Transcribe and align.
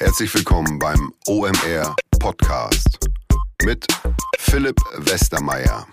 Herzlich 0.00 0.32
willkommen 0.32 0.78
beim 0.78 1.12
OMR 1.26 1.96
Podcast 2.20 3.00
mit 3.64 3.84
Philipp 4.38 4.76
Westermeier. 4.96 5.88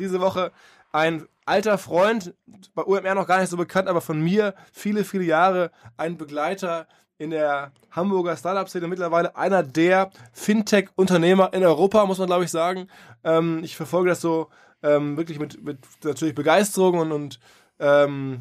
Diese 0.00 0.18
Woche 0.18 0.50
ein 0.90 1.28
alter 1.46 1.78
Freund, 1.78 2.34
bei 2.74 2.82
OMR 2.82 3.14
noch 3.14 3.28
gar 3.28 3.38
nicht 3.38 3.50
so 3.50 3.56
bekannt, 3.56 3.86
aber 3.86 4.00
von 4.00 4.20
mir 4.20 4.56
viele, 4.72 5.04
viele 5.04 5.22
Jahre 5.22 5.70
ein 5.96 6.16
Begleiter 6.16 6.88
in 7.18 7.30
der 7.30 7.70
Hamburger 7.92 8.36
Startup-Szene, 8.36 8.88
mittlerweile 8.88 9.36
einer 9.36 9.62
der 9.62 10.10
Fintech-Unternehmer 10.32 11.52
in 11.52 11.62
Europa, 11.62 12.04
muss 12.04 12.18
man 12.18 12.26
glaube 12.26 12.44
ich 12.44 12.50
sagen. 12.50 12.88
Ähm, 13.22 13.60
ich 13.62 13.76
verfolge 13.76 14.10
das 14.10 14.20
so 14.20 14.48
ähm, 14.82 15.16
wirklich 15.16 15.38
mit, 15.38 15.62
mit 15.62 15.78
natürlich 16.02 16.34
Begeisterung 16.34 16.98
und, 16.98 17.12
und 17.12 17.38
ähm, 17.78 18.40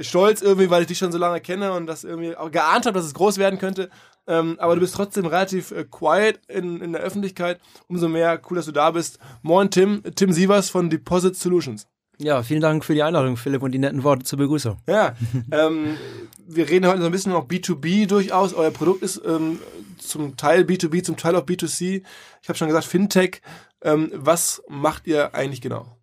stolz 0.00 0.42
irgendwie, 0.42 0.70
weil 0.70 0.82
ich 0.82 0.88
dich 0.88 0.98
schon 0.98 1.12
so 1.12 1.18
lange 1.18 1.40
kenne 1.40 1.72
und 1.72 1.86
das 1.86 2.04
irgendwie 2.04 2.36
auch 2.36 2.50
geahnt 2.50 2.86
habe, 2.86 2.94
dass 2.94 3.06
es 3.06 3.14
groß 3.14 3.38
werden 3.38 3.58
könnte. 3.58 3.90
Ähm, 4.26 4.56
aber 4.58 4.74
du 4.74 4.80
bist 4.80 4.94
trotzdem 4.94 5.26
relativ 5.26 5.70
äh, 5.70 5.84
quiet 5.84 6.40
in, 6.48 6.80
in 6.82 6.92
der 6.92 7.00
Öffentlichkeit. 7.00 7.60
Umso 7.88 8.08
mehr 8.08 8.40
cool, 8.48 8.56
dass 8.56 8.66
du 8.66 8.72
da 8.72 8.90
bist. 8.90 9.18
Moin 9.42 9.70
Tim, 9.70 10.02
Tim 10.14 10.32
Sievers 10.32 10.68
von 10.68 10.90
Deposit 10.90 11.36
Solutions. 11.36 11.86
Ja, 12.20 12.42
vielen 12.42 12.60
Dank 12.60 12.84
für 12.84 12.94
die 12.94 13.02
Einladung, 13.02 13.36
Philipp, 13.36 13.62
und 13.62 13.70
die 13.70 13.78
netten 13.78 14.02
Worte 14.02 14.24
zur 14.24 14.38
Begrüßung. 14.38 14.78
Ja, 14.88 15.14
ähm, 15.52 15.96
wir 16.46 16.68
reden 16.68 16.86
heute 16.88 17.00
so 17.00 17.06
ein 17.06 17.12
bisschen 17.12 17.32
noch 17.32 17.46
B2B 17.46 18.06
durchaus. 18.08 18.54
Euer 18.54 18.72
Produkt 18.72 19.02
ist 19.02 19.22
ähm, 19.24 19.60
zum 19.98 20.36
Teil 20.36 20.62
B2B, 20.62 21.04
zum 21.04 21.16
Teil 21.16 21.36
auch 21.36 21.44
B2C. 21.44 22.02
Ich 22.42 22.48
habe 22.48 22.58
schon 22.58 22.68
gesagt, 22.68 22.86
Fintech. 22.86 23.40
Ähm, 23.82 24.10
was 24.12 24.62
macht 24.68 25.06
ihr 25.06 25.34
eigentlich 25.34 25.60
genau? 25.60 25.97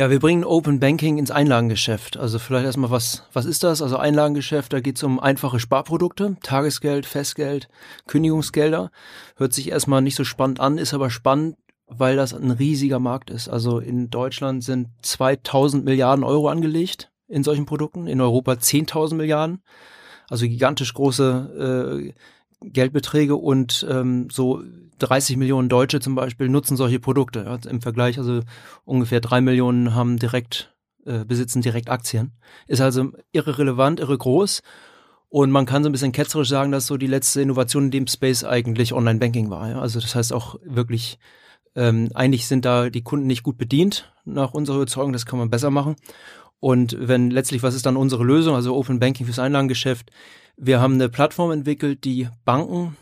Ja, 0.00 0.08
wir 0.08 0.18
bringen 0.18 0.44
Open 0.44 0.80
Banking 0.80 1.18
ins 1.18 1.30
Einlagengeschäft. 1.30 2.16
Also 2.16 2.38
vielleicht 2.38 2.64
erstmal, 2.64 2.90
was, 2.90 3.24
was 3.34 3.44
ist 3.44 3.62
das? 3.64 3.82
Also 3.82 3.98
Einlagengeschäft, 3.98 4.72
da 4.72 4.80
geht 4.80 4.96
es 4.96 5.02
um 5.02 5.20
einfache 5.20 5.60
Sparprodukte, 5.60 6.38
Tagesgeld, 6.42 7.04
Festgeld, 7.04 7.68
Kündigungsgelder. 8.06 8.92
Hört 9.36 9.52
sich 9.52 9.68
erstmal 9.68 10.00
nicht 10.00 10.14
so 10.14 10.24
spannend 10.24 10.58
an, 10.58 10.78
ist 10.78 10.94
aber 10.94 11.10
spannend, 11.10 11.58
weil 11.86 12.16
das 12.16 12.32
ein 12.32 12.50
riesiger 12.50 12.98
Markt 12.98 13.28
ist. 13.28 13.50
Also 13.50 13.78
in 13.78 14.08
Deutschland 14.08 14.64
sind 14.64 14.88
2000 15.02 15.84
Milliarden 15.84 16.24
Euro 16.24 16.48
angelegt 16.48 17.10
in 17.28 17.44
solchen 17.44 17.66
Produkten, 17.66 18.06
in 18.06 18.22
Europa 18.22 18.52
10.000 18.52 19.16
Milliarden. 19.16 19.62
Also 20.30 20.46
gigantisch 20.46 20.94
große 20.94 22.08
äh, 22.08 22.12
Geldbeträge 22.62 23.36
und 23.36 23.86
ähm, 23.88 24.28
so 24.30 24.62
30 24.98 25.36
Millionen 25.36 25.68
Deutsche 25.68 26.00
zum 26.00 26.14
Beispiel 26.14 26.48
nutzen 26.48 26.76
solche 26.76 27.00
Produkte. 27.00 27.44
Ja, 27.44 27.70
Im 27.70 27.80
Vergleich, 27.80 28.18
also 28.18 28.40
ungefähr 28.84 29.20
drei 29.20 29.40
Millionen 29.40 29.94
haben 29.94 30.18
direkt, 30.18 30.74
äh, 31.06 31.24
besitzen 31.24 31.62
direkt 31.62 31.88
Aktien. 31.88 32.32
Ist 32.66 32.80
also 32.80 33.12
irre 33.32 33.58
relevant, 33.58 34.00
irre 34.00 34.16
groß. 34.16 34.62
Und 35.30 35.50
man 35.52 35.64
kann 35.64 35.82
so 35.82 35.88
ein 35.88 35.92
bisschen 35.92 36.12
ketzerisch 36.12 36.48
sagen, 36.48 36.72
dass 36.72 36.86
so 36.86 36.96
die 36.96 37.06
letzte 37.06 37.40
Innovation 37.40 37.84
in 37.84 37.90
dem 37.92 38.06
Space 38.08 38.44
eigentlich 38.44 38.92
Online-Banking 38.92 39.48
war. 39.48 39.70
Ja? 39.70 39.80
Also 39.80 40.00
das 40.00 40.14
heißt 40.14 40.32
auch 40.32 40.56
wirklich, 40.64 41.18
ähm, 41.76 42.10
eigentlich 42.14 42.48
sind 42.48 42.64
da 42.64 42.90
die 42.90 43.02
Kunden 43.02 43.28
nicht 43.28 43.44
gut 43.44 43.56
bedient, 43.56 44.12
nach 44.24 44.54
unserer 44.54 44.76
Überzeugung, 44.76 45.12
das 45.12 45.26
kann 45.26 45.38
man 45.38 45.48
besser 45.48 45.70
machen. 45.70 45.94
Und 46.58 46.96
wenn 46.98 47.30
letztlich, 47.30 47.62
was 47.62 47.74
ist 47.74 47.86
dann 47.86 47.96
unsere 47.96 48.24
Lösung, 48.24 48.54
also 48.54 48.76
Open 48.76 48.98
Banking 48.98 49.24
fürs 49.24 49.38
Einlagengeschäft? 49.38 50.10
Wir 50.62 50.78
haben 50.78 50.94
eine 50.94 51.08
Plattform 51.08 51.52
entwickelt, 51.52 52.04
die 52.04 52.28
Banken 52.44 52.94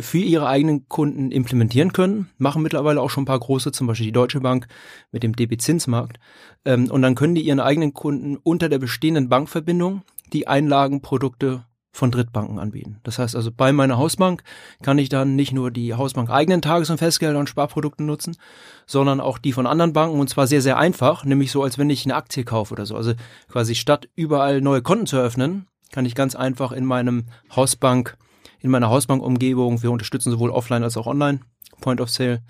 für 0.00 0.16
ihre 0.16 0.46
eigenen 0.46 0.88
Kunden 0.88 1.30
implementieren 1.30 1.92
können. 1.92 2.30
Machen 2.38 2.62
mittlerweile 2.62 3.02
auch 3.02 3.10
schon 3.10 3.24
ein 3.24 3.26
paar 3.26 3.38
große, 3.38 3.70
zum 3.70 3.86
Beispiel 3.86 4.06
die 4.06 4.12
Deutsche 4.12 4.40
Bank 4.40 4.66
mit 5.10 5.22
dem 5.22 5.36
DB-Zinsmarkt. 5.36 6.18
Ähm, 6.64 6.90
und 6.90 7.02
dann 7.02 7.14
können 7.14 7.34
die 7.34 7.42
ihren 7.42 7.60
eigenen 7.60 7.92
Kunden 7.92 8.38
unter 8.38 8.70
der 8.70 8.78
bestehenden 8.78 9.28
Bankverbindung 9.28 10.00
die 10.32 10.48
Einlagenprodukte 10.48 11.66
von 11.94 12.10
Drittbanken 12.10 12.58
anbieten. 12.58 13.00
Das 13.02 13.18
heißt 13.18 13.36
also, 13.36 13.50
bei 13.54 13.72
meiner 13.74 13.98
Hausbank 13.98 14.42
kann 14.82 14.96
ich 14.96 15.10
dann 15.10 15.36
nicht 15.36 15.52
nur 15.52 15.70
die 15.70 15.92
Hausbank 15.92 16.30
eigenen 16.30 16.62
Tages- 16.62 16.88
und 16.88 16.96
Festgelder 16.96 17.38
und 17.38 17.50
Sparprodukte 17.50 18.02
nutzen, 18.02 18.38
sondern 18.86 19.20
auch 19.20 19.36
die 19.36 19.52
von 19.52 19.66
anderen 19.66 19.92
Banken 19.92 20.18
und 20.18 20.30
zwar 20.30 20.46
sehr, 20.46 20.62
sehr 20.62 20.78
einfach, 20.78 21.26
nämlich 21.26 21.52
so, 21.52 21.62
als 21.62 21.76
wenn 21.76 21.90
ich 21.90 22.06
eine 22.06 22.14
Aktie 22.14 22.44
kaufe 22.44 22.72
oder 22.72 22.86
so. 22.86 22.96
Also 22.96 23.12
quasi 23.50 23.74
statt 23.74 24.08
überall 24.14 24.62
neue 24.62 24.80
Konten 24.80 25.04
zu 25.04 25.18
öffnen, 25.18 25.66
kann 25.92 26.06
ich 26.06 26.16
ganz 26.16 26.34
einfach 26.34 26.72
in 26.72 26.84
meinem 26.84 27.26
Hausbank, 27.54 28.16
in 28.60 28.70
meiner 28.70 28.90
Hausbankumgebung, 28.90 29.82
wir 29.82 29.92
unterstützen 29.92 30.32
sowohl 30.32 30.50
offline 30.50 30.82
als 30.82 30.96
auch 30.96 31.06
online, 31.06 31.40
Point 31.80 32.00
of 32.00 32.10
Sale, 32.10 32.42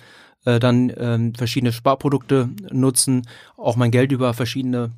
äh, 0.47 0.58
dann 0.58 0.92
ähm, 0.97 1.34
verschiedene 1.34 1.72
Sparprodukte 1.72 2.48
nutzen, 2.70 3.26
auch 3.56 3.76
mein 3.76 3.91
Geld 3.91 4.12
über 4.12 4.32
verschiedene 4.32 4.92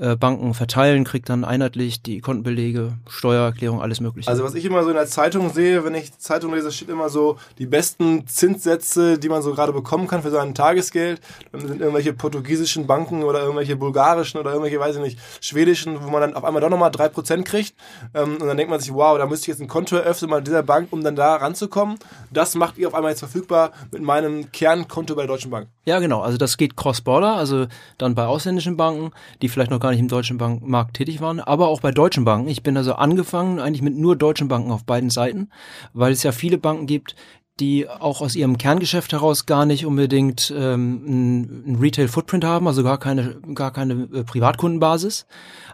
äh, 0.00 0.16
Banken 0.16 0.54
verteilen, 0.54 1.04
kriegt 1.04 1.28
dann 1.28 1.44
einheitlich 1.44 2.02
die 2.02 2.20
Kontenbelege, 2.20 2.92
Steuererklärung, 3.08 3.82
alles 3.82 4.00
mögliche. 4.00 4.30
Also 4.30 4.44
was 4.44 4.54
ich 4.54 4.64
immer 4.64 4.84
so 4.84 4.90
in 4.90 4.94
der 4.94 5.06
Zeitung 5.06 5.52
sehe, 5.52 5.84
wenn 5.84 5.94
ich 5.94 6.16
Zeitung 6.18 6.54
lese, 6.54 6.70
steht 6.70 6.88
immer 6.88 7.08
so 7.08 7.36
die 7.58 7.66
besten 7.66 8.26
Zinssätze, 8.26 9.18
die 9.18 9.28
man 9.28 9.42
so 9.42 9.52
gerade 9.52 9.72
bekommen 9.72 10.06
kann 10.06 10.22
für 10.22 10.30
sein 10.30 10.54
Tagesgeld. 10.54 11.20
Dann 11.50 11.66
sind 11.66 11.80
irgendwelche 11.80 12.12
portugiesischen 12.12 12.86
Banken 12.86 13.24
oder 13.24 13.40
irgendwelche 13.40 13.74
bulgarischen 13.76 14.38
oder 14.38 14.52
irgendwelche, 14.52 14.78
weiß 14.78 14.96
ich 14.96 15.02
nicht, 15.02 15.18
schwedischen, 15.40 16.02
wo 16.02 16.10
man 16.10 16.20
dann 16.20 16.34
auf 16.34 16.44
einmal 16.44 16.60
doch 16.60 16.70
nochmal 16.70 16.90
3% 16.90 17.42
kriegt. 17.42 17.74
Ähm, 18.14 18.36
und 18.40 18.46
dann 18.46 18.56
denkt 18.56 18.70
man 18.70 18.80
sich, 18.80 18.92
wow, 18.94 19.18
da 19.18 19.26
müsste 19.26 19.44
ich 19.44 19.48
jetzt 19.48 19.60
ein 19.60 19.68
Konto 19.68 19.96
eröffnen 19.96 20.30
bei 20.30 20.40
dieser 20.40 20.62
Bank, 20.62 20.88
um 20.92 21.02
dann 21.02 21.16
da 21.16 21.36
ranzukommen. 21.36 21.98
Das 22.30 22.54
macht 22.54 22.78
ihr 22.78 22.86
auf 22.86 22.94
einmal 22.94 23.10
jetzt 23.10 23.20
verfügbar 23.20 23.72
mit 23.90 24.02
meinem 24.02 24.52
Kernkonto 24.52 25.14
bei 25.16 25.22
der 25.22 25.28
Deutschen 25.28 25.50
Bank. 25.50 25.66
Ja, 25.86 25.98
genau. 25.98 26.20
Also 26.20 26.38
das 26.38 26.56
geht 26.56 26.76
cross-border, 26.76 27.34
also 27.34 27.66
dann 27.96 28.14
bei 28.14 28.26
ausländischen 28.26 28.76
Banken, 28.76 29.10
die 29.42 29.48
vielleicht 29.48 29.70
noch 29.70 29.80
gar 29.80 29.87
nicht 29.90 30.00
im 30.00 30.08
deutschen 30.08 30.38
Bankmarkt 30.38 30.96
tätig 30.96 31.20
waren, 31.20 31.40
aber 31.40 31.68
auch 31.68 31.80
bei 31.80 31.90
deutschen 31.90 32.24
Banken. 32.24 32.48
Ich 32.48 32.62
bin 32.62 32.76
also 32.76 32.94
angefangen 32.94 33.60
eigentlich 33.60 33.82
mit 33.82 33.96
nur 33.96 34.16
deutschen 34.16 34.48
Banken 34.48 34.70
auf 34.70 34.84
beiden 34.84 35.10
Seiten, 35.10 35.50
weil 35.92 36.12
es 36.12 36.22
ja 36.22 36.32
viele 36.32 36.58
Banken 36.58 36.86
gibt, 36.86 37.14
die 37.60 37.88
auch 37.88 38.20
aus 38.20 38.36
ihrem 38.36 38.56
Kerngeschäft 38.56 39.12
heraus 39.12 39.46
gar 39.46 39.66
nicht 39.66 39.84
unbedingt 39.84 40.52
ähm, 40.56 41.64
ein, 41.66 41.76
Retail-Footprint 41.80 42.44
haben, 42.44 42.68
also 42.68 42.84
gar 42.84 42.98
keine, 42.98 43.40
gar 43.54 43.72
keine 43.72 44.08
äh, 44.12 44.22
Privatkundenbasis, 44.22 45.26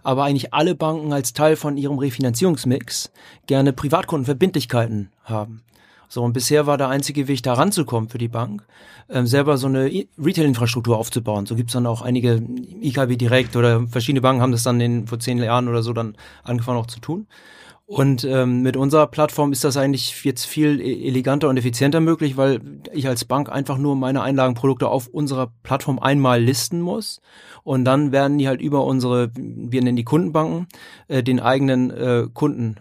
aber 0.03 0.25
eigentlich 0.25 0.55
alle 0.55 0.75
Banken 0.75 1.13
als 1.13 1.35
Teil 1.35 1.57
von 1.57 1.77
ihrem 1.77 1.99
Refinanzierungsmix 1.99 3.11
gerne 3.47 3.73
Privatkundenverbindlichkeiten 3.73 5.11
haben. 5.25 5.63
So, 6.09 6.23
und 6.23 6.33
bisher 6.33 6.67
war 6.67 6.79
der 6.79 6.89
einzige 6.89 7.29
Weg, 7.29 7.43
da 7.43 7.55
ranzukommen 7.55 8.09
für 8.09 8.19
die 8.19 8.29
Bank, 8.29 8.67
ähm, 9.09 9.27
selber 9.27 9.57
so 9.57 9.67
eine 9.67 9.85
Retail-Infrastruktur 10.19 10.97
aufzubauen. 10.97 11.47
So 11.47 11.57
gibt's 11.57 11.73
dann 11.73 11.87
auch 11.87 12.03
einige 12.03 12.43
IKB 12.83 13.17
Direkt 13.17 13.57
oder 13.57 13.87
verschiedene 13.89 14.21
Banken 14.21 14.43
haben 14.43 14.53
das 14.53 14.63
dann 14.63 14.81
in, 14.81 15.07
vor 15.07 15.19
zehn 15.19 15.39
Jahren 15.39 15.69
oder 15.69 15.83
so 15.83 15.93
dann 15.93 16.17
angefangen 16.43 16.79
auch 16.79 16.87
zu 16.87 17.01
tun. 17.01 17.27
Und 17.87 18.25
ähm, 18.25 18.63
mit 18.63 18.79
unserer 18.79 19.07
Plattform 19.07 19.53
ist 19.53 19.63
das 19.63 19.77
eigentlich 19.77 20.25
jetzt 20.25 20.47
viel 20.47 20.81
e-, 20.81 21.07
eleganter 21.07 21.51
und 21.51 21.59
effizienter 21.59 22.01
möglich, 22.01 22.39
weil 22.39 22.61
ich 22.93 23.07
als 23.09 23.27
Bank 23.27 23.51
einfach 23.51 23.77
nur 23.77 23.95
meine 23.95 24.23
Einlagenprodukte 24.23 24.89
auf 24.89 25.07
unserer 25.07 25.53
Plattform 25.63 25.99
einmal 25.99 26.43
listen 26.43 26.81
muss 26.81 27.21
und 27.63 27.85
dann 27.85 28.11
werden 28.11 28.39
die 28.39 28.49
halt 28.49 28.63
über 28.63 28.85
unsere, 28.85 29.31
wir 29.35 29.83
nennen 29.83 29.97
die 29.97 30.05
Kundenbanken, 30.05 30.67
äh, 31.09 31.23
den 31.23 31.41
eigenen 31.41 31.91
äh, 31.91 32.27
Kunden 32.33 32.77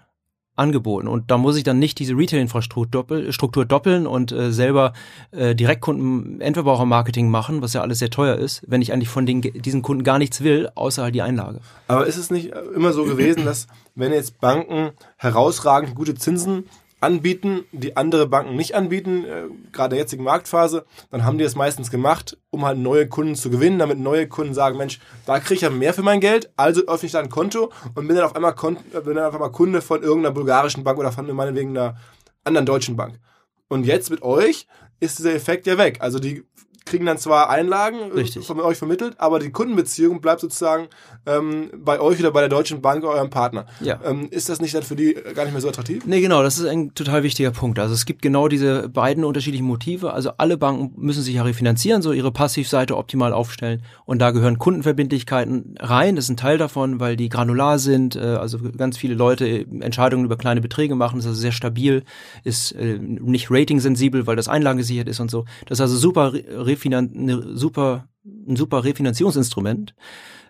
angeboten. 0.55 1.07
Und 1.07 1.31
da 1.31 1.37
muss 1.37 1.57
ich 1.57 1.63
dann 1.63 1.79
nicht 1.79 1.99
diese 1.99 2.15
Retail-Infrastruktur 2.15 2.85
doppel, 2.85 3.33
Struktur 3.33 3.65
doppeln 3.65 4.05
und 4.05 4.31
äh, 4.31 4.51
selber 4.51 4.93
äh, 5.31 5.55
Direktkunden 5.55 6.41
Endverbraucher-Marketing 6.41 7.29
machen, 7.29 7.61
was 7.61 7.73
ja 7.73 7.81
alles 7.81 7.99
sehr 7.99 8.09
teuer 8.09 8.35
ist, 8.35 8.61
wenn 8.67 8.81
ich 8.81 8.93
eigentlich 8.93 9.09
von 9.09 9.25
den, 9.25 9.41
diesen 9.41 9.81
Kunden 9.81 10.03
gar 10.03 10.19
nichts 10.19 10.41
will, 10.41 10.69
außer 10.75 11.03
halt 11.03 11.15
die 11.15 11.21
Einlage. 11.21 11.59
Aber 11.87 12.05
ist 12.05 12.17
es 12.17 12.29
nicht 12.29 12.51
immer 12.75 12.93
so 12.93 13.03
gewesen, 13.05 13.45
dass 13.45 13.67
wenn 13.95 14.11
jetzt 14.11 14.39
Banken 14.39 14.91
herausragend 15.17 15.95
gute 15.95 16.15
Zinsen 16.15 16.65
anbieten, 17.03 17.65
die 17.71 17.97
andere 17.97 18.27
Banken 18.27 18.55
nicht 18.55 18.75
anbieten, 18.75 19.25
äh, 19.25 19.43
gerade 19.71 19.89
der 19.89 19.99
jetzigen 19.99 20.23
Marktphase, 20.23 20.85
dann 21.11 21.25
haben 21.25 21.37
die 21.37 21.43
es 21.43 21.55
meistens 21.55 21.91
gemacht, 21.91 22.37
um 22.49 22.65
halt 22.65 22.79
neue 22.79 23.07
Kunden 23.07 23.35
zu 23.35 23.49
gewinnen, 23.49 23.77
damit 23.77 23.99
neue 23.99 24.27
Kunden 24.27 24.53
sagen, 24.53 24.77
Mensch, 24.77 24.99
da 25.25 25.39
kriege 25.39 25.55
ich 25.55 25.61
ja 25.61 25.69
mehr 25.69 25.93
für 25.93 26.01
mein 26.01 26.21
Geld, 26.21 26.51
also 26.55 26.81
öffne 26.87 27.07
ich 27.07 27.11
da 27.11 27.19
ein 27.19 27.29
Konto 27.29 27.71
und 27.93 28.07
bin 28.07 28.15
dann 28.15 28.25
auf 28.25 28.35
einmal, 28.35 28.55
Kon 28.55 28.77
äh, 28.93 29.01
bin 29.01 29.15
dann 29.15 29.25
auf 29.25 29.33
einmal 29.33 29.51
Kunde 29.51 29.81
von 29.81 30.01
irgendeiner 30.01 30.33
bulgarischen 30.33 30.83
Bank 30.83 30.97
oder 30.97 31.11
von 31.11 31.29
meinetwegen 31.35 31.77
einer 31.77 31.97
anderen 32.45 32.65
deutschen 32.65 32.95
Bank. 32.95 33.19
Und 33.67 33.85
jetzt 33.85 34.09
mit 34.09 34.21
euch 34.21 34.67
ist 34.99 35.19
dieser 35.19 35.33
Effekt 35.33 35.67
ja 35.67 35.77
weg. 35.77 35.97
Also 35.99 36.19
die 36.19 36.45
kriegen 36.85 37.05
dann 37.05 37.17
zwar 37.17 37.49
Einlagen 37.49 38.11
äh, 38.11 38.13
Richtig. 38.13 38.45
von 38.45 38.59
euch 38.59 38.77
vermittelt, 38.77 39.15
aber 39.17 39.39
die 39.39 39.51
Kundenbeziehung 39.51 40.21
bleibt 40.21 40.41
sozusagen 40.41 40.87
ähm, 41.25 41.71
bei 41.77 41.99
euch 41.99 42.19
oder 42.19 42.31
bei 42.31 42.41
der 42.41 42.49
Deutschen 42.49 42.81
Bank, 42.81 43.03
eurem 43.03 43.29
Partner. 43.29 43.65
Ja. 43.81 43.99
Ähm, 44.03 44.27
ist 44.29 44.49
das 44.49 44.61
nicht 44.61 44.75
dann 44.75 44.83
für 44.83 44.95
die 44.95 45.13
gar 45.13 45.43
nicht 45.45 45.53
mehr 45.53 45.61
so 45.61 45.69
attraktiv? 45.69 46.05
Nee, 46.05 46.21
genau, 46.21 46.43
das 46.43 46.57
ist 46.57 46.65
ein 46.65 46.93
total 46.93 47.23
wichtiger 47.23 47.51
Punkt. 47.51 47.79
Also 47.79 47.93
es 47.93 48.05
gibt 48.05 48.21
genau 48.21 48.47
diese 48.47 48.89
beiden 48.89 49.23
unterschiedlichen 49.23 49.65
Motive. 49.65 50.13
Also 50.13 50.31
alle 50.37 50.57
Banken 50.57 50.93
müssen 51.01 51.23
sich 51.23 51.35
ja 51.35 51.43
refinanzieren, 51.43 52.01
so 52.01 52.11
ihre 52.11 52.31
Passivseite 52.31 52.97
optimal 52.97 53.33
aufstellen. 53.33 53.81
Und 54.05 54.19
da 54.19 54.31
gehören 54.31 54.57
Kundenverbindlichkeiten 54.57 55.75
rein. 55.79 56.15
Das 56.15 56.25
ist 56.25 56.29
ein 56.29 56.37
Teil 56.37 56.57
davon, 56.57 56.99
weil 56.99 57.15
die 57.15 57.29
granular 57.29 57.79
sind. 57.79 58.15
Äh, 58.15 58.19
also 58.19 58.59
ganz 58.77 58.97
viele 58.97 59.15
Leute 59.15 59.65
Entscheidungen 59.79 60.25
über 60.25 60.37
kleine 60.37 60.61
Beträge 60.61 60.95
machen. 60.95 61.17
Das 61.17 61.25
ist 61.25 61.29
also 61.29 61.41
sehr 61.41 61.51
stabil, 61.51 62.03
ist 62.43 62.73
äh, 62.73 62.97
nicht 62.99 63.47
ratingsensibel, 63.49 64.27
weil 64.27 64.35
das 64.35 64.47
einlagesichert 64.47 65.07
ist 65.07 65.19
und 65.19 65.31
so. 65.31 65.45
Das 65.67 65.77
ist 65.77 65.81
also 65.81 65.97
super, 65.97 66.33
refinan 66.73 67.11
eine 67.15 67.57
super, 67.57 68.07
ein 68.25 68.55
super 68.55 68.83
Refinanzierungsinstrument. 68.83 69.93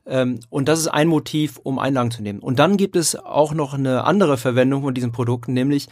Ähm, 0.06 0.40
und 0.50 0.68
das 0.68 0.80
ist 0.80 0.88
ein 0.88 1.08
Motiv, 1.08 1.60
um 1.64 1.80
Einlagen 1.80 2.12
zu 2.12 2.22
nehmen. 2.22 2.40
Und 2.40 2.60
dann 2.60 2.76
gibt 2.76 2.96
es 2.96 3.16
auch 3.16 3.54
noch 3.54 3.74
eine 3.74 4.04
andere 4.04 4.38
Verwendung 4.38 4.84
von 4.84 4.94
diesen 4.94 5.12
Produkten, 5.12 5.54
nämlich 5.54 5.88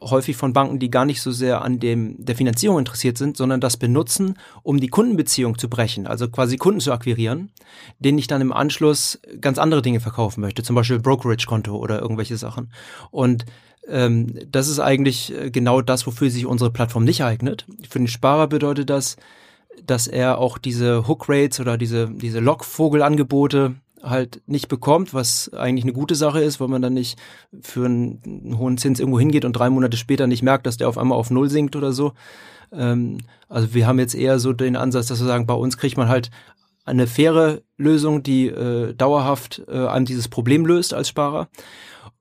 häufig 0.00 0.36
von 0.36 0.52
Banken, 0.52 0.78
die 0.78 0.90
gar 0.90 1.04
nicht 1.04 1.20
so 1.20 1.32
sehr 1.32 1.62
an 1.62 1.80
dem, 1.80 2.24
der 2.24 2.36
Finanzierung 2.36 2.78
interessiert 2.78 3.18
sind, 3.18 3.36
sondern 3.36 3.60
das 3.60 3.76
benutzen, 3.76 4.38
um 4.62 4.78
die 4.78 4.88
Kundenbeziehung 4.88 5.58
zu 5.58 5.68
brechen, 5.68 6.06
also 6.06 6.28
quasi 6.28 6.58
Kunden 6.58 6.80
zu 6.80 6.92
akquirieren, 6.92 7.50
denen 7.98 8.18
ich 8.18 8.28
dann 8.28 8.40
im 8.40 8.52
Anschluss 8.52 9.20
ganz 9.40 9.58
andere 9.58 9.82
Dinge 9.82 10.00
verkaufen 10.00 10.40
möchte, 10.40 10.62
zum 10.62 10.76
Beispiel 10.76 11.00
Brokerage-Konto 11.00 11.76
oder 11.76 12.00
irgendwelche 12.00 12.36
Sachen. 12.36 12.72
Und 13.10 13.46
ähm, 13.88 14.38
das 14.48 14.68
ist 14.68 14.78
eigentlich 14.78 15.34
äh, 15.34 15.50
genau 15.50 15.80
das, 15.80 16.06
wofür 16.06 16.30
sich 16.30 16.46
unsere 16.46 16.70
Plattform 16.70 17.04
nicht 17.04 17.24
eignet. 17.24 17.66
Für 17.88 17.98
den 17.98 18.08
Sparer 18.08 18.46
bedeutet 18.46 18.90
das, 18.90 19.16
dass 19.84 20.06
er 20.06 20.38
auch 20.38 20.58
diese 20.58 21.08
Hook 21.08 21.26
Rates 21.28 21.60
oder 21.60 21.78
diese, 21.78 22.10
diese 22.10 22.40
Lockvogelangebote 22.40 23.74
halt 24.02 24.42
nicht 24.46 24.68
bekommt, 24.68 25.12
was 25.12 25.52
eigentlich 25.52 25.84
eine 25.84 25.92
gute 25.92 26.14
Sache 26.14 26.40
ist, 26.40 26.60
weil 26.60 26.68
man 26.68 26.82
dann 26.82 26.94
nicht 26.94 27.18
für 27.60 27.84
einen, 27.84 28.56
hohen 28.58 28.78
Zins 28.78 28.98
irgendwo 28.98 29.18
hingeht 29.18 29.44
und 29.44 29.52
drei 29.52 29.70
Monate 29.70 29.96
später 29.96 30.26
nicht 30.26 30.42
merkt, 30.42 30.66
dass 30.66 30.76
der 30.76 30.88
auf 30.88 30.98
einmal 30.98 31.18
auf 31.18 31.30
Null 31.30 31.50
sinkt 31.50 31.76
oder 31.76 31.92
so. 31.92 32.12
Ähm, 32.72 33.18
also 33.48 33.74
wir 33.74 33.86
haben 33.86 33.98
jetzt 33.98 34.14
eher 34.14 34.38
so 34.38 34.52
den 34.52 34.76
Ansatz, 34.76 35.06
dass 35.06 35.20
wir 35.20 35.26
sagen, 35.26 35.46
bei 35.46 35.54
uns 35.54 35.76
kriegt 35.76 35.96
man 35.96 36.08
halt 36.08 36.30
eine 36.84 37.06
faire 37.06 37.62
Lösung, 37.76 38.22
die 38.22 38.46
äh, 38.46 38.94
dauerhaft 38.94 39.62
äh, 39.68 39.86
einem 39.86 40.06
dieses 40.06 40.28
Problem 40.28 40.64
löst 40.66 40.94
als 40.94 41.08
Sparer. 41.08 41.48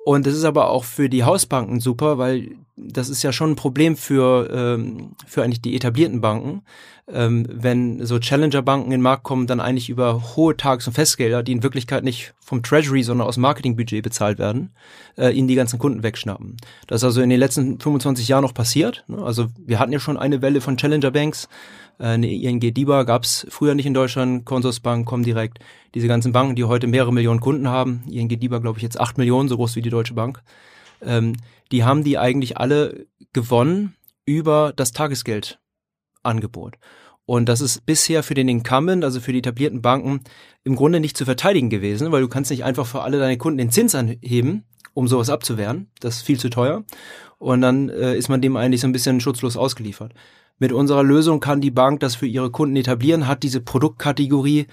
Und 0.03 0.25
das 0.25 0.33
ist 0.33 0.43
aber 0.43 0.69
auch 0.69 0.83
für 0.83 1.09
die 1.09 1.23
Hausbanken 1.23 1.79
super, 1.79 2.17
weil 2.17 2.55
das 2.87 3.09
ist 3.09 3.23
ja 3.23 3.31
schon 3.31 3.51
ein 3.51 3.55
Problem 3.55 3.95
für, 3.95 4.49
ähm, 4.51 5.11
für 5.27 5.43
eigentlich 5.43 5.61
die 5.61 5.75
etablierten 5.75 6.21
Banken. 6.21 6.61
Ähm, 7.11 7.45
wenn 7.49 8.05
so 8.05 8.19
Challenger-Banken 8.19 8.85
in 8.85 8.91
den 8.91 9.01
Markt 9.01 9.23
kommen, 9.23 9.47
dann 9.47 9.59
eigentlich 9.59 9.89
über 9.89 10.35
hohe 10.35 10.55
Tages- 10.55 10.87
und 10.87 10.93
Festgelder, 10.93 11.41
die 11.41 11.51
in 11.51 11.63
Wirklichkeit 11.63 12.03
nicht 12.03 12.33
vom 12.39 12.61
Treasury, 12.61 13.01
sondern 13.03 13.27
aus 13.27 13.37
Marketingbudget 13.37 14.03
bezahlt 14.03 14.37
werden, 14.37 14.71
äh, 15.17 15.31
ihnen 15.31 15.47
die 15.47 15.55
ganzen 15.55 15.79
Kunden 15.79 16.03
wegschnappen. 16.03 16.57
Das 16.87 17.01
ist 17.01 17.05
also 17.05 17.21
in 17.21 17.29
den 17.29 17.39
letzten 17.39 17.79
25 17.79 18.27
Jahren 18.27 18.43
noch 18.43 18.53
passiert. 18.53 19.03
Ne? 19.07 19.17
Also 19.23 19.47
wir 19.57 19.79
hatten 19.79 19.91
ja 19.91 19.99
schon 19.99 20.17
eine 20.17 20.41
Welle 20.41 20.61
von 20.61 20.77
Challenger-Banks, 20.77 21.49
äh, 21.99 22.05
eine 22.05 22.31
ING 22.31 22.59
DIBA 22.59 23.03
gab 23.03 23.23
es 23.23 23.47
früher 23.49 23.75
nicht 23.75 23.85
in 23.85 23.93
Deutschland, 23.93 24.45
Consorsbank, 24.45 25.07
Comdirect, 25.07 25.59
diese 25.95 26.07
ganzen 26.07 26.31
Banken, 26.31 26.55
die 26.55 26.63
heute 26.63 26.85
mehrere 26.85 27.11
Millionen 27.11 27.39
Kunden 27.39 27.67
haben, 27.67 28.03
ING 28.09 28.29
DIBA 28.29 28.59
glaube 28.59 28.77
ich 28.77 28.83
jetzt 28.83 28.99
acht 28.99 29.17
Millionen, 29.17 29.49
so 29.49 29.57
groß 29.57 29.75
wie 29.75 29.81
die 29.81 29.89
Deutsche 29.89 30.13
Bank, 30.13 30.41
ähm, 31.01 31.33
die 31.71 31.83
haben 31.83 32.03
die 32.03 32.17
eigentlich 32.17 32.57
alle 32.57 33.07
gewonnen 33.33 33.95
über 34.25 34.73
das 34.75 34.91
Tagesgeldangebot. 34.91 36.77
Und 37.25 37.47
das 37.47 37.61
ist 37.61 37.85
bisher 37.85 38.23
für 38.23 38.33
den 38.33 38.49
Incumbent, 38.49 39.03
also 39.03 39.19
für 39.19 39.31
die 39.31 39.37
etablierten 39.39 39.83
Banken, 39.83 40.21
im 40.63 40.75
Grunde 40.75 40.99
nicht 40.99 41.15
zu 41.15 41.25
verteidigen 41.25 41.69
gewesen, 41.69 42.11
weil 42.11 42.21
du 42.21 42.27
kannst 42.27 42.49
nicht 42.49 42.63
einfach 42.63 42.87
für 42.87 43.03
alle 43.03 43.19
deine 43.19 43.37
Kunden 43.37 43.59
den 43.59 43.69
Zins 43.69 43.93
anheben, 43.93 44.63
um 44.95 45.07
sowas 45.07 45.29
abzuwehren. 45.29 45.91
Das 45.99 46.17
ist 46.17 46.21
viel 46.23 46.39
zu 46.39 46.49
teuer. 46.49 46.85
Und 47.37 47.61
dann 47.61 47.89
äh, 47.89 48.17
ist 48.17 48.29
man 48.29 48.41
dem 48.41 48.57
eigentlich 48.57 48.81
so 48.81 48.87
ein 48.87 48.93
bisschen 48.93 49.21
schutzlos 49.21 49.57
ausgeliefert. 49.57 50.13
Mit 50.57 50.73
unserer 50.73 51.03
Lösung 51.03 51.39
kann 51.39 51.61
die 51.61 51.71
Bank 51.71 51.99
das 51.99 52.15
für 52.15 52.25
ihre 52.25 52.49
Kunden 52.49 52.75
etablieren, 52.75 53.27
hat 53.27 53.43
diese 53.43 53.61
Produktkategorie, 53.61 54.65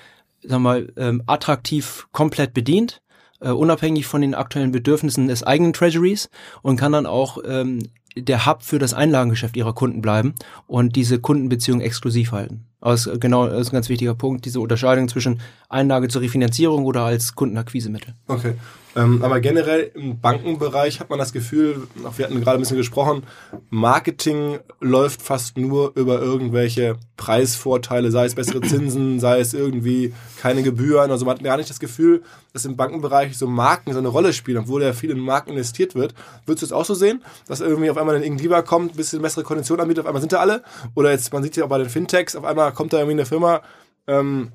sag 0.43 0.61
mal, 0.61 0.93
ähm, 0.97 1.23
attraktiv 1.27 2.09
komplett 2.11 2.55
bedient, 2.55 3.03
äh, 3.41 3.51
unabhängig 3.51 4.07
von 4.07 4.21
den 4.21 4.35
aktuellen 4.35 4.73
Bedürfnissen 4.73 5.29
des 5.29 5.43
eigenen 5.43 5.73
Treasuries 5.73 6.31
und 6.63 6.77
kann 6.77 6.93
dann 6.93 7.07
auch 7.07 7.39
ähm, 7.47 7.91
der 8.17 8.47
Hub 8.47 8.63
für 8.63 8.79
das 8.79 8.95
Einlagengeschäft 8.95 9.57
ihrer 9.57 9.75
Kunden 9.75 10.01
bleiben 10.01 10.35
und 10.67 10.97
diese 10.97 11.21
Kundenbeziehung 11.21 11.81
exklusiv 11.81 12.33
halten. 12.33 12.65
Aber 12.81 12.95
ist 12.95 13.09
genau, 13.21 13.49
das 13.49 13.63
ist 13.63 13.69
ein 13.73 13.77
ganz 13.77 13.89
wichtiger 13.89 14.15
Punkt, 14.15 14.45
diese 14.45 14.61
Unterscheidung 14.61 15.09
zwischen 15.09 15.41
Einlage 15.69 16.09
zur 16.09 16.23
Refinanzierung 16.23 16.85
oder 16.85 17.03
als 17.03 17.35
Kundenakquisemittel. 17.35 18.15
Okay. 18.29 18.55
Ähm, 18.97 19.23
aber 19.23 19.41
generell 19.41 19.91
im 19.95 20.21
Bankenbereich 20.21 21.01
hat 21.01 21.11
man 21.11 21.19
das 21.19 21.35
Gefühl, 21.35 21.87
auch 22.05 22.17
wir 22.17 22.25
hatten 22.25 22.41
gerade 22.41 22.57
ein 22.57 22.61
bisschen 22.61 22.79
gesprochen, 22.79 23.25
Marketing 23.69 24.59
läuft 24.81 25.21
fast 25.21 25.59
nur 25.59 25.93
über 25.97 26.21
irgendwelche 26.23 26.97
Preisvorteile, 27.19 28.11
sei 28.11 28.25
es 28.25 28.35
bessere 28.35 28.63
Zinsen, 28.63 29.21
sei 29.21 29.41
es 29.41 29.53
irgendwie 29.53 30.15
keine 30.41 30.63
Gebühren. 30.63 31.11
Also 31.11 31.27
man 31.27 31.37
hat 31.37 31.45
gar 31.45 31.59
nicht 31.59 31.69
das 31.69 31.79
Gefühl, 31.79 32.23
dass 32.55 32.65
im 32.65 32.77
Bankenbereich 32.77 33.37
so 33.37 33.47
Marken 33.47 33.93
so 33.93 33.99
eine 33.99 34.09
Rolle 34.09 34.33
spielen, 34.33 34.57
obwohl 34.57 34.83
ja 34.83 34.95
viel 34.95 35.11
in 35.11 35.19
Marken 35.19 35.51
investiert 35.51 35.95
wird. 35.95 36.15
Würdest 36.47 36.63
du 36.63 36.67
es 36.67 36.73
auch 36.73 36.87
so 36.87 36.95
sehen, 36.95 37.23
dass 37.47 37.61
irgendwie 37.61 37.91
auf 37.91 37.99
einmal 37.99 38.17
ein 38.17 38.23
Ingenieur 38.23 38.63
kommt, 38.63 38.95
ein 38.95 38.97
bisschen 38.97 39.21
bessere 39.21 39.45
Konditionen 39.45 39.83
anbietet, 39.83 40.05
auf 40.05 40.07
einmal 40.07 40.23
sind 40.23 40.33
da 40.33 40.39
alle? 40.39 40.63
Oder 40.95 41.11
jetzt, 41.11 41.35
man 41.35 41.43
sieht 41.43 41.55
ja 41.57 41.65
auch 41.65 41.69
bei 41.69 41.79
den 41.79 41.91
Fintechs, 41.91 42.35
auf 42.35 42.45
einmal 42.45 42.66
kommt 42.71 42.93
da 42.93 42.99
irgendwie 42.99 43.13
eine 43.13 43.27
Firma, 43.27 43.63
ähm, 44.07 44.53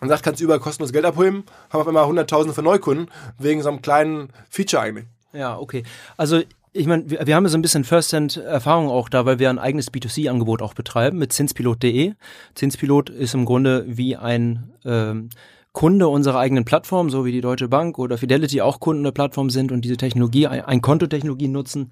und 0.00 0.08
sagt, 0.08 0.22
kannst 0.22 0.40
du 0.40 0.44
überall 0.44 0.60
kostenlos 0.60 0.92
Geld 0.92 1.04
abholen, 1.04 1.44
haben 1.70 1.80
auf 1.80 1.88
einmal 1.88 2.06
Hunderttausende 2.06 2.54
von 2.54 2.64
Neukunden 2.64 3.10
wegen 3.38 3.62
so 3.62 3.68
einem 3.68 3.82
kleinen 3.82 4.28
Feature 4.48 4.82
eigentlich. 4.82 5.06
Ja, 5.32 5.58
okay. 5.58 5.82
Also 6.16 6.40
ich 6.72 6.86
meine, 6.86 7.10
wir, 7.10 7.26
wir, 7.26 7.34
haben 7.34 7.48
so 7.48 7.58
ein 7.58 7.62
bisschen 7.62 7.84
First-Hand-Erfahrung 7.84 8.88
auch 8.88 9.08
da, 9.08 9.26
weil 9.26 9.38
wir 9.38 9.50
ein 9.50 9.58
eigenes 9.58 9.92
B2C-Angebot 9.92 10.62
auch 10.62 10.74
betreiben 10.74 11.18
mit 11.18 11.32
zinspilot.de. 11.32 12.14
Zinspilot 12.54 13.10
ist 13.10 13.34
im 13.34 13.44
Grunde 13.44 13.84
wie 13.88 14.16
ein 14.16 14.72
ähm, 14.84 15.30
Kunde 15.72 16.08
unserer 16.08 16.38
eigenen 16.38 16.64
Plattform, 16.64 17.10
so 17.10 17.24
wie 17.24 17.32
die 17.32 17.40
Deutsche 17.40 17.68
Bank 17.68 17.98
oder 17.98 18.18
Fidelity 18.18 18.60
auch 18.60 18.80
Kunden 18.80 19.02
der 19.02 19.12
Plattform 19.12 19.50
sind 19.50 19.72
und 19.72 19.84
diese 19.84 19.96
Technologie, 19.96 20.46
ein, 20.46 20.64
ein 20.64 20.80
Kontotechnologie 20.80 21.48
nutzen, 21.48 21.90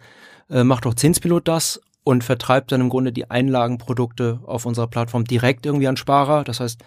äh, 0.51 0.63
macht 0.63 0.87
auch 0.87 0.95
Zinspilot 0.95 1.49
das 1.49 1.81
und 2.07 2.23
vertreibt 2.23 2.71
dann 2.71 2.83
im 2.83 2.89
Grunde 2.89 3.13
die 3.13 3.33
Einlagenprodukte 3.33 4.39
auf 4.47 4.65
unserer 4.65 4.87
Plattform 4.87 5.25
direkt 5.25 5.67
irgendwie 5.67 5.89
an 5.89 5.97
Sparer. 5.97 6.45
Das 6.45 6.61
heißt, 6.61 6.81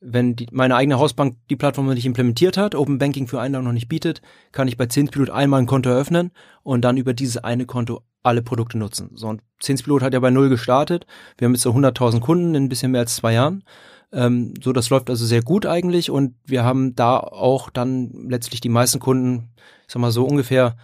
wenn 0.00 0.36
die, 0.36 0.48
meine 0.52 0.76
eigene 0.76 0.98
Hausbank 0.98 1.36
die 1.48 1.56
Plattform 1.56 1.86
noch 1.86 1.94
nicht 1.94 2.04
implementiert 2.04 2.58
hat, 2.58 2.74
Open 2.74 2.98
Banking 2.98 3.26
für 3.26 3.40
Einlagen 3.40 3.64
noch 3.64 3.72
nicht 3.72 3.88
bietet, 3.88 4.20
kann 4.52 4.68
ich 4.68 4.76
bei 4.76 4.84
Zinspilot 4.84 5.30
einmal 5.30 5.60
ein 5.60 5.66
Konto 5.66 5.88
eröffnen 5.88 6.30
und 6.62 6.82
dann 6.82 6.98
über 6.98 7.14
dieses 7.14 7.38
eine 7.38 7.64
Konto 7.64 8.02
alle 8.22 8.42
Produkte 8.42 8.76
nutzen. 8.76 9.12
So, 9.14 9.28
und 9.28 9.40
Zinspilot 9.60 10.02
hat 10.02 10.12
ja 10.12 10.20
bei 10.20 10.30
Null 10.30 10.50
gestartet. 10.50 11.06
Wir 11.38 11.46
haben 11.46 11.54
jetzt 11.54 11.62
so 11.62 11.72
100.000 11.72 12.20
Kunden 12.20 12.54
in 12.54 12.64
ein 12.64 12.68
bisschen 12.68 12.92
mehr 12.92 13.00
als 13.00 13.16
zwei 13.16 13.32
Jahren. 13.32 13.64
Ähm, 14.12 14.52
so, 14.62 14.74
das 14.74 14.90
läuft 14.90 15.08
also 15.08 15.24
sehr 15.24 15.42
gut 15.42 15.64
eigentlich 15.64 16.10
und 16.10 16.34
wir 16.44 16.64
haben 16.64 16.94
da 16.94 17.18
auch 17.18 17.70
dann 17.70 18.10
letztlich 18.28 18.60
die 18.60 18.68
meisten 18.68 19.00
Kunden, 19.00 19.54
ich 19.86 19.94
sag 19.94 20.02
mal 20.02 20.12
so 20.12 20.26
ungefähr 20.26 20.76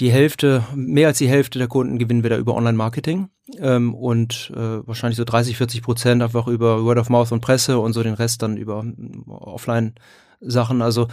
die 0.00 0.10
Hälfte, 0.10 0.64
mehr 0.74 1.08
als 1.08 1.18
die 1.18 1.28
Hälfte 1.28 1.58
der 1.58 1.68
Kunden 1.68 1.98
gewinnen 1.98 2.22
wir 2.22 2.30
da 2.30 2.36
über 2.36 2.54
Online-Marketing 2.54 3.28
ähm, 3.58 3.94
und 3.94 4.52
äh, 4.54 4.86
wahrscheinlich 4.86 5.16
so 5.16 5.24
30, 5.24 5.56
40 5.56 5.82
Prozent 5.82 6.22
einfach 6.22 6.48
über 6.48 6.84
Word 6.84 6.98
of 6.98 7.10
Mouth 7.10 7.32
und 7.32 7.40
Presse 7.40 7.78
und 7.78 7.92
so 7.92 8.02
den 8.02 8.14
Rest 8.14 8.42
dann 8.42 8.56
über 8.56 8.84
Offline-Sachen. 9.28 10.82
Also 10.82 11.08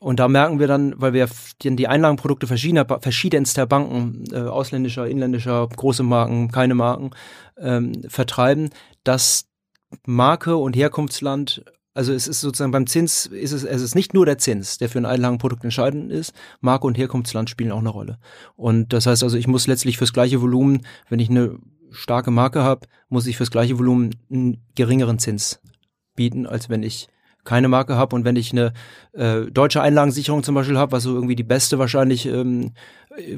und 0.00 0.20
da 0.20 0.28
merken 0.28 0.60
wir 0.60 0.68
dann, 0.68 0.94
weil 0.96 1.12
wir 1.12 1.28
die 1.62 1.88
Einlagenprodukte 1.88 2.46
verschiedener, 2.46 2.86
verschiedenster 3.00 3.66
Banken, 3.66 4.24
äh, 4.32 4.42
ausländischer, 4.42 5.08
inländischer, 5.08 5.66
große 5.66 6.04
Marken, 6.04 6.52
keine 6.52 6.76
Marken, 6.76 7.10
ähm, 7.58 7.92
vertreiben, 8.08 8.70
dass 9.02 9.48
Marke 10.06 10.56
und 10.56 10.76
Herkunftsland 10.76 11.64
also 11.98 12.12
es 12.12 12.28
ist 12.28 12.40
sozusagen 12.40 12.70
beim 12.70 12.86
Zins, 12.86 13.26
ist 13.26 13.50
es, 13.50 13.64
es 13.64 13.82
ist 13.82 13.96
nicht 13.96 14.14
nur 14.14 14.24
der 14.24 14.38
Zins, 14.38 14.78
der 14.78 14.88
für 14.88 14.98
ein 14.98 15.04
Einlagenprodukt 15.04 15.64
entscheidend 15.64 16.12
ist. 16.12 16.32
Marke 16.60 16.86
und 16.86 16.96
Herkunftsland 16.96 17.50
spielen 17.50 17.72
auch 17.72 17.80
eine 17.80 17.88
Rolle. 17.88 18.18
Und 18.54 18.92
das 18.92 19.06
heißt 19.06 19.24
also, 19.24 19.36
ich 19.36 19.48
muss 19.48 19.66
letztlich 19.66 19.98
fürs 19.98 20.12
gleiche 20.12 20.40
Volumen, 20.40 20.86
wenn 21.08 21.18
ich 21.18 21.28
eine 21.28 21.58
starke 21.90 22.30
Marke 22.30 22.62
habe, 22.62 22.86
muss 23.08 23.26
ich 23.26 23.36
fürs 23.36 23.50
gleiche 23.50 23.80
Volumen 23.80 24.14
einen 24.30 24.62
geringeren 24.76 25.18
Zins 25.18 25.60
bieten, 26.14 26.46
als 26.46 26.70
wenn 26.70 26.84
ich 26.84 27.08
keine 27.42 27.66
Marke 27.66 27.96
habe 27.96 28.14
und 28.14 28.24
wenn 28.24 28.36
ich 28.36 28.52
eine 28.52 28.74
äh, 29.14 29.50
deutsche 29.50 29.82
Einlagensicherung 29.82 30.44
zum 30.44 30.54
Beispiel 30.54 30.78
habe, 30.78 30.92
was 30.92 31.02
so 31.02 31.14
irgendwie 31.16 31.34
die 31.34 31.42
beste 31.42 31.80
wahrscheinlich 31.80 32.26
ähm, 32.26 32.74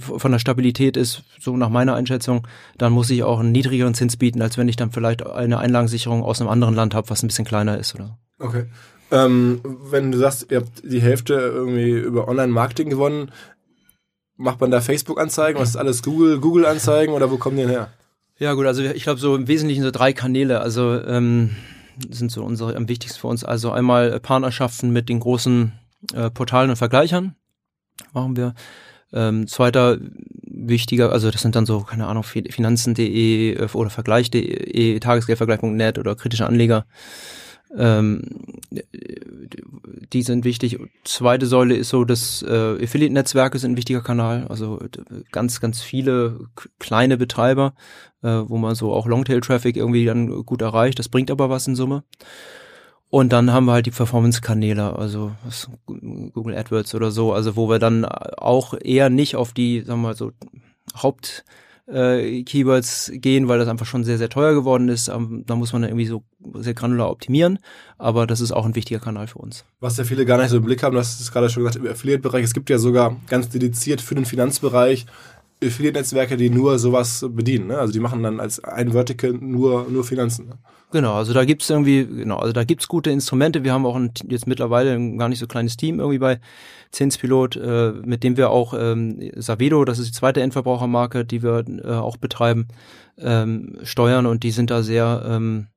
von 0.01 0.33
der 0.33 0.39
Stabilität 0.39 0.99
ist, 0.99 1.23
so 1.41 1.57
nach 1.57 1.71
meiner 1.71 1.95
Einschätzung, 1.95 2.47
dann 2.77 2.93
muss 2.93 3.09
ich 3.09 3.23
auch 3.23 3.41
einen 3.41 3.53
niedrigeren 3.53 3.95
Zins 3.95 4.19
bieten, 4.19 4.43
als 4.43 4.59
wenn 4.59 4.69
ich 4.69 4.77
dann 4.77 4.93
vielleicht 4.93 5.27
eine 5.27 5.61
Einlagensicherung 5.61 6.23
aus 6.23 6.43
einem 6.43 6.51
anderen 6.51 6.75
Land 6.75 6.95
habe, 6.95 7.09
was 7.09 7.23
ein 7.23 7.29
bisschen 7.29 7.47
kleiner 7.47 7.79
ist 7.79 7.95
oder. 7.95 8.19
Okay. 8.41 8.65
Ähm, 9.13 9.61
wenn 9.91 10.13
du 10.13 10.19
sagst, 10.19 10.51
ihr 10.51 10.59
habt 10.59 10.83
die 10.85 11.01
Hälfte 11.01 11.35
irgendwie 11.35 11.91
über 11.91 12.29
Online-Marketing 12.29 12.91
gewonnen, 12.91 13.31
macht 14.37 14.61
man 14.61 14.71
da 14.71 14.81
Facebook-Anzeigen? 14.81 15.61
Was 15.61 15.71
ist 15.71 15.77
alles 15.77 16.03
Google, 16.03 16.41
Google-Anzeigen 16.41 17.13
oder 17.13 17.31
wo 17.31 17.37
kommen 17.37 17.57
die 17.57 17.63
denn 17.63 17.71
her? 17.71 17.93
Ja 18.39 18.55
gut, 18.55 18.67
also 18.67 18.83
ich 18.83 19.03
glaube 19.03 19.21
so 19.21 19.37
im 19.37 19.49
Wesentlichen 19.49 19.83
so 19.83 19.91
drei 19.91 20.13
Kanäle. 20.13 20.61
Also 20.61 21.01
ähm, 21.05 21.51
sind 22.09 22.33
so 22.33 22.43
unsere 22.43 22.75
am 22.77 22.89
wichtigsten 22.89 23.21
für 23.21 23.27
uns. 23.27 23.45
Also 23.45 23.71
einmal 23.71 24.19
Partnerschaften 24.21 24.91
mit 24.91 25.09
den 25.09 25.21
großen 25.21 25.73
äh, 26.15 26.31
Portalen 26.31 26.71
und 26.71 26.77
Vergleichern 26.77 27.35
machen 28.13 28.37
wir. 28.37 28.55
Ähm, 29.13 29.49
zweiter 29.49 29.99
wichtiger, 30.45 31.11
also 31.11 31.31
das 31.31 31.43
sind 31.43 31.57
dann 31.57 31.67
so, 31.67 31.81
keine 31.81 32.07
Ahnung, 32.07 32.23
finanzen.de 32.23 33.55
äh, 33.55 33.69
oder 33.73 33.91
vergleich.de, 33.91 35.01
tagesgeldvergleich.net 35.01 35.99
oder 35.99 36.15
kritische 36.15 36.47
Anleger. 36.47 36.87
Ähm, 37.77 38.23
die 40.13 40.23
sind 40.23 40.45
wichtig. 40.45 40.79
Zweite 41.05 41.47
Säule 41.47 41.77
ist 41.77 41.89
so, 41.89 42.05
dass 42.05 42.43
äh, 42.43 42.83
Affiliate-Netzwerke 42.83 43.59
sind 43.59 43.73
ein 43.73 43.77
wichtiger 43.77 44.01
Kanal, 44.01 44.47
also 44.49 44.81
ganz, 45.31 45.61
ganz 45.61 45.81
viele 45.81 46.41
kleine 46.79 47.17
Betreiber, 47.17 47.75
äh, 48.23 48.29
wo 48.29 48.59
man 48.59 48.75
so 48.75 48.93
auch 48.93 49.07
Longtail-Traffic 49.07 49.77
irgendwie 49.77 50.05
dann 50.05 50.45
gut 50.45 50.63
erreicht. 50.63 50.99
Das 50.99 51.09
bringt 51.09 51.31
aber 51.31 51.49
was 51.49 51.67
in 51.67 51.77
Summe. 51.77 52.03
Und 53.09 53.33
dann 53.33 53.53
haben 53.53 53.67
wir 53.67 53.73
halt 53.73 53.87
die 53.87 53.91
Performance-Kanäle, 53.91 54.97
also 54.97 55.33
Google 55.87 56.57
AdWords 56.57 56.95
oder 56.95 57.11
so, 57.11 57.33
also 57.33 57.57
wo 57.57 57.69
wir 57.69 57.81
dann 57.81 58.05
auch 58.05 58.75
eher 58.81 59.11
nicht 59.11 59.35
auf 59.35 59.53
die, 59.53 59.81
sagen 59.81 60.03
wir 60.03 60.09
mal 60.09 60.17
so, 60.17 60.31
Haupt 60.95 61.45
äh, 61.93 62.43
Keywords 62.45 63.11
gehen, 63.15 63.49
weil 63.49 63.59
das 63.59 63.69
einfach 63.69 63.87
schon 63.87 64.05
sehr, 64.05 64.19
sehr 64.19 64.29
teuer 64.29 64.55
geworden 64.55 64.89
ist. 64.89 65.09
Ähm, 65.09 65.45
da 65.47 65.57
muss 65.57 65.73
man 65.73 65.83
dann 65.83 65.91
irgendwie 65.91 66.07
so 66.07 66.23
sehr 66.55 66.75
granular 66.75 67.11
optimieren, 67.11 67.59
aber 67.99 68.27
das 68.27 68.41
ist 68.41 68.53
auch 68.53 68.65
ein 68.65 68.75
wichtiger 68.75 69.01
Kanal 69.01 69.27
für 69.27 69.39
uns. 69.39 69.65
Was 69.81 69.97
ja 69.97 70.05
viele 70.05 70.25
gar 70.25 70.39
nicht 70.39 70.51
so 70.51 70.59
im 70.59 70.65
Blick 70.65 70.83
haben, 70.83 70.97
das 70.97 71.21
ist 71.21 71.33
gerade 71.33 71.49
schon 71.49 71.65
gesagt, 71.65 71.85
im 71.85 71.91
Affiliate-Bereich, 71.91 72.45
es 72.45 72.55
gibt 72.55 72.71
ja 72.71 72.79
sogar 72.79 73.17
ganz 73.29 73.49
dediziert 73.49 74.01
für 74.01 74.15
den 74.15 74.25
Finanzbereich 74.25 75.07
Affiliate-Netzwerke, 75.63 76.37
die 76.37 76.51
nur 76.51 76.79
sowas 76.79 77.25
bedienen. 77.29 77.69
Ne? 77.69 77.79
Also 77.79 77.93
die 77.93 78.01
machen 78.01 78.23
dann 78.23 78.41
als 78.41 78.63
ein 78.65 78.93
Vertical 78.93 79.33
nur, 79.33 79.87
nur 79.91 80.05
Finanzen. 80.05 80.49
Ne? 80.49 80.59
Genau, 80.93 81.15
also 81.15 81.33
da 81.33 81.45
gibt's 81.45 81.71
irgendwie, 81.71 82.05
genau, 82.05 82.39
also 82.39 82.53
da 82.53 82.65
gibt's 82.65 82.89
gute 82.89 83.11
Instrumente. 83.11 83.63
Wir 83.63 83.73
haben 83.73 83.87
auch 83.87 83.95
ein, 83.95 84.11
jetzt 84.29 84.49
mittlerweile 84.49 84.93
ein 84.93 85.19
gar 85.19 85.29
nicht 85.29 85.39
so 85.39 85.47
kleines 85.47 85.77
Team 85.77 86.01
irgendwie 86.01 86.19
bei 86.19 86.41
Zinspilot, 86.91 87.57
äh, 87.57 87.93
mit 88.05 88.25
dem 88.25 88.37
wir 88.37 88.51
auch 88.51 88.75
ähm, 88.77 89.31
Savedo, 89.37 89.85
das 89.85 90.01
ist 90.01 90.09
die 90.09 90.19
zweite 90.19 90.41
Endverbrauchermarke, 90.41 91.25
die 91.25 91.43
wir 91.45 91.65
äh, 91.85 91.93
auch 91.93 92.17
betreiben, 92.17 92.67
ähm, 93.19 93.79
steuern 93.85 94.27
und 94.27 94.43
die 94.43 94.51
sind 94.51 94.71
da 94.71 94.83
sehr, 94.83 95.23
ähm, 95.25 95.69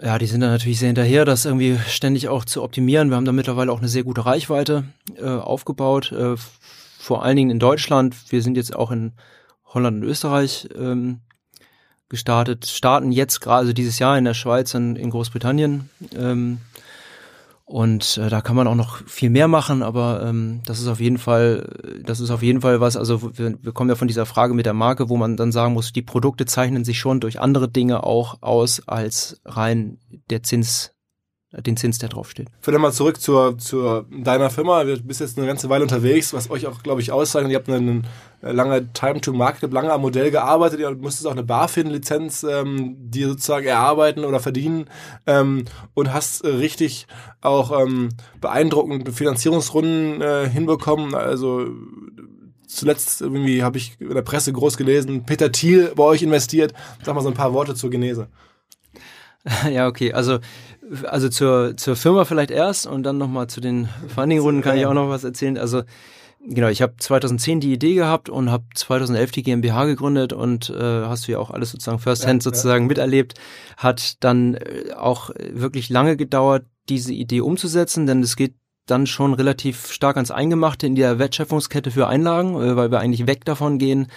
ja, 0.00 0.18
die 0.18 0.26
sind 0.26 0.42
da 0.42 0.48
natürlich 0.48 0.78
sehr 0.78 0.88
hinterher, 0.88 1.24
das 1.24 1.44
irgendwie 1.44 1.78
ständig 1.88 2.28
auch 2.28 2.44
zu 2.44 2.62
optimieren. 2.62 3.08
Wir 3.08 3.16
haben 3.16 3.24
da 3.24 3.32
mittlerweile 3.32 3.72
auch 3.72 3.80
eine 3.80 3.88
sehr 3.88 4.04
gute 4.04 4.24
Reichweite 4.24 4.84
äh, 5.16 5.26
aufgebaut, 5.26 6.12
äh, 6.12 6.36
vor 7.08 7.22
allen 7.22 7.36
Dingen 7.36 7.48
in 7.48 7.58
Deutschland. 7.58 8.14
Wir 8.28 8.42
sind 8.42 8.58
jetzt 8.58 8.76
auch 8.76 8.90
in 8.90 9.14
Holland 9.64 10.02
und 10.02 10.08
Österreich 10.08 10.68
ähm, 10.78 11.20
gestartet, 12.10 12.66
starten 12.66 13.12
jetzt 13.12 13.40
gerade, 13.40 13.60
also 13.60 13.72
dieses 13.72 13.98
Jahr 13.98 14.18
in 14.18 14.26
der 14.26 14.34
Schweiz 14.34 14.74
und 14.74 14.96
in 14.96 15.08
Großbritannien. 15.08 15.88
Ähm, 16.14 16.58
und 17.64 18.18
äh, 18.18 18.28
da 18.28 18.42
kann 18.42 18.56
man 18.56 18.66
auch 18.66 18.74
noch 18.74 18.98
viel 19.06 19.30
mehr 19.30 19.48
machen, 19.48 19.82
aber 19.82 20.22
ähm, 20.22 20.60
das 20.66 20.80
ist 20.80 20.86
auf 20.86 21.00
jeden 21.00 21.16
Fall, 21.16 22.02
das 22.04 22.20
ist 22.20 22.30
auf 22.30 22.42
jeden 22.42 22.60
Fall 22.60 22.82
was. 22.82 22.94
Also 22.94 23.38
wir, 23.38 23.56
wir 23.62 23.72
kommen 23.72 23.88
ja 23.88 23.96
von 23.96 24.08
dieser 24.08 24.26
Frage 24.26 24.52
mit 24.52 24.66
der 24.66 24.74
Marke, 24.74 25.08
wo 25.08 25.16
man 25.16 25.38
dann 25.38 25.50
sagen 25.50 25.72
muss, 25.72 25.94
die 25.94 26.02
Produkte 26.02 26.44
zeichnen 26.44 26.84
sich 26.84 26.98
schon 26.98 27.20
durch 27.20 27.40
andere 27.40 27.70
Dinge 27.70 28.04
auch 28.04 28.42
aus 28.42 28.86
als 28.86 29.40
rein 29.46 29.96
der 30.28 30.42
Zins 30.42 30.92
den 31.50 31.78
Zins, 31.78 31.98
der 31.98 32.10
draufsteht. 32.10 32.48
Vielleicht 32.60 32.82
mal 32.82 32.92
zurück 32.92 33.20
zur, 33.20 33.56
zur 33.56 34.04
deiner 34.10 34.50
Firma. 34.50 34.84
Du 34.84 35.00
bist 35.02 35.20
jetzt 35.20 35.38
eine 35.38 35.46
ganze 35.46 35.70
Weile 35.70 35.82
unterwegs, 35.82 36.34
was 36.34 36.50
euch 36.50 36.66
auch, 36.66 36.82
glaube 36.82 37.00
ich, 37.00 37.10
auszeichnet. 37.10 37.52
Ihr 37.52 37.58
habt 37.58 37.70
eine, 37.70 38.02
eine 38.42 38.52
lange 38.52 38.92
Time 38.92 39.22
to 39.22 39.32
Market, 39.32 39.72
lange 39.72 39.90
am 39.90 40.02
Modell 40.02 40.30
gearbeitet. 40.30 40.80
Ihr 40.80 40.90
müsstest 40.90 41.26
auch 41.26 41.32
eine 41.32 41.42
BaFin-Lizenz 41.44 42.42
ähm, 42.42 42.96
dir 42.98 43.28
sozusagen 43.28 43.66
erarbeiten 43.66 44.24
oder 44.24 44.40
verdienen 44.40 44.90
ähm, 45.26 45.64
und 45.94 46.12
hast 46.12 46.44
richtig 46.44 47.06
auch 47.40 47.80
ähm, 47.80 48.10
beeindruckende 48.42 49.10
Finanzierungsrunden 49.10 50.20
äh, 50.20 50.50
hinbekommen. 50.50 51.14
Also 51.14 51.66
zuletzt 52.66 53.22
irgendwie 53.22 53.62
habe 53.62 53.78
ich 53.78 53.98
in 54.00 54.12
der 54.12 54.20
Presse 54.20 54.52
groß 54.52 54.76
gelesen, 54.76 55.24
Peter 55.24 55.50
Thiel 55.50 55.92
bei 55.96 56.04
euch 56.04 56.22
investiert. 56.22 56.74
Sag 57.02 57.14
mal 57.14 57.22
so 57.22 57.28
ein 57.28 57.34
paar 57.34 57.54
Worte 57.54 57.74
zur 57.74 57.88
Genese. 57.88 58.28
Ja, 59.70 59.86
okay. 59.86 60.12
Also 60.12 60.38
also 61.04 61.28
zur, 61.28 61.76
zur 61.76 61.96
Firma 61.96 62.24
vielleicht 62.24 62.50
erst 62.50 62.86
und 62.86 63.02
dann 63.02 63.18
nochmal 63.18 63.48
zu 63.48 63.60
den 63.60 63.88
Funding-Runden 64.14 64.62
kann 64.62 64.76
ich 64.76 64.86
auch 64.86 64.94
noch 64.94 65.08
was 65.08 65.24
erzählen. 65.24 65.58
Also 65.58 65.82
genau, 66.40 66.68
ich 66.68 66.82
habe 66.82 66.94
2010 66.98 67.60
die 67.60 67.72
Idee 67.72 67.94
gehabt 67.94 68.28
und 68.28 68.50
habe 68.50 68.64
2011 68.74 69.30
die 69.32 69.42
GmbH 69.42 69.84
gegründet 69.86 70.32
und 70.32 70.70
äh, 70.70 71.04
hast 71.04 71.28
du 71.28 71.32
ja 71.32 71.38
auch 71.38 71.50
alles 71.50 71.70
sozusagen 71.70 71.98
firsthand 71.98 72.42
ja, 72.42 72.50
sozusagen 72.50 72.84
ja. 72.84 72.88
miterlebt. 72.88 73.34
Hat 73.76 74.22
dann 74.24 74.54
äh, 74.54 74.92
auch 74.96 75.30
wirklich 75.38 75.88
lange 75.90 76.16
gedauert, 76.16 76.64
diese 76.88 77.12
Idee 77.12 77.40
umzusetzen, 77.40 78.06
denn 78.06 78.22
es 78.22 78.36
geht 78.36 78.54
dann 78.90 79.06
schon 79.06 79.34
relativ 79.34 79.90
stark 79.92 80.16
ans 80.16 80.30
Eingemachte 80.30 80.86
in 80.86 80.94
der 80.94 81.18
Wertschöpfungskette 81.18 81.90
für 81.90 82.06
Einlagen, 82.06 82.60
äh, 82.60 82.76
weil 82.76 82.90
wir 82.90 83.00
eigentlich 83.00 83.26
weg 83.26 83.44
davon 83.44 83.78
gehen, 83.78 84.08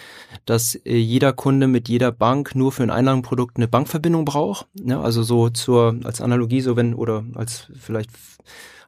dass 0.45 0.75
äh, 0.75 0.95
jeder 0.95 1.33
Kunde 1.33 1.67
mit 1.67 1.89
jeder 1.89 2.11
Bank 2.11 2.55
nur 2.55 2.71
für 2.71 2.83
ein 2.83 2.89
Einlagenprodukt 2.89 3.57
eine 3.57 3.67
Bankverbindung 3.67 4.25
braucht. 4.25 4.67
Ja, 4.73 5.01
also 5.01 5.23
so 5.23 5.49
zur 5.49 5.95
als 6.03 6.21
Analogie 6.21 6.61
so 6.61 6.75
wenn 6.75 6.93
oder 6.93 7.23
als 7.35 7.71
vielleicht 7.79 8.11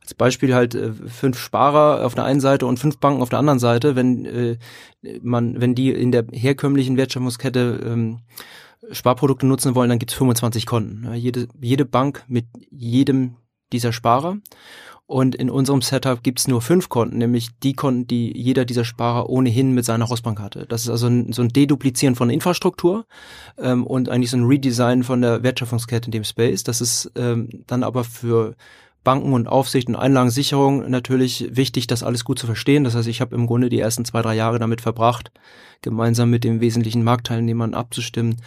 als 0.02 0.13
Beispiel 0.13 0.54
halt 0.54 0.75
äh, 0.75 0.92
fünf 0.92 1.38
Sparer 1.38 2.06
auf 2.06 2.16
der 2.16 2.25
einen 2.25 2.42
Seite 2.42 2.66
und 2.66 2.78
fünf 2.78 2.98
Banken 2.98 3.22
auf 3.22 3.30
der 3.30 3.40
anderen 3.40 3.60
Seite, 3.60 3.96
wenn 3.96 4.25
äh, 4.25 4.58
man 5.22 5.62
wenn 5.62 5.75
die 5.75 5.92
in 5.92 6.12
der 6.12 6.25
herkömmlichen 6.32 6.98
Wertschöpfungskette 6.98 7.80
ähm, 7.86 8.20
Sparprodukte 8.92 9.46
nutzen 9.46 9.75
wollen, 9.75 9.90
dann 9.90 10.00
gibt's 10.00 10.13
25 10.16 10.66
Konten. 10.66 11.06
Ja, 11.06 11.13
jede, 11.13 11.48
jede 11.62 11.86
Bank 11.86 12.24
mit 12.28 12.46
jedem 12.70 13.38
dieser 13.72 13.94
Sparer. 13.94 14.38
Und 15.13 15.36
in 15.36 15.51
unserem 15.51 15.84
Setup 15.84 16.24
gibt's 16.24 16.48
nur 16.48 16.60
fünf 16.60 16.89
Konten, 16.89 17.20
nämlich 17.20 17.50
die 17.62 17.74
Konten, 17.74 18.08
die 18.08 18.36
jeder 18.36 18.65
dieser 18.65 18.84
Sparer 18.84 19.29
ohnehin 19.29 19.72
mit 19.72 19.86
seiner 19.86 20.10
Hausbank 20.10 20.39
hatte. 20.39 20.65
Das 20.67 20.82
ist 20.82 20.89
also 20.89 21.05
ein, 21.05 21.32
so 21.32 21.43
ein 21.43 21.50
Deduplizieren 21.50 22.15
von 22.15 22.32
Infrastruktur 22.32 23.05
ähm, 23.60 23.86
und 23.86 24.10
eigentlich 24.10 24.32
so 24.32 24.38
ein 24.38 24.46
Redesign 24.46 25.03
von 25.03 25.22
der 25.22 25.43
Wertschöpfungskette 25.43 26.08
in 26.08 26.13
dem 26.13 26.24
Space. 26.24 26.63
Das 26.63 26.82
ist 26.82 27.12
ähm, 27.15 27.48
dann 27.67 27.84
aber 27.84 28.03
für 28.03 28.55
Banken 29.03 29.34
und 29.34 29.48
Aufsicht 29.48 29.88
und 29.88 29.96
Einlagensicherung 29.96 30.89
natürlich 30.89 31.48
wichtig, 31.55 31.86
das 31.86 32.01
alles 32.01 32.25
gut 32.25 32.39
zu 32.39 32.48
verstehen. 32.48 32.84
Das 32.84 32.96
heißt, 32.96 33.08
ich 33.08 33.22
habe 33.22 33.36
im 33.36 33.46
Grunde 33.46 33.70
die 33.70 33.79
ersten 33.79 34.05
zwei, 34.05 34.24
drei 34.24 34.34
Jahre 34.34 34.58
damit 34.58 34.82
verbracht, 34.82 35.32
gemeinsam 35.84 36.32
mit 36.32 36.43
den 36.43 36.60
wesentlichen 36.60 37.03
Marktteilnehmern 37.03 37.75
abzustimmen, 37.75 38.38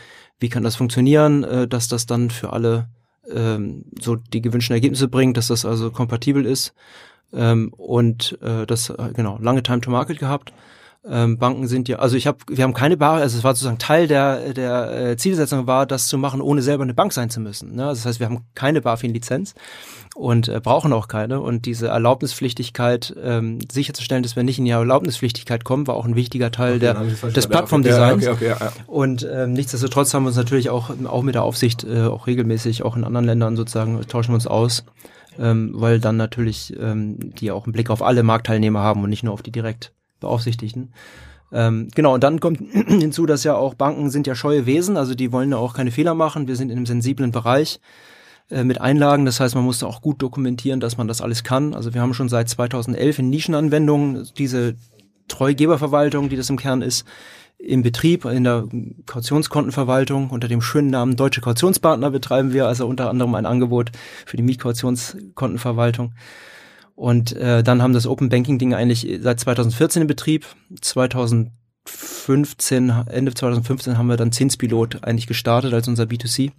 wie 0.41 0.49
kann 0.49 0.65
das 0.65 0.75
funktionieren, 0.75 1.45
äh, 1.45 1.69
dass 1.69 1.87
das 1.87 2.07
dann 2.07 2.29
für 2.31 2.53
alle 2.53 2.89
ähm, 3.33 3.85
so 4.01 4.17
die 4.17 4.43
gewünschten 4.43 4.75
Ergebnisse 4.75 5.09
bringt, 5.09 5.37
dass 5.37 5.49
das 5.49 5.65
also 5.65 5.91
kompatibel 5.91 6.45
ist. 6.47 6.75
Ähm, 7.33 7.73
und 7.77 8.39
äh, 8.43 8.67
das, 8.67 8.91
äh, 8.91 9.11
genau, 9.15 9.39
lange 9.41 9.63
Time 9.63 9.81
to 9.81 9.91
Market 9.91 10.19
gehabt. 10.19 10.53
Ähm, 11.09 11.39
Banken 11.39 11.69
sind 11.69 11.89
ja, 11.89 11.99
also 11.99 12.17
ich 12.17 12.27
habe, 12.27 12.39
wir 12.49 12.65
haben 12.65 12.75
keine 12.75 12.97
Bar, 12.97 13.19
also 13.19 13.39
es 13.39 13.45
war 13.45 13.55
sozusagen 13.55 13.79
Teil 13.79 14.09
der 14.09 14.53
der 14.55 15.11
äh, 15.11 15.17
Zielsetzung 15.17 15.67
war, 15.67 15.87
das 15.87 16.09
zu 16.09 16.19
machen, 16.19 16.41
ohne 16.41 16.63
selber 16.63 16.83
eine 16.83 16.95
Bank 16.95 17.13
sein 17.13 17.31
zu 17.31 17.41
müssen. 17.41 17.77
Ne? 17.77 17.87
Also 17.87 18.01
das 18.01 18.07
heißt, 18.07 18.21
wir 18.21 18.27
haben 18.27 18.45
keine 18.55 18.81
BaFin-Lizenz 18.81 19.55
und 20.17 20.49
äh, 20.49 20.61
brauchen 20.61 20.93
auch 20.93 21.07
keine. 21.07 21.41
Und 21.41 21.67
diese 21.67 21.89
Erlaubnispflichtigkeit 21.89 23.15
ähm, 23.23 23.59
sicherzustellen, 23.71 24.25
dass 24.25 24.35
wir 24.35 24.43
nicht 24.43 24.59
in 24.59 24.65
die 24.65 24.73
Erlaubnispflichtigkeit 24.73 25.63
kommen, 25.63 25.87
war 25.87 25.95
auch 25.95 26.07
ein 26.07 26.17
wichtiger 26.17 26.51
Teil 26.51 26.77
okay, 26.77 26.81
der, 26.81 27.31
des 27.31 27.47
Plattformdesigns. 27.47 28.27
Okay, 28.27 28.53
okay, 28.53 28.57
ja, 28.61 28.73
und 28.89 29.29
ähm, 29.31 29.53
nichtsdestotrotz 29.53 30.13
haben 30.13 30.25
wir 30.25 30.29
uns 30.29 30.37
natürlich 30.37 30.71
auch 30.71 30.91
auch 31.05 31.23
mit 31.23 31.37
der 31.37 31.45
Aufsicht 31.45 31.85
äh, 31.85 32.03
auch 32.03 32.27
regelmäßig 32.27 32.83
auch 32.83 32.97
in 32.97 33.05
anderen 33.05 33.27
Ländern 33.27 33.57
sozusagen 33.57 34.01
tauschen 34.09 34.31
wir 34.31 34.37
uns 34.37 34.47
aus. 34.47 34.85
Ähm, 35.39 35.73
weil 35.75 36.01
dann 36.01 36.17
natürlich 36.17 36.75
ähm, 36.81 37.19
die 37.35 37.51
auch 37.51 37.67
einen 37.67 37.75
Blick 37.75 37.91
auf 37.91 38.01
alle 38.01 38.23
Marktteilnehmer 38.23 38.81
haben 38.81 39.05
und 39.05 39.11
nicht 39.11 39.23
nur 39.23 39.35
auf 39.35 39.43
die 39.43 39.53
direkt 39.53 39.93
Beaufsichtigten. 40.21 40.93
Ähm, 41.53 41.89
genau, 41.95 42.15
und 42.15 42.25
dann 42.25 42.41
kommt 42.41 42.59
hinzu, 42.73 43.27
dass 43.27 43.45
ja 43.45 43.55
auch 43.55 43.75
Banken 43.75 44.11
sind 44.11 44.27
ja 44.27 44.35
scheue 44.35 44.67
Wesen, 44.67 44.97
also 44.97 45.15
die 45.15 45.33
wollen 45.33 45.51
ja 45.51 45.59
auch 45.59 45.75
keine 45.75 45.91
Fehler 45.91 46.15
machen. 46.15 46.49
Wir 46.49 46.57
sind 46.57 46.71
in 46.71 46.77
einem 46.77 46.87
sensiblen 46.87 47.31
Bereich 47.31 47.81
äh, 48.51 48.65
mit 48.65 48.81
Einlagen, 48.81 49.25
das 49.25 49.41
heißt, 49.41 49.55
man 49.55 49.65
muss 49.65 49.83
auch 49.83 50.03
gut 50.03 50.21
dokumentieren, 50.23 50.81
dass 50.81 50.97
man 50.97 51.09
das 51.09 51.21
alles 51.21 51.45
kann. 51.45 51.75
Also 51.75 51.95
wir 51.95 52.01
haben 52.01 52.15
schon 52.15 52.29
seit 52.29 52.49
2011 52.49 53.21
in 53.21 53.31
Nischenanwendungen 53.31 54.29
diese 54.37 54.75
Treugeberverwaltung, 55.29 56.29
die 56.29 56.37
das 56.37 56.51
im 56.51 56.57
Kern 56.57 56.83
ist, 56.83 57.05
im 57.59 57.83
Betrieb, 57.83 58.25
in 58.27 58.45
der 58.45 58.65
Kautionskontenverwaltung 59.07 60.31
unter 60.31 60.47
dem 60.47 60.61
schönen 60.61 60.91
Namen 60.91 61.17
Deutsche 61.17 61.41
Kautionspartner 61.41 62.11
betreiben 62.11 62.53
wir 62.53 62.67
also 62.67 62.87
unter 62.87 63.09
anderem 63.09 63.35
ein 63.35 63.47
Angebot 63.47 63.93
für 64.27 64.37
die 64.37 64.43
Mietkautionskontenverwaltung. 64.43 66.13
Und 66.97 67.37
äh, 67.37 67.63
dann 67.63 67.81
haben 67.83 67.93
das 67.93 68.07
Open 68.07 68.31
Banking 68.31 68.59
Ding 68.59 68.73
eigentlich 68.75 69.07
seit 69.21 69.39
2014 69.39 70.03
in 70.03 70.09
Betrieb. 70.09 70.47
2015, 70.81 72.91
Ende 73.07 73.33
2015 73.35 73.97
haben 73.99 74.09
wir 74.09 74.17
dann 74.17 74.33
Zinspilot 74.33 75.05
eigentlich 75.05 75.29
gestartet 75.29 75.75
als 75.75 75.89
unser 75.89 76.05
B2C 76.05 76.53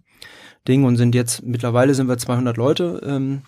Ding 0.67 0.84
und 0.84 0.98
sind 0.98 1.15
jetzt 1.15 1.41
mittlerweile 1.44 1.96
sind 1.96 2.08
wir 2.08 2.20
200 2.20 2.56
Leute. 2.56 3.01
Ähm, 3.03 3.41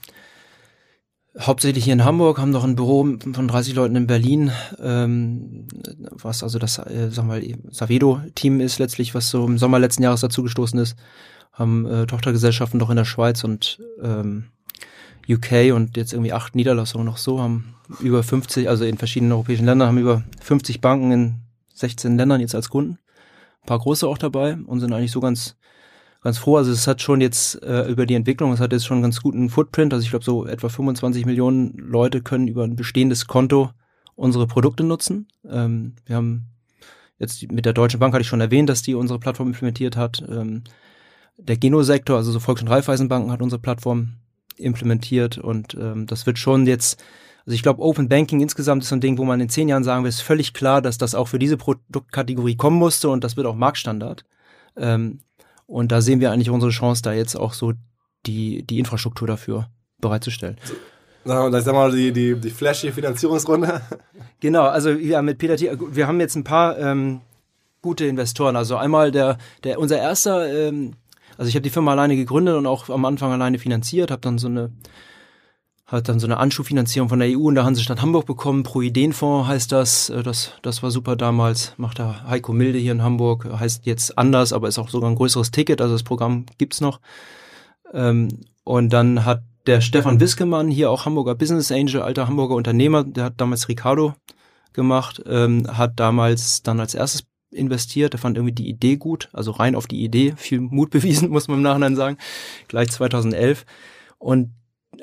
hauptsächlich 1.40 1.84
hier 1.84 1.94
in 1.94 2.06
Hamburg, 2.06 2.40
haben 2.40 2.50
noch 2.50 2.64
ein 2.64 2.76
Büro 2.76 3.08
von 3.34 3.48
30 3.48 3.76
Leuten 3.76 3.96
in 3.96 4.08
Berlin, 4.08 4.52
ähm, 4.82 5.68
was 6.12 6.42
also 6.42 6.58
das, 6.58 6.80
äh, 6.80 7.10
sag 7.12 7.26
mal, 7.26 7.44
Savedo-Team 7.70 8.62
ist 8.62 8.80
letztlich, 8.80 9.14
was 9.14 9.30
so 9.30 9.46
im 9.46 9.60
Sommer 9.60 9.78
letzten 9.78 10.02
Jahres 10.04 10.22
dazugestoßen 10.22 10.80
ist, 10.80 10.96
haben 11.54 11.86
äh, 11.86 12.08
Tochtergesellschaften 12.08 12.80
noch 12.80 12.90
in 12.90 12.96
der 12.96 13.06
Schweiz 13.06 13.44
und 13.44 13.80
ähm, 14.02 14.46
UK 15.30 15.74
und 15.74 15.96
jetzt 15.96 16.14
irgendwie 16.14 16.34
acht 16.34 16.56
Niederlassungen 16.56 17.06
noch 17.06 17.18
so, 17.18 17.40
haben 17.40 17.76
über 18.00 18.24
50, 18.24 18.68
also 18.68 18.86
in 18.86 18.98
verschiedenen 18.98 19.32
europäischen 19.32 19.66
Ländern, 19.66 19.88
haben 19.88 19.98
über 19.98 20.24
50 20.42 20.82
Banken 20.82 21.12
in 21.12 21.36
16 21.74 22.18
Ländern 22.18 22.42
jetzt 22.42 22.56
als 22.56 22.70
Kunden. 22.70 23.00
Ein 23.62 23.68
paar 23.68 23.80
große 23.80 24.08
auch 24.08 24.18
dabei 24.18 24.58
und 24.66 24.80
sind 24.80 24.94
eigentlich 24.94 25.12
so 25.12 25.20
ganz, 25.20 25.58
ganz 26.22 26.38
froh. 26.38 26.58
Also 26.58 26.72
es 26.72 26.88
hat 26.88 27.02
schon 27.02 27.22
jetzt 27.22 27.62
äh, 27.64 27.88
über 27.90 28.06
die 28.06 28.16
Entwicklung, 28.16 28.52
es 28.54 28.60
hat 28.60 28.72
jetzt 28.72 28.86
schon 28.86 28.96
einen 28.96 29.04
ganz 29.04 29.22
guten 29.22 29.50
Footprint. 29.50 29.94
Also 29.94 30.04
ich 30.04 30.10
glaube, 30.10 30.26
so 30.26 30.46
etwa 30.46 30.70
25 30.70 31.26
Millionen 31.26 31.74
Leute 31.78 32.22
können 32.22 32.48
über 32.48 32.64
ein 32.64 32.76
bestehendes 32.76 33.28
Konto 33.28 33.72
unsere 34.16 34.48
Produkte 34.48 34.84
nutzen. 34.84 35.28
Ähm, 35.48 35.96
wir 36.06 36.16
haben 36.16 36.48
jetzt 37.20 37.52
mit 37.52 37.66
der 37.66 37.74
Deutschen 37.74 38.00
Bank 38.00 38.14
hatte 38.14 38.22
ich 38.22 38.28
schon 38.28 38.42
erwähnt, 38.42 38.70
dass 38.70 38.82
die 38.82 38.96
unsere 38.96 39.20
Plattform 39.20 39.48
implementiert 39.48 39.96
hat. 39.96 40.24
Ähm, 40.28 40.64
der 41.38 41.58
Genosektor, 41.58 42.18
also 42.18 42.32
so 42.32 42.40
Volks- 42.40 42.62
und 42.62 42.68
Raiffeisenbanken 42.68 43.32
hat 43.32 43.42
unsere 43.42 43.62
Plattform 43.62 44.16
implementiert 44.60 45.38
und 45.38 45.74
ähm, 45.76 46.06
das 46.06 46.26
wird 46.26 46.38
schon 46.38 46.68
jetzt, 46.68 47.04
also 47.46 47.56
ich 47.56 47.64
glaube, 47.64 47.82
Open 47.82 48.10
Banking 48.10 48.42
insgesamt 48.42 48.84
ist 48.84 48.90
so 48.90 48.96
ein 48.96 49.02
Ding, 49.02 49.18
wo 49.18 49.26
man 49.26 49.42
in 49.42 49.50
zehn 49.50 49.70
Jahren 49.70 49.84
sagen 49.84 50.04
wird, 50.04 50.14
ist 50.14 50.22
völlig 50.22 50.54
klar, 50.54 50.82
dass 50.82 50.98
das 50.98 51.16
auch 51.16 51.28
für 51.28 51.40
diese 51.40 51.58
Produktkategorie 51.58 52.56
kommen 52.56 52.78
musste 52.78 53.10
und 53.10 53.24
das 53.24 53.38
wird 53.38 53.48
auch 53.48 53.56
Marktstandard. 53.56 54.26
Ähm, 54.78 55.20
und 55.66 55.92
da 55.92 56.02
sehen 56.02 56.20
wir 56.20 56.32
eigentlich 56.32 56.50
unsere 56.50 56.72
Chance, 56.72 57.02
da 57.04 57.14
jetzt 57.14 57.36
auch 57.36 57.54
so 57.54 57.74
die, 58.26 58.64
die 58.64 58.80
Infrastruktur 58.80 59.28
dafür 59.28 59.70
bereitzustellen. 60.00 60.58
Sagen 61.26 61.52
wir, 61.52 61.62
sag 61.62 61.74
mal 61.74 61.92
die, 61.92 62.12
die, 62.12 62.36
die 62.36 62.50
flashy 62.50 62.92
Finanzierungsrunde. 62.92 63.82
Genau, 64.40 64.64
also 64.64 64.92
ja, 64.92 65.22
mit 65.22 65.38
Peter 65.38 65.58
Thiel, 65.58 65.78
wir 65.92 66.08
haben 66.08 66.20
jetzt 66.22 66.36
ein 66.36 66.46
paar 66.46 66.80
ähm, 66.80 67.22
gute 67.82 68.06
Investoren. 68.06 68.56
Also 68.56 68.78
einmal 68.78 69.12
der, 69.12 69.38
der 69.64 69.80
unser 69.80 69.98
erster, 69.98 70.52
ähm, 70.52 70.94
also 71.40 71.48
ich 71.48 71.56
habe 71.56 71.64
die 71.64 71.70
Firma 71.70 71.92
alleine 71.92 72.18
gegründet 72.18 72.56
und 72.56 72.68
auch 72.68 72.90
am 72.90 73.06
Anfang 73.06 73.32
alleine 73.32 73.60
finanziert, 73.60 74.12
habe 74.12 74.22
dann 74.22 74.38
so 74.38 74.48
eine 74.48 74.72
hat 75.86 76.10
dann 76.10 76.20
so 76.20 76.28
eine 76.28 76.38
Anschubfinanzierung 76.38 77.08
von 77.08 77.20
der 77.20 77.30
EU 77.30 77.48
und 77.48 77.56
der 77.56 77.64
Hansestadt 77.64 78.02
Hamburg 78.02 78.26
bekommen. 78.28 78.62
Pro 78.62 78.82
Ideenfonds 78.82 79.48
heißt 79.48 79.72
das. 79.72 80.10
Äh, 80.10 80.22
das. 80.22 80.52
Das 80.62 80.84
war 80.84 80.92
super 80.92 81.16
damals. 81.16 81.74
Macht 81.78 81.98
der 81.98 82.30
Heiko 82.30 82.54
Milde 82.54 82.78
hier 82.78 82.92
in 82.92 83.02
Hamburg. 83.02 83.48
Heißt 83.52 83.88
jetzt 83.88 84.16
anders, 84.16 84.54
aber 84.54 84.68
ist 84.68 84.78
auch 84.78 84.90
sogar 84.90 85.10
ein 85.10 85.16
größeres 85.16 85.50
Ticket. 85.50 85.82
Also 85.82 85.96
das 85.96 86.04
Programm 86.04 86.46
gibt's 86.60 86.80
noch. 86.80 87.00
Ähm, 87.92 88.42
und 88.66 88.94
dann 88.94 89.26
hat 89.26 89.42
der 89.66 89.82
Stefan 89.82 90.20
Wiskemann, 90.20 90.68
hier 90.68 90.92
auch 90.92 91.06
Hamburger 91.06 91.34
Business 91.34 91.72
Angel, 91.72 92.02
alter 92.02 92.28
Hamburger 92.28 92.56
Unternehmer, 92.56 93.04
der 93.04 93.24
hat 93.26 93.34
damals 93.38 93.68
Ricardo 93.68 94.14
gemacht, 94.74 95.24
ähm, 95.26 95.66
hat 95.68 96.00
damals 96.00 96.62
dann 96.62 96.80
als 96.80 96.94
erstes 96.94 97.24
investiert, 97.52 98.14
der 98.14 98.20
fand 98.20 98.38
irgendwie 98.38 98.54
die 98.54 98.70
Idee 98.70 98.98
gut, 98.98 99.30
also 99.34 99.52
rein 99.52 99.76
auf 99.76 99.88
die 99.88 100.04
Idee, 100.04 100.34
viel 100.38 100.62
Mut 100.62 100.90
bewiesen, 100.92 101.30
muss 101.30 101.48
man 101.48 101.58
im 101.58 101.64
Nachhinein 101.64 101.96
sagen, 101.96 102.18
gleich 102.68 102.90
2011. 102.90 103.66
Und 104.18 104.52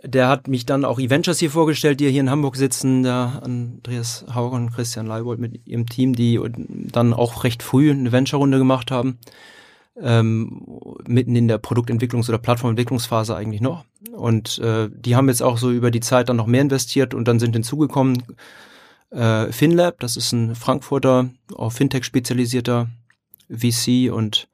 der 0.02 0.28
hat 0.28 0.48
mich 0.48 0.66
dann 0.66 0.84
auch 0.84 0.98
Eventures 0.98 1.38
hier 1.38 1.50
vorgestellt, 1.50 2.00
die 2.00 2.10
hier 2.10 2.20
in 2.20 2.30
Hamburg 2.30 2.56
sitzen, 2.56 3.02
da 3.02 3.40
Andreas 3.42 4.26
Haug 4.34 4.52
und 4.54 4.72
Christian 4.72 5.06
Leibold 5.06 5.38
mit 5.38 5.66
ihrem 5.66 5.86
Team, 5.86 6.14
die 6.14 6.40
dann 6.92 7.14
auch 7.14 7.44
recht 7.44 7.62
früh 7.62 7.90
eine 7.90 8.12
Venture-Runde 8.12 8.58
gemacht 8.58 8.90
haben 8.90 9.18
ähm, 10.00 10.62
mitten 11.06 11.36
in 11.36 11.48
der 11.48 11.62
Produktentwicklungs- 11.62 12.28
oder 12.28 12.38
Plattformentwicklungsphase 12.38 13.34
eigentlich 13.34 13.60
noch. 13.60 13.84
Und 14.12 14.58
äh, 14.58 14.88
die 14.92 15.16
haben 15.16 15.28
jetzt 15.28 15.42
auch 15.42 15.58
so 15.58 15.70
über 15.70 15.90
die 15.90 16.00
Zeit 16.00 16.28
dann 16.28 16.36
noch 16.36 16.46
mehr 16.46 16.62
investiert 16.62 17.14
und 17.14 17.26
dann 17.28 17.38
sind 17.38 17.54
hinzugekommen 17.54 18.22
äh, 19.10 19.52
FinLab, 19.52 20.00
das 20.00 20.16
ist 20.16 20.32
ein 20.32 20.54
Frankfurter, 20.54 21.30
auf 21.54 21.74
Fintech 21.74 22.04
spezialisierter 22.04 22.88
VC 23.50 24.12
und 24.12 24.48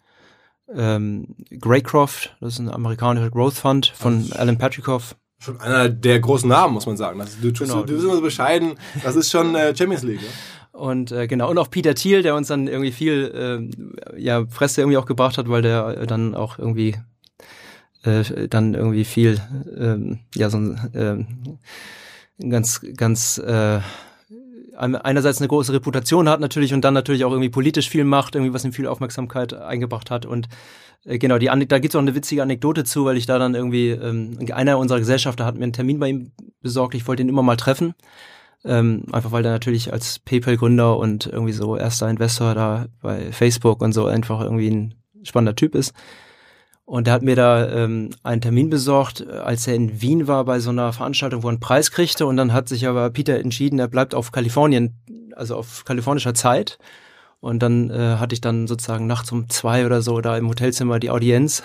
ähm, 0.75 1.35
Greycroft, 1.61 2.37
das 2.41 2.55
ist 2.55 2.59
ein 2.59 2.71
amerikanischer 2.71 3.31
Growth 3.31 3.55
Fund 3.55 3.93
von 3.95 4.33
Alan 4.33 4.59
Patrikoff. 4.59 5.17
Schon 5.39 5.61
einer 5.61 5.89
der 5.89 6.21
großen 6.21 6.49
Namen, 6.49 6.75
muss 6.75 6.87
man 6.87 6.97
sagen. 6.97 7.19
Das, 7.19 7.41
du, 7.41 7.53
genau. 7.53 7.83
du 7.83 7.95
bist 7.95 8.05
immer 8.05 8.15
so 8.15 8.23
bescheiden. 8.23 8.75
Das 9.03 9.17
ist 9.17 9.31
schon 9.31 9.55
äh, 9.57 9.75
Champions 9.75 10.05
League. 10.05 10.23
Ja? 10.23 10.29
Und 10.73 11.13
äh, 11.13 11.27
genau, 11.27 11.51
und 11.51 11.59
auch 11.59 11.69
Peter 11.69 11.95
Thiel, 11.95 12.23
der 12.23 12.35
uns 12.35 12.49
dann 12.49 12.69
irgendwie 12.69 12.93
viel 12.93 13.71
äh, 14.15 14.21
ja, 14.21 14.45
Presse 14.45 14.81
irgendwie 14.81 14.97
auch 14.97 15.05
gebracht 15.05 15.37
hat, 15.37 15.49
weil 15.49 15.63
der 15.63 16.07
dann 16.07 16.35
auch 16.35 16.59
irgendwie 16.59 16.97
äh, 18.05 18.49
dann 18.49 18.75
irgendwie 18.75 19.05
viel, 19.05 19.41
ähm, 19.77 20.21
ja, 20.35 20.49
so 20.49 20.59
ein 20.59 21.27
äh, 22.39 22.49
ganz, 22.49 22.81
ganz 22.97 23.39
äh, 23.39 23.81
einerseits 24.77 25.39
eine 25.39 25.49
große 25.49 25.73
Reputation 25.73 26.29
hat 26.29 26.41
natürlich 26.41 26.75
und 26.75 26.83
dann 26.83 26.95
natürlich 26.95 27.25
auch 27.25 27.31
irgendwie 27.31 27.51
politisch 27.51 27.89
viel 27.89 28.05
macht, 28.05 28.35
irgendwie 28.35 28.55
was 28.55 28.65
ihm 28.65 28.73
viel 28.73 28.87
Aufmerksamkeit 28.87 29.55
eingebracht 29.55 30.11
hat. 30.11 30.27
Und 30.27 30.49
äh, 31.05 31.19
genau, 31.19 31.39
die 31.39 31.47
da 31.67 31.79
gibt's 31.79 31.97
auch 31.97 32.01
eine 32.01 32.15
witzige 32.15 32.43
Anekdote 32.43 32.85
zu, 32.85 33.05
weil 33.05 33.17
ich 33.17 33.27
da 33.27 33.39
dann 33.39 33.55
irgendwie, 33.55 33.91
ähm, 33.91 34.39
einer 34.53 34.79
unserer 34.79 34.99
Gesellschafter 34.99 35.45
hat 35.45 35.57
mir 35.57 35.65
einen 35.65 35.73
Termin 35.73 35.99
bei 35.99 36.09
ihm 36.09 36.33
besorgt, 36.61 36.95
ich 36.95 37.07
wollte 37.07 37.23
ihn 37.23 37.29
immer 37.29 37.43
mal 37.43 37.57
treffen. 37.57 37.95
Ähm, 38.65 39.07
einfach 39.11 39.33
weil 39.33 39.43
der 39.43 39.51
natürlich 39.51 39.93
als 39.93 40.21
PayPal-Gründer 40.21 40.97
und 40.97 41.27
irgendwie 41.27 41.53
so 41.53 41.77
erster 41.77 42.09
Investor 42.09 42.55
da 42.55 42.87
bei 43.01 43.33
Facebook 43.33 43.83
und 43.83 43.93
so 43.93 44.07
einfach 44.07 44.41
irgendwie 44.41 44.71
ein 44.71 44.95
spannender 45.25 45.57
Typ 45.57 45.75
ist. 45.75 45.95
Und 46.93 47.09
er 47.09 47.15
hat 47.15 47.23
mir 47.23 47.37
da 47.37 47.71
ähm, 47.71 48.11
einen 48.23 48.43
Termin 48.43 48.69
besorgt, 48.69 49.27
als 49.27 49.67
er 49.67 49.75
in 49.75 50.03
Wien 50.03 50.29
war 50.29 50.45
bei 50.45 50.61
so 50.61 50.69
einer 50.69 50.93
Veranstaltung, 50.93 51.43
wo 51.43 51.47
er 51.47 51.53
einen 51.53 51.59
Preis 51.59 51.91
kriegte. 51.91 52.27
Und 52.27 52.37
dann 52.37 52.53
hat 52.53 52.69
sich 52.69 52.87
aber 52.87 53.09
Peter 53.09 53.39
entschieden, 53.39 53.79
er 53.79 53.89
bleibt 53.89 54.15
auf 54.15 54.31
Kalifornien, 54.31 54.93
also 55.35 55.57
auf 55.57 55.87
kalifornischer 55.87 56.35
Zeit. 56.35 56.79
Und 57.41 57.63
dann 57.63 57.89
äh, 57.89 58.17
hatte 58.19 58.35
ich 58.35 58.43
dann 58.43 58.67
sozusagen 58.67 59.07
nachts 59.07 59.33
um 59.33 59.49
zwei 59.49 59.87
oder 59.87 60.03
so 60.03 60.21
da 60.21 60.37
im 60.37 60.47
Hotelzimmer 60.51 61.01
die 61.01 61.09
Audienz 61.09 61.63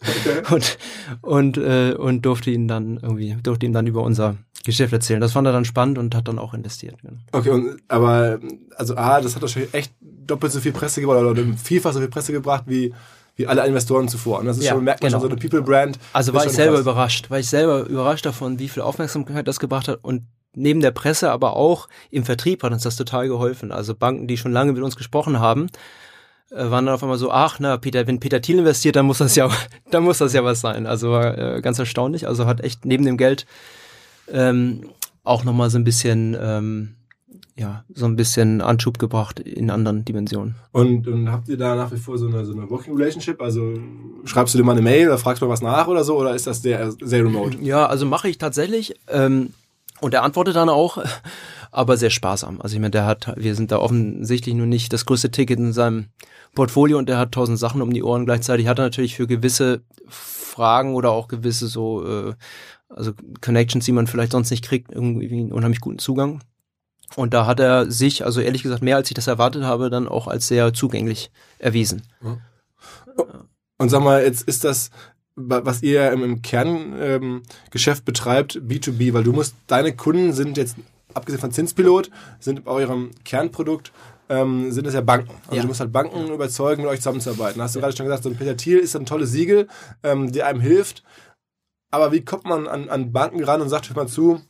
okay. 0.00 0.42
und 0.54 0.78
und 1.22 1.56
äh, 1.58 1.94
und 1.98 2.24
durfte 2.24 2.52
ihn 2.52 2.68
dann 2.68 3.00
irgendwie 3.02 3.36
durfte 3.42 3.66
ihm 3.66 3.72
dann 3.72 3.88
über 3.88 4.04
unser 4.04 4.36
Geschäft 4.64 4.92
erzählen. 4.92 5.20
Das 5.20 5.32
fand 5.32 5.48
er 5.48 5.52
dann 5.52 5.64
spannend 5.64 5.98
und 5.98 6.14
hat 6.14 6.28
dann 6.28 6.38
auch 6.38 6.54
investiert. 6.54 6.94
Genau. 7.02 7.18
Okay, 7.32 7.50
und, 7.50 7.78
aber 7.88 8.38
also 8.76 8.96
A, 8.96 9.20
das 9.20 9.34
hat 9.34 9.42
wahrscheinlich 9.42 9.74
echt 9.74 9.92
doppelt 10.00 10.52
so 10.52 10.60
viel 10.60 10.72
Presse 10.72 11.00
gebracht 11.00 11.24
oder 11.24 11.42
vielfach 11.56 11.92
so 11.92 11.98
viel 11.98 12.08
Presse 12.08 12.30
gebracht 12.30 12.62
wie 12.68 12.94
wie 13.38 13.46
alle 13.46 13.64
Investoren 13.66 14.08
zuvor. 14.08 14.40
Und 14.40 14.46
das 14.46 14.58
ist 14.58 14.64
ja, 14.64 14.72
schon, 14.72 14.84
merkt 14.84 15.00
man 15.00 15.10
genau. 15.10 15.22
schon 15.22 15.30
so 15.30 15.36
eine 15.36 15.40
People-Brand. 15.40 15.98
Also 16.12 16.34
war 16.34 16.44
ich 16.44 16.52
selber 16.52 16.74
krass. 16.74 16.82
überrascht, 16.82 17.30
war 17.30 17.38
ich 17.38 17.48
selber 17.48 17.84
überrascht 17.86 18.26
davon, 18.26 18.58
wie 18.58 18.68
viel 18.68 18.82
Aufmerksamkeit 18.82 19.46
das 19.46 19.60
gebracht 19.60 19.88
hat 19.88 20.00
und 20.02 20.24
neben 20.54 20.80
der 20.80 20.90
Presse, 20.90 21.30
aber 21.30 21.56
auch 21.56 21.88
im 22.10 22.24
Vertrieb 22.24 22.64
hat 22.64 22.72
uns 22.72 22.82
das 22.82 22.96
total 22.96 23.28
geholfen. 23.28 23.70
Also 23.70 23.94
Banken, 23.94 24.26
die 24.26 24.36
schon 24.36 24.52
lange 24.52 24.72
mit 24.72 24.82
uns 24.82 24.96
gesprochen 24.96 25.38
haben, 25.38 25.68
äh, 26.50 26.56
waren 26.56 26.84
dann 26.84 26.94
auf 26.96 27.02
einmal 27.02 27.16
so, 27.16 27.30
ach, 27.30 27.58
na, 27.60 27.76
Peter, 27.76 28.08
wenn 28.08 28.18
Peter 28.18 28.40
Thiel 28.40 28.58
investiert, 28.58 28.96
dann 28.96 29.06
muss 29.06 29.18
das 29.18 29.36
ja, 29.36 29.48
dann 29.92 30.02
muss 30.02 30.18
das 30.18 30.32
ja 30.32 30.42
was 30.42 30.60
sein. 30.60 30.86
Also 30.86 31.12
war 31.12 31.38
äh, 31.38 31.60
ganz 31.60 31.78
erstaunlich. 31.78 32.26
Also 32.26 32.46
hat 32.46 32.60
echt 32.60 32.84
neben 32.84 33.04
dem 33.04 33.16
Geld 33.16 33.46
ähm, 34.32 34.90
auch 35.22 35.44
nochmal 35.44 35.70
so 35.70 35.78
ein 35.78 35.84
bisschen, 35.84 36.36
ähm, 36.40 36.96
ja, 37.56 37.84
so 37.92 38.06
ein 38.06 38.16
bisschen 38.16 38.60
Anschub 38.60 38.98
gebracht 38.98 39.40
in 39.40 39.70
anderen 39.70 40.04
Dimensionen. 40.04 40.54
Und, 40.72 41.08
und 41.08 41.30
habt 41.30 41.48
ihr 41.48 41.56
da 41.56 41.74
nach 41.74 41.92
wie 41.92 41.96
vor 41.96 42.16
so 42.16 42.28
eine, 42.28 42.44
so 42.44 42.52
eine 42.52 42.70
Working 42.70 42.96
Relationship? 42.96 43.40
Also 43.42 43.74
schreibst 44.24 44.54
du 44.54 44.58
dir 44.58 44.64
mal 44.64 44.72
eine 44.72 44.82
Mail 44.82 45.08
oder 45.08 45.18
fragst 45.18 45.42
du 45.42 45.46
mal 45.46 45.52
was 45.52 45.62
nach 45.62 45.88
oder 45.88 46.04
so 46.04 46.16
oder 46.16 46.34
ist 46.34 46.46
das 46.46 46.62
sehr, 46.62 46.92
sehr 46.92 47.24
remote? 47.24 47.58
Ja, 47.60 47.86
also 47.86 48.06
mache 48.06 48.28
ich 48.28 48.38
tatsächlich. 48.38 48.94
Ähm, 49.08 49.52
und 50.00 50.14
er 50.14 50.22
antwortet 50.22 50.54
dann 50.54 50.68
auch, 50.68 50.98
aber 51.72 51.96
sehr 51.96 52.10
sparsam. 52.10 52.60
Also 52.60 52.76
ich 52.76 52.80
meine, 52.80 52.92
der 52.92 53.06
hat, 53.06 53.34
wir 53.36 53.54
sind 53.54 53.72
da 53.72 53.78
offensichtlich 53.78 54.54
nur 54.54 54.66
nicht 54.66 54.92
das 54.92 55.04
größte 55.04 55.30
Ticket 55.30 55.58
in 55.58 55.72
seinem 55.72 56.06
Portfolio 56.54 56.98
und 56.98 57.08
der 57.08 57.18
hat 57.18 57.32
tausend 57.32 57.58
Sachen 57.58 57.82
um 57.82 57.92
die 57.92 58.02
Ohren. 58.02 58.24
Gleichzeitig 58.24 58.68
hat 58.68 58.78
er 58.78 58.84
natürlich 58.84 59.16
für 59.16 59.26
gewisse 59.26 59.82
Fragen 60.06 60.94
oder 60.94 61.10
auch 61.10 61.28
gewisse 61.28 61.66
so 61.66 62.06
äh, 62.06 62.34
also 62.88 63.12
Connections, 63.40 63.84
die 63.84 63.92
man 63.92 64.06
vielleicht 64.06 64.32
sonst 64.32 64.50
nicht 64.50 64.64
kriegt, 64.64 64.92
irgendwie 64.92 65.28
einen 65.32 65.52
unheimlich 65.52 65.80
guten 65.80 65.98
Zugang. 65.98 66.40
Und 67.16 67.34
da 67.34 67.46
hat 67.46 67.60
er 67.60 67.90
sich, 67.90 68.24
also 68.24 68.40
ehrlich 68.40 68.62
gesagt, 68.62 68.82
mehr 68.82 68.96
als 68.96 69.10
ich 69.10 69.14
das 69.14 69.26
erwartet 69.26 69.64
habe, 69.64 69.90
dann 69.90 70.08
auch 70.08 70.28
als 70.28 70.48
sehr 70.48 70.72
zugänglich 70.74 71.30
erwiesen. 71.58 72.02
Und 73.78 73.88
sag 73.88 74.02
mal, 74.02 74.22
jetzt 74.22 74.46
ist 74.46 74.64
das, 74.64 74.90
was 75.34 75.82
ihr 75.82 76.10
im, 76.12 76.42
Kerngeschäft 76.42 78.00
ähm, 78.00 78.04
betreibt, 78.04 78.56
B2B, 78.56 79.12
weil 79.14 79.24
du 79.24 79.32
musst, 79.32 79.54
deine 79.66 79.94
Kunden 79.94 80.32
sind 80.32 80.56
jetzt, 80.56 80.76
abgesehen 81.14 81.40
von 81.40 81.52
Zinspilot, 81.52 82.10
sind 82.40 82.64
bei 82.64 82.72
eurem 82.72 83.10
Kernprodukt 83.24 83.92
ähm, 84.28 84.70
sind 84.72 84.86
es 84.86 84.94
ja 84.94 85.00
Banken. 85.00 85.30
Also 85.46 85.56
ja. 85.56 85.62
du 85.62 85.68
musst 85.68 85.80
halt 85.80 85.92
Banken 85.92 86.28
überzeugen, 86.28 86.82
mit 86.82 86.90
euch 86.90 86.98
zusammenzuarbeiten. 86.98 87.62
Hast 87.62 87.74
du 87.74 87.78
ja. 87.78 87.84
gerade 87.84 87.96
schon 87.96 88.06
gesagt, 88.06 88.24
so 88.24 88.28
ein 88.28 88.36
Peter 88.36 88.56
Thiel 88.56 88.78
ist 88.78 88.94
ein 88.94 89.06
tolles 89.06 89.32
Siegel, 89.32 89.68
ähm, 90.02 90.32
der 90.32 90.46
einem 90.46 90.60
hilft, 90.60 91.02
aber 91.90 92.12
wie 92.12 92.24
kommt 92.24 92.44
man 92.44 92.66
an, 92.66 92.88
an 92.88 93.12
Banken 93.12 93.42
ran 93.44 93.62
und 93.62 93.68
sagt, 93.68 93.88
hör 93.88 93.96
mal 93.96 94.08
zu, 94.08 94.40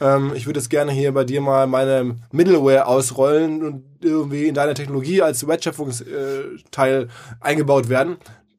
ähm, 0.00 0.32
ich 0.34 0.46
würde 0.46 0.60
jetzt 0.60 0.70
gerne 0.70 0.92
hier 0.92 1.12
bei 1.12 1.24
dir 1.24 1.40
mal 1.40 1.66
meine 1.66 2.16
Middleware 2.32 2.86
ausrollen 2.86 3.62
und 3.62 3.84
irgendwie 4.02 4.46
in 4.46 4.54
deine 4.54 4.74
Technologie 4.74 5.22
als 5.22 5.46
Wertschöpfungsteil 5.46 7.02
äh, 7.02 7.06
eingebaut 7.40 7.88
werden. 7.88 8.16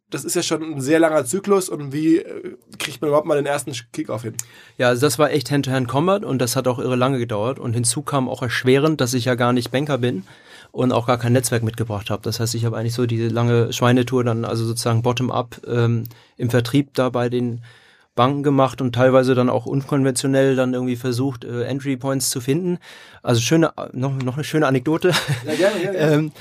Das 0.10 0.24
ist 0.24 0.36
ja 0.36 0.44
schon 0.44 0.62
ein 0.62 0.82
sehr 0.82 1.00
langer 1.00 1.26
Zyklus 1.26 1.68
und 1.68 1.92
wie 1.92 2.18
äh, 2.18 2.56
kriegt 2.78 3.02
man 3.02 3.10
überhaupt 3.10 3.28
mal 3.28 3.36
den 3.36 3.46
ersten 3.46 3.74
Kickoff 3.92 4.22
hin? 4.22 4.36
Ja, 4.78 4.90
also 4.90 5.02
das 5.02 5.20
war 5.20 5.32
echt 5.32 5.52
Hand-to-Hand-Combat 5.52 6.24
und 6.24 6.40
das 6.40 6.56
hat 6.56 6.68
auch 6.68 6.80
irre 6.80 6.96
lange 6.96 7.20
gedauert 7.20 7.60
und 7.60 7.74
hinzu 7.74 8.02
kam 8.02 8.30
auch 8.30 8.42
erschwerend, 8.42 9.02
dass 9.02 9.14
ich 9.14 9.26
ja 9.26 9.36
gar 9.36 9.52
nicht 9.52 9.72
Banker 9.72 9.98
bin 9.98 10.24
und 10.72 10.92
auch 10.92 11.08
gar 11.08 11.18
kein 11.18 11.34
Netzwerk 11.34 11.64
mitgebracht 11.64 12.10
habe. 12.10 12.22
Das 12.24 12.40
heißt, 12.40 12.54
ich 12.54 12.66
habe 12.66 12.78
eigentlich 12.78 12.94
so 12.94 13.06
diese 13.06 13.30
lange 13.30 13.72
Schweinetour 13.74 14.24
dann 14.24 14.46
also 14.46 14.66
sozusagen 14.66 15.02
bottom-up 15.02 15.62
ähm, 15.68 16.04
im 16.38 16.50
Vertrieb 16.50 16.94
da 16.94 17.10
bei 17.10 17.30
den 17.30 17.62
Banken 18.16 18.44
gemacht 18.44 18.82
und 18.82 18.96
teilweise 18.96 19.36
dann 19.36 19.50
auch 19.50 19.66
unkonventionell 19.66 20.56
dann 20.56 20.74
irgendwie 20.74 20.96
versucht, 20.96 21.44
äh, 21.44 21.64
Entry 21.64 21.98
Points 21.98 22.30
zu 22.30 22.42
finden. 22.42 22.80
Also 23.22 23.42
schöne, 23.42 23.74
noch, 23.92 24.16
noch 24.16 24.36
eine 24.36 24.44
schöne 24.44 24.68
Anekdote. 24.68 25.12
Ja, 25.46 25.56
gerne, 25.56 25.80
gerne. 25.80 25.98
ähm, 25.98 26.32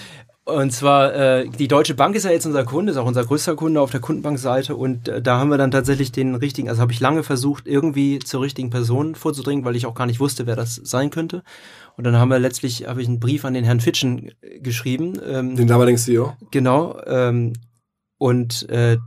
und 0.47 0.73
zwar, 0.73 1.15
äh, 1.15 1.49
die 1.49 1.69
Deutsche 1.69 1.95
Bank 1.95 2.15
ist 2.15 2.25
ja 2.25 2.31
jetzt 2.31 2.45
unser 2.45 2.65
Kunde, 2.65 2.93
ist 2.93 2.99
auch 2.99 3.07
unser 3.07 3.25
größter 3.25 3.57
Kunde 3.57 3.81
auf 3.81 3.91
der 3.91 4.01
Kundenbankseite 4.01 4.77
und 4.77 5.09
äh, 5.09 5.23
da 5.23 5.39
haben 5.39 5.49
wir 5.49 5.57
dann 5.57 5.71
tatsächlich 5.71 6.13
den 6.13 6.35
richtigen, 6.35 6.69
also 6.69 6.83
habe 6.83 6.93
ich 6.93 7.01
lange 7.01 7.23
versucht, 7.23 7.67
irgendwie 7.67 8.19
zur 8.19 8.43
richtigen 8.43 8.69
Person 8.69 9.15
vorzudringen, 9.15 9.65
weil 9.65 9.75
ich 9.75 9.87
auch 9.87 9.95
gar 9.95 10.05
nicht 10.05 10.21
wusste, 10.21 10.47
wer 10.47 10.55
das 10.55 10.75
sein 10.75 11.09
könnte. 11.09 11.43
Und 11.97 12.05
dann 12.05 12.17
haben 12.19 12.29
wir 12.29 12.39
letztlich, 12.39 12.87
habe 12.87 13.01
ich 13.01 13.09
einen 13.09 13.21
Brief 13.21 13.47
an 13.47 13.55
den 13.55 13.65
Herrn 13.65 13.81
Fitschen 13.81 14.33
geschrieben. 14.61 15.15
Ähm, 15.27 15.57
den 15.57 15.69
damaligen 15.69 15.97
CEO? 15.97 16.35
Genau. 16.51 17.01
Ähm, 17.07 17.55
und 18.19 18.69
äh, 18.69 18.99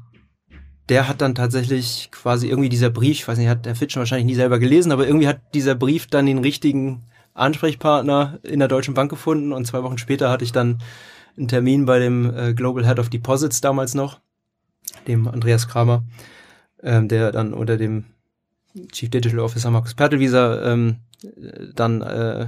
der 0.89 1.07
hat 1.07 1.21
dann 1.21 1.35
tatsächlich 1.35 2.09
quasi 2.11 2.47
irgendwie 2.47 2.69
dieser 2.69 2.89
Brief, 2.89 3.19
ich 3.19 3.27
weiß 3.27 3.37
nicht, 3.37 3.49
hat 3.49 3.65
der 3.65 3.75
Fitchen 3.75 3.99
wahrscheinlich 3.99 4.25
nie 4.25 4.35
selber 4.35 4.59
gelesen, 4.59 4.91
aber 4.91 5.05
irgendwie 5.05 5.27
hat 5.27 5.41
dieser 5.53 5.75
Brief 5.75 6.07
dann 6.07 6.25
den 6.25 6.39
richtigen 6.39 7.03
Ansprechpartner 7.33 8.39
in 8.43 8.59
der 8.59 8.67
Deutschen 8.67 8.93
Bank 8.93 9.09
gefunden 9.09 9.51
und 9.51 9.65
zwei 9.65 9.83
Wochen 9.83 9.97
später 9.97 10.29
hatte 10.29 10.43
ich 10.43 10.51
dann 10.51 10.79
einen 11.37 11.47
Termin 11.47 11.85
bei 11.85 11.99
dem 11.99 12.33
äh, 12.35 12.53
Global 12.53 12.85
Head 12.85 12.99
of 12.99 13.09
Deposits 13.09 13.61
damals 13.61 13.93
noch, 13.93 14.19
dem 15.07 15.27
Andreas 15.27 15.67
Kramer, 15.67 16.03
ähm, 16.81 17.07
der 17.07 17.31
dann 17.31 17.53
unter 17.53 17.77
dem 17.77 18.05
Chief 18.91 19.09
Digital 19.09 19.39
Officer 19.39 19.71
Markus 19.71 19.93
Pertelwieser 19.93 20.71
ähm, 20.71 20.97
dann 21.75 22.01
äh, 22.01 22.47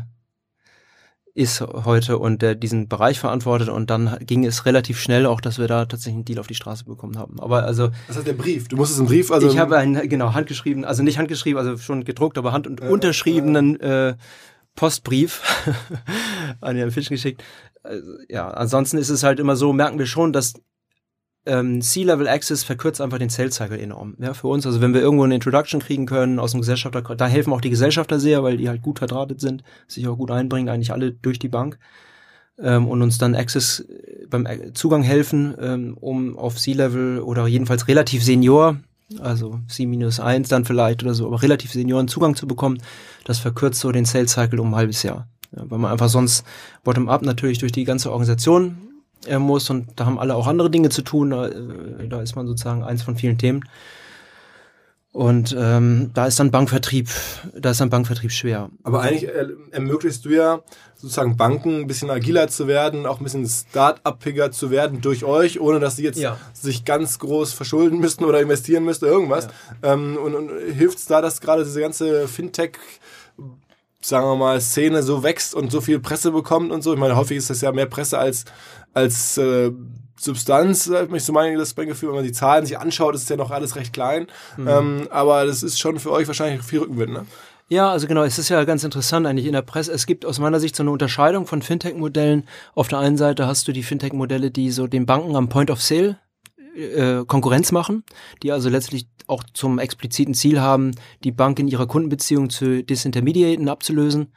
ist 1.34 1.62
heute 1.62 2.18
und 2.18 2.42
der 2.42 2.56
diesen 2.56 2.88
Bereich 2.88 3.20
verantwortet 3.20 3.70
und 3.70 3.90
dann 3.90 4.18
ging 4.22 4.46
es 4.46 4.66
relativ 4.66 5.00
schnell 5.00 5.26
auch, 5.26 5.42
dass 5.42 5.60
wir 5.60 5.68
da 5.68 5.86
tatsächlich 5.86 6.16
einen 6.16 6.26
Deal 6.26 6.40
auf 6.40 6.48
die 6.48 6.56
Straße 6.56 6.86
bekommen 6.86 7.18
haben. 7.18 7.40
Aber 7.40 7.64
also 7.64 7.90
das 8.08 8.18
heißt 8.18 8.28
der 8.28 8.34
Brief. 8.34 8.68
Du 8.68 8.78
musstest 8.78 9.00
einen 9.00 9.08
Brief 9.08 9.32
also 9.32 9.48
ich 9.48 9.58
habe 9.58 9.78
einen 9.78 10.10
genau 10.10 10.34
handgeschrieben, 10.34 10.86
also 10.86 11.04
nicht 11.04 11.18
handgeschrieben, 11.18 11.60
also 11.60 11.78
schon 11.78 12.04
gedruckt, 12.04 12.38
aber 12.38 12.52
hand 12.52 12.68
und 12.68 12.82
äh, 12.82 12.88
unterschriebenen 12.88 13.80
äh, 13.80 14.16
Postbrief 14.76 15.42
an 16.62 16.78
Herrn 16.78 16.92
Fisch 16.92 17.10
geschickt. 17.10 17.44
Also, 17.84 18.12
ja, 18.28 18.50
ansonsten 18.50 18.98
ist 18.98 19.10
es 19.10 19.24
halt 19.24 19.40
immer 19.40 19.56
so, 19.56 19.74
merken 19.74 20.00
wir 20.00 20.06
schon, 20.06 20.34
dass 20.34 20.54
ähm, 21.46 21.82
C-Level 21.82 22.28
Access 22.28 22.64
verkürzt 22.64 23.02
einfach 23.02 23.18
den 23.18 23.30
Sales 23.30 23.56
Cycle 23.56 23.80
enorm. 23.80 24.16
Ja, 24.20 24.34
für 24.34 24.48
uns. 24.48 24.66
Also 24.66 24.82
wenn 24.82 24.94
wir 24.94 25.02
irgendwo 25.02 25.24
eine 25.24 25.36
Introduction 25.36 25.80
kriegen 25.80 26.06
können 26.06 26.40
aus 26.40 26.52
dem 26.52 26.62
Gesellschafter, 26.62 27.02
da 27.02 27.28
helfen 27.28 27.54
auch 27.54 27.62
die 27.62 27.70
Gesellschafter 27.70 28.20
sehr, 28.20 28.44
weil 28.44 28.58
die 28.58 28.70
halt 28.70 28.82
gut 28.82 29.00
verdrahtet 29.00 29.40
sind, 29.40 29.64
sich 29.88 30.08
auch 30.08 30.18
gut 30.18 30.32
einbringen, 30.32 30.70
eigentlich 30.70 30.92
alle 30.92 31.12
durch 31.12 31.40
die 31.40 31.48
Bank 31.48 31.80
ähm, 32.62 32.88
und 32.88 33.02
uns 33.02 33.18
dann 33.18 33.36
Access 33.36 33.80
äh, 33.82 34.28
beim 34.30 34.46
äh, 34.46 34.74
Zugang 34.74 35.02
helfen, 35.02 35.56
ähm, 35.60 35.98
um 36.00 36.38
auf 36.38 36.58
C-Level 36.58 37.20
oder 37.20 37.48
jedenfalls 37.48 37.88
relativ 37.88 38.24
Senior, 38.24 38.78
also 39.20 39.60
C-1 39.68 40.50
dann 40.50 40.66
vielleicht 40.66 41.04
oder 41.04 41.14
so, 41.14 41.26
aber 41.26 41.42
relativ 41.42 41.72
Senioren 41.72 42.08
Zugang 42.08 42.36
zu 42.36 42.48
bekommen. 42.48 42.80
Das 43.24 43.40
verkürzt 43.40 43.80
so 43.80 43.92
den 43.92 44.06
Sales 44.06 44.34
Cycle 44.34 44.60
um 44.60 44.74
ein 44.74 44.76
halbes 44.76 45.04
Jahr. 45.04 45.28
Ja, 45.56 45.64
weil 45.68 45.80
man 45.80 45.92
einfach 45.92 46.10
sonst 46.10 46.46
bottom-up 46.84 47.24
natürlich 47.24 47.58
durch 47.58 47.72
die 47.72 47.86
ganze 47.86 48.12
Organisation 48.12 48.78
muss 49.38 49.70
und 49.70 49.88
da 49.96 50.06
haben 50.06 50.20
alle 50.20 50.36
auch 50.36 50.48
andere 50.48 50.70
Dinge 50.70 50.90
zu 50.90 51.02
tun. 51.02 51.32
Da, 51.32 51.48
äh, 51.48 52.08
da 52.08 52.22
ist 52.22 52.36
man 52.36 52.48
sozusagen 52.48 52.84
eins 52.84 53.04
von 53.04 53.16
vielen 53.16 53.38
Themen. 53.38 53.64
Und 55.12 55.56
ähm, 55.58 56.12
da 56.14 56.28
ist 56.28 56.40
dann 56.40 56.52
Bankvertrieb, 56.52 57.10
da 57.56 57.72
ist 57.72 57.82
dann 57.82 57.90
Bankvertrieb 57.90 58.32
schwer. 58.32 58.70
Aber 58.84 59.02
eigentlich 59.02 59.28
ermöglichst 59.72 60.24
du 60.24 60.30
ja 60.30 60.62
sozusagen 60.96 61.36
Banken 61.36 61.82
ein 61.82 61.88
bisschen 61.88 62.12
agiler 62.12 62.48
zu 62.48 62.68
werden, 62.68 63.08
auch 63.08 63.20
ein 63.20 63.24
bisschen 63.24 63.48
start-upiger 63.48 64.52
zu 64.52 64.70
werden 64.70 65.02
durch 65.02 65.24
euch, 65.24 65.60
ohne 65.60 65.80
dass 65.80 65.96
sie 65.96 66.04
jetzt 66.04 66.20
ja. 66.20 66.38
sich 66.54 66.86
ganz 66.86 67.18
groß 67.18 67.54
verschulden 67.54 68.00
müssten 68.00 68.24
oder 68.24 68.40
investieren 68.40 68.86
müssten, 68.86 69.06
irgendwas. 69.06 69.48
Ja. 69.82 69.94
Ähm, 69.94 70.16
und, 70.24 70.36
und 70.36 70.52
hilft 70.74 71.00
es 71.00 71.06
da, 71.06 71.22
dass 71.22 71.42
gerade 71.42 71.64
diese 71.64 71.82
ganze 71.82 72.28
Fintech 72.28 72.78
sagen 74.02 74.28
wir 74.28 74.36
mal, 74.36 74.62
Szene 74.62 75.04
so 75.04 75.24
wächst 75.24 75.54
und 75.54 75.72
so 75.72 75.82
viel 75.82 76.00
Presse 76.00 76.32
bekommt 76.32 76.72
und 76.72 76.82
so. 76.84 76.94
Ich 76.94 77.00
meine, 77.00 77.16
häufig 77.16 77.38
ist 77.38 77.50
das 77.50 77.62
ja 77.62 77.72
mehr 77.72 77.86
Presse 77.86 78.18
als, 78.18 78.46
als 78.94 79.38
äh, 79.38 79.72
Substanz, 80.20 80.90
hat 80.90 81.10
mich 81.10 81.24
so 81.24 81.34
mein, 81.34 81.58
das 81.58 81.76
mein 81.76 81.88
Gefühl, 81.88 82.10
wenn 82.10 82.16
man 82.16 82.26
die 82.26 82.32
Zahlen 82.32 82.66
sich 82.66 82.78
anschaut, 82.78 83.16
ist 83.16 83.24
es 83.24 83.30
ja 83.30 83.38
noch 83.38 83.52
alles 83.52 83.76
recht 83.76 83.94
klein. 83.94 84.28
Mhm. 84.58 84.68
Ähm, 84.68 85.08
aber 85.12 85.46
das 85.46 85.64
ist 85.64 85.80
schon 85.80 86.00
für 86.00 86.12
euch 86.12 86.28
wahrscheinlich 86.28 86.64
viel 86.64 86.80
Rückenwind, 86.80 87.14
ne? 87.14 87.26
Ja, 87.72 87.92
also 87.92 88.08
genau, 88.08 88.24
es 88.24 88.40
ist 88.40 88.50
ja 88.50 88.64
ganz 88.64 88.84
interessant 88.84 89.28
eigentlich 89.28 89.46
in 89.46 89.54
der 89.54 89.62
Presse. 89.62 89.92
Es 89.92 90.08
gibt 90.08 90.26
aus 90.26 90.40
meiner 90.40 90.60
Sicht 90.60 90.76
so 90.76 90.82
eine 90.82 90.90
Unterscheidung 90.90 91.46
von 91.46 91.62
Fintech-Modellen. 91.62 92.48
Auf 92.74 92.88
der 92.88 92.98
einen 92.98 93.16
Seite 93.16 93.46
hast 93.46 93.68
du 93.68 93.74
die 93.74 93.84
Fintech-Modelle, 93.84 94.50
die 94.50 94.72
so 94.72 94.88
den 94.88 95.06
Banken 95.06 95.36
am 95.36 95.50
Point 95.50 95.70
of 95.70 95.80
Sale 95.80 96.18
äh, 96.76 97.26
Konkurrenz 97.26 97.72
machen, 97.72 98.04
die 98.44 98.52
also 98.52 98.70
letztlich 98.70 99.08
auch 99.28 99.44
zum 99.54 99.80
expliziten 99.80 100.34
Ziel 100.34 100.60
haben, 100.60 100.92
die 101.24 101.32
Bank 101.32 101.60
in 101.60 101.68
ihrer 101.68 101.88
Kundenbeziehung 101.88 102.50
zu 102.50 102.84
disintermediaten 102.84 103.70
abzulösen. 103.70 104.34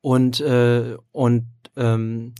Und, 0.00 0.40
äh, 0.40 0.96
und 1.12 1.46
ähm, 1.76 2.34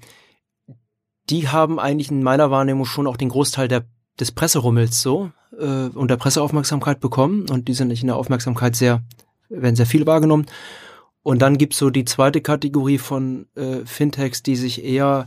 die 1.30 1.48
haben 1.48 1.78
eigentlich 1.78 2.10
in 2.10 2.22
meiner 2.22 2.50
Wahrnehmung 2.50 2.84
schon 2.84 3.06
auch 3.06 3.16
den 3.16 3.30
Großteil 3.30 3.68
der, 3.68 3.84
des 4.20 4.32
Presserummels 4.32 5.00
so 5.00 5.30
äh, 5.58 5.88
und 5.88 6.10
der 6.10 6.16
Presseaufmerksamkeit 6.16 7.00
bekommen. 7.00 7.48
Und 7.48 7.68
die 7.68 7.74
sind 7.74 7.88
nicht 7.88 8.02
in 8.02 8.08
der 8.08 8.16
Aufmerksamkeit 8.16 8.76
sehr, 8.76 9.02
werden 9.48 9.76
sehr 9.76 9.86
viel 9.86 10.06
wahrgenommen. 10.06 10.46
Und 11.22 11.40
dann 11.40 11.56
gibt's 11.56 11.78
so 11.78 11.88
die 11.88 12.04
zweite 12.04 12.42
Kategorie 12.42 12.98
von 12.98 13.46
äh, 13.54 13.86
Fintechs, 13.86 14.42
die 14.42 14.56
sich 14.56 14.84
eher 14.84 15.26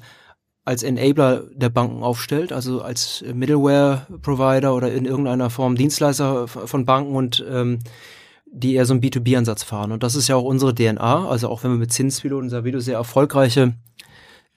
als 0.68 0.84
Enabler 0.84 1.46
der 1.54 1.70
Banken 1.70 2.04
aufstellt, 2.04 2.52
also 2.52 2.82
als 2.82 3.24
Middleware-Provider 3.34 4.76
oder 4.76 4.92
in 4.92 5.06
irgendeiner 5.06 5.50
Form 5.50 5.78
Dienstleister 5.78 6.50
von 6.50 6.86
Banken 6.86 7.16
und 7.16 7.46
ähm, 7.50 7.80
die 8.52 8.76
eher 8.76 8.86
so 8.86 8.94
einen 8.94 9.02
B2B-Ansatz 9.02 9.64
fahren. 9.64 9.94
Und 9.94 10.04
das 10.04 10.16
ist 10.16 10.28
ja 10.28 10.36
auch 10.36 10.44
unsere 10.44 10.76
DNA. 10.76 11.26
Also 11.30 11.48
auch 11.48 11.64
wenn 11.64 11.72
wir 11.72 11.78
mit 11.78 11.94
Zinspilot 11.94 12.44
und 12.44 12.50
Savido 12.50 12.82
sehr 12.82 12.98
erfolgreiche 12.98 13.76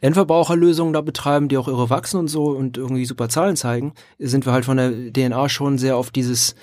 Endverbraucherlösungen 0.01 0.93
da 0.93 1.01
betreiben, 1.01 1.49
die 1.49 1.57
auch 1.57 1.69
irre 1.69 1.91
wachsen 1.91 2.19
und 2.19 2.27
so 2.27 2.47
und 2.47 2.77
irgendwie 2.77 3.05
super 3.05 3.29
Zahlen 3.29 3.55
zeigen, 3.55 3.93
sind 4.19 4.47
wir 4.47 4.53
halt 4.53 4.65
von 4.65 4.79
der 4.79 5.13
DNA 5.13 5.49
schon 5.49 5.79
sehr 5.79 5.97
auf 5.97 6.11
dieses 6.11 6.57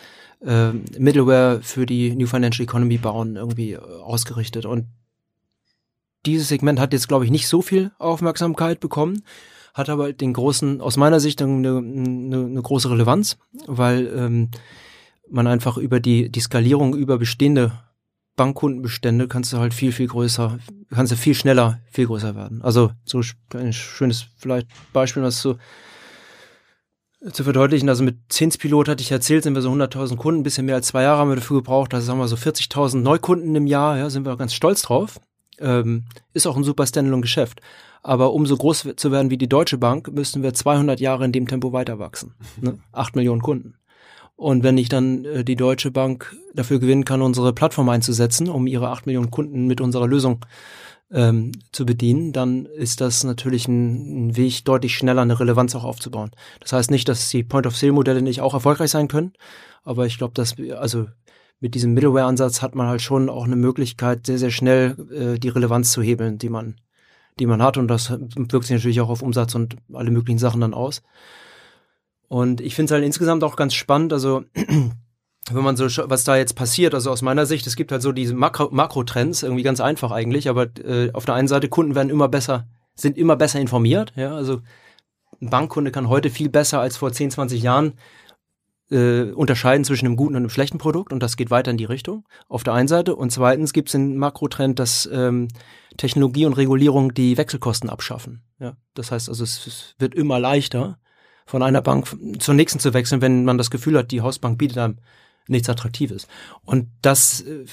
äh, 0.45 0.73
Middleware 0.99 1.61
für 1.61 1.85
die 1.85 2.13
New 2.17 2.27
Financial 2.27 2.65
Economy 2.65 2.97
bauen 2.97 3.37
irgendwie 3.37 3.77
ausgerichtet. 3.77 4.65
Und 4.65 4.87
dieses 6.27 6.49
Segment 6.49 6.79
hat 6.79 6.93
jetzt, 6.93 7.07
glaube 7.07 7.25
ich, 7.25 7.31
nicht 7.31 7.47
so 7.47 7.61
viel 7.61 7.91
Aufmerksamkeit 7.97 8.79
bekommen, 8.79 9.23
hat 9.73 9.89
aber 9.89 10.13
den 10.13 10.33
großen, 10.33 10.81
aus 10.81 10.97
meiner 10.97 11.19
Sicht 11.19 11.41
eine, 11.41 11.77
eine, 11.77 12.45
eine 12.45 12.61
große 12.61 12.89
Relevanz, 12.89 13.37
weil 13.65 14.07
ähm, 14.15 14.49
man 15.29 15.47
einfach 15.47 15.77
über 15.77 15.99
die, 15.99 16.29
die 16.29 16.39
Skalierung 16.39 16.95
über 16.95 17.17
bestehende 17.17 17.71
Bankkundenbestände 18.35 19.27
kannst 19.27 19.51
du 19.51 19.57
halt 19.57 19.73
viel, 19.73 19.91
viel 19.91 20.07
größer, 20.07 20.59
kannst 20.91 21.11
du 21.11 21.15
viel 21.15 21.33
schneller, 21.33 21.79
viel 21.89 22.05
größer 22.05 22.35
werden. 22.35 22.61
Also 22.61 22.91
so 23.03 23.21
ein 23.53 23.73
schönes 23.73 24.27
vielleicht 24.37 24.67
Beispiel, 24.93 25.23
was 25.23 25.41
zu, 25.41 25.57
zu 27.31 27.43
verdeutlichen. 27.43 27.89
Also 27.89 28.03
mit 28.03 28.17
Zinspilot 28.29 28.89
hatte 28.89 29.01
ich 29.01 29.11
erzählt, 29.11 29.43
sind 29.43 29.55
wir 29.55 29.63
so 29.63 29.71
100.000 29.71 30.17
Kunden, 30.17 30.41
ein 30.41 30.43
bisschen 30.43 30.67
mehr 30.67 30.75
als 30.75 30.87
zwei 30.87 31.01
Jahre 31.01 31.19
haben 31.19 31.29
wir 31.29 31.35
dafür 31.35 31.57
gebraucht. 31.57 31.93
Also 31.95 32.11
haben 32.11 32.19
wir 32.19 32.27
so 32.27 32.35
40.000 32.35 32.97
Neukunden 32.97 33.55
im 33.55 33.65
Jahr, 33.65 33.97
ja, 33.97 34.09
sind 34.09 34.25
wir 34.25 34.37
ganz 34.37 34.53
stolz 34.53 34.83
drauf. 34.83 35.19
Ähm, 35.59 36.05
ist 36.33 36.47
auch 36.47 36.57
ein 36.57 36.63
super 36.63 36.85
Standalone-Geschäft. 36.85 37.61
Aber 38.03 38.33
um 38.33 38.45
so 38.45 38.55
groß 38.55 38.89
zu 38.95 39.11
werden 39.11 39.31
wie 39.31 39.37
die 39.37 39.49
Deutsche 39.49 39.77
Bank, 39.77 40.11
müssten 40.13 40.43
wir 40.43 40.53
200 40.53 40.99
Jahre 40.99 41.25
in 41.25 41.31
dem 41.31 41.47
Tempo 41.47 41.73
weiter 41.73 41.99
wachsen. 41.99 42.33
Ne? 42.61 42.79
8 42.91 43.15
Millionen 43.15 43.41
Kunden. 43.41 43.75
Und 44.35 44.63
wenn 44.63 44.77
ich 44.77 44.87
dann 44.87 45.25
äh, 45.25 45.43
die 45.43 45.55
Deutsche 45.55 45.91
Bank 45.91 46.35
dafür 46.53 46.79
gewinnen 46.79 47.05
kann, 47.05 47.21
unsere 47.21 47.53
Plattform 47.53 47.89
einzusetzen, 47.89 48.49
um 48.49 48.67
ihre 48.67 48.89
8 48.89 49.07
Millionen 49.07 49.31
Kunden 49.31 49.65
mit 49.65 49.81
unserer 49.81 50.07
Lösung 50.07 50.45
ähm, 51.11 51.53
zu 51.71 51.85
bedienen, 51.85 52.33
dann 52.33 52.65
ist 52.65 53.01
das 53.01 53.23
natürlich 53.23 53.67
ein, 53.67 54.27
ein, 54.27 54.37
Weg, 54.37 54.65
deutlich 54.65 54.95
schneller 54.95 55.21
eine 55.21 55.39
Relevanz 55.39 55.75
auch 55.75 55.83
aufzubauen. 55.83 56.31
Das 56.59 56.73
heißt 56.73 56.91
nicht, 56.91 57.07
dass 57.09 57.29
die 57.29 57.43
Point-of-Sale-Modelle 57.43 58.21
nicht 58.21 58.41
auch 58.41 58.53
erfolgreich 58.53 58.91
sein 58.91 59.07
können, 59.07 59.33
aber 59.83 60.05
ich 60.05 60.17
glaube, 60.17 60.33
dass 60.33 60.55
also 60.77 61.07
mit 61.59 61.75
diesem 61.75 61.93
Middleware-Ansatz 61.93 62.61
hat 62.61 62.75
man 62.75 62.87
halt 62.87 63.01
schon 63.01 63.29
auch 63.29 63.45
eine 63.45 63.55
Möglichkeit, 63.55 64.25
sehr, 64.25 64.37
sehr 64.37 64.51
schnell 64.51 64.95
äh, 65.11 65.39
die 65.39 65.49
Relevanz 65.49 65.91
zu 65.91 66.01
hebeln, 66.01 66.37
die 66.37 66.49
man, 66.49 66.75
die 67.39 67.47
man 67.47 67.61
hat. 67.61 67.77
Und 67.77 67.87
das 67.87 68.11
wirkt 68.11 68.65
sich 68.65 68.75
natürlich 68.75 69.01
auch 69.01 69.09
auf 69.09 69.21
Umsatz 69.21 69.55
und 69.55 69.75
alle 69.93 70.11
möglichen 70.11 70.37
Sachen 70.37 70.61
dann 70.61 70.73
aus. 70.73 71.01
Und 72.27 72.61
ich 72.61 72.75
finde 72.75 72.85
es 72.85 72.91
halt 72.93 73.05
insgesamt 73.05 73.43
auch 73.43 73.55
ganz 73.55 73.73
spannend, 73.73 74.13
also 74.13 74.43
wenn 74.53 75.63
man 75.63 75.77
so, 75.77 75.85
was 76.09 76.25
da 76.25 76.35
jetzt 76.35 76.55
passiert, 76.55 76.93
also 76.93 77.09
aus 77.09 77.21
meiner 77.21 77.45
Sicht, 77.45 77.65
es 77.67 77.75
gibt 77.75 77.91
halt 77.91 78.01
so 78.01 78.11
diese 78.11 78.35
Makro 78.35 78.69
Makrotrends, 78.71 79.43
irgendwie 79.43 79.63
ganz 79.63 79.79
einfach 79.79 80.11
eigentlich, 80.11 80.49
aber 80.49 80.67
äh, 80.83 81.11
auf 81.13 81.25
der 81.25 81.35
einen 81.35 81.47
Seite, 81.47 81.69
Kunden 81.69 81.95
werden 81.95 82.09
immer 82.09 82.27
besser, 82.27 82.67
sind 82.95 83.17
immer 83.17 83.37
besser 83.37 83.59
informiert, 83.61 84.11
ja, 84.17 84.35
also 84.35 84.61
ein 85.41 85.49
Bankkunde 85.49 85.91
kann 85.91 86.09
heute 86.09 86.29
viel 86.29 86.49
besser 86.49 86.81
als 86.81 86.97
vor 86.97 87.11
10, 87.11 87.31
20 87.31 87.61
Jahren 87.61 87.93
äh, 88.89 89.31
unterscheiden 89.31 89.83
zwischen 89.83 90.05
einem 90.05 90.15
guten 90.15 90.35
und 90.35 90.43
einem 90.43 90.49
schlechten 90.49 90.77
Produkt 90.77 91.11
und 91.11 91.21
das 91.21 91.37
geht 91.37 91.51
weiter 91.51 91.71
in 91.71 91.77
die 91.77 91.85
Richtung 91.85 92.25
auf 92.47 92.63
der 92.63 92.73
einen 92.73 92.87
Seite 92.87 93.15
und 93.15 93.31
zweitens 93.31 93.73
gibt 93.73 93.89
es 93.89 93.93
den 93.93 94.17
Makrotrend, 94.17 94.79
dass 94.79 95.09
ähm, 95.11 95.49
Technologie 95.97 96.45
und 96.45 96.53
Regulierung 96.53 97.13
die 97.13 97.37
Wechselkosten 97.37 97.89
abschaffen. 97.89 98.43
Ja, 98.59 98.77
das 98.93 99.11
heißt 99.11 99.29
also 99.29 99.43
es, 99.43 99.67
es 99.67 99.95
wird 99.99 100.15
immer 100.15 100.39
leichter 100.39 100.99
von 101.45 101.63
einer 101.63 101.81
Bank 101.81 102.15
zur 102.39 102.53
nächsten 102.53 102.79
zu 102.79 102.93
wechseln, 102.93 103.21
wenn 103.21 103.45
man 103.45 103.57
das 103.57 103.71
Gefühl 103.71 103.97
hat, 103.97 104.11
die 104.11 104.21
Hausbank 104.21 104.57
bietet 104.57 104.77
einem 104.77 104.97
nichts 105.47 105.69
Attraktives. 105.69 106.27
Und 106.65 106.89
das 107.01 107.41
äh, 107.41 107.65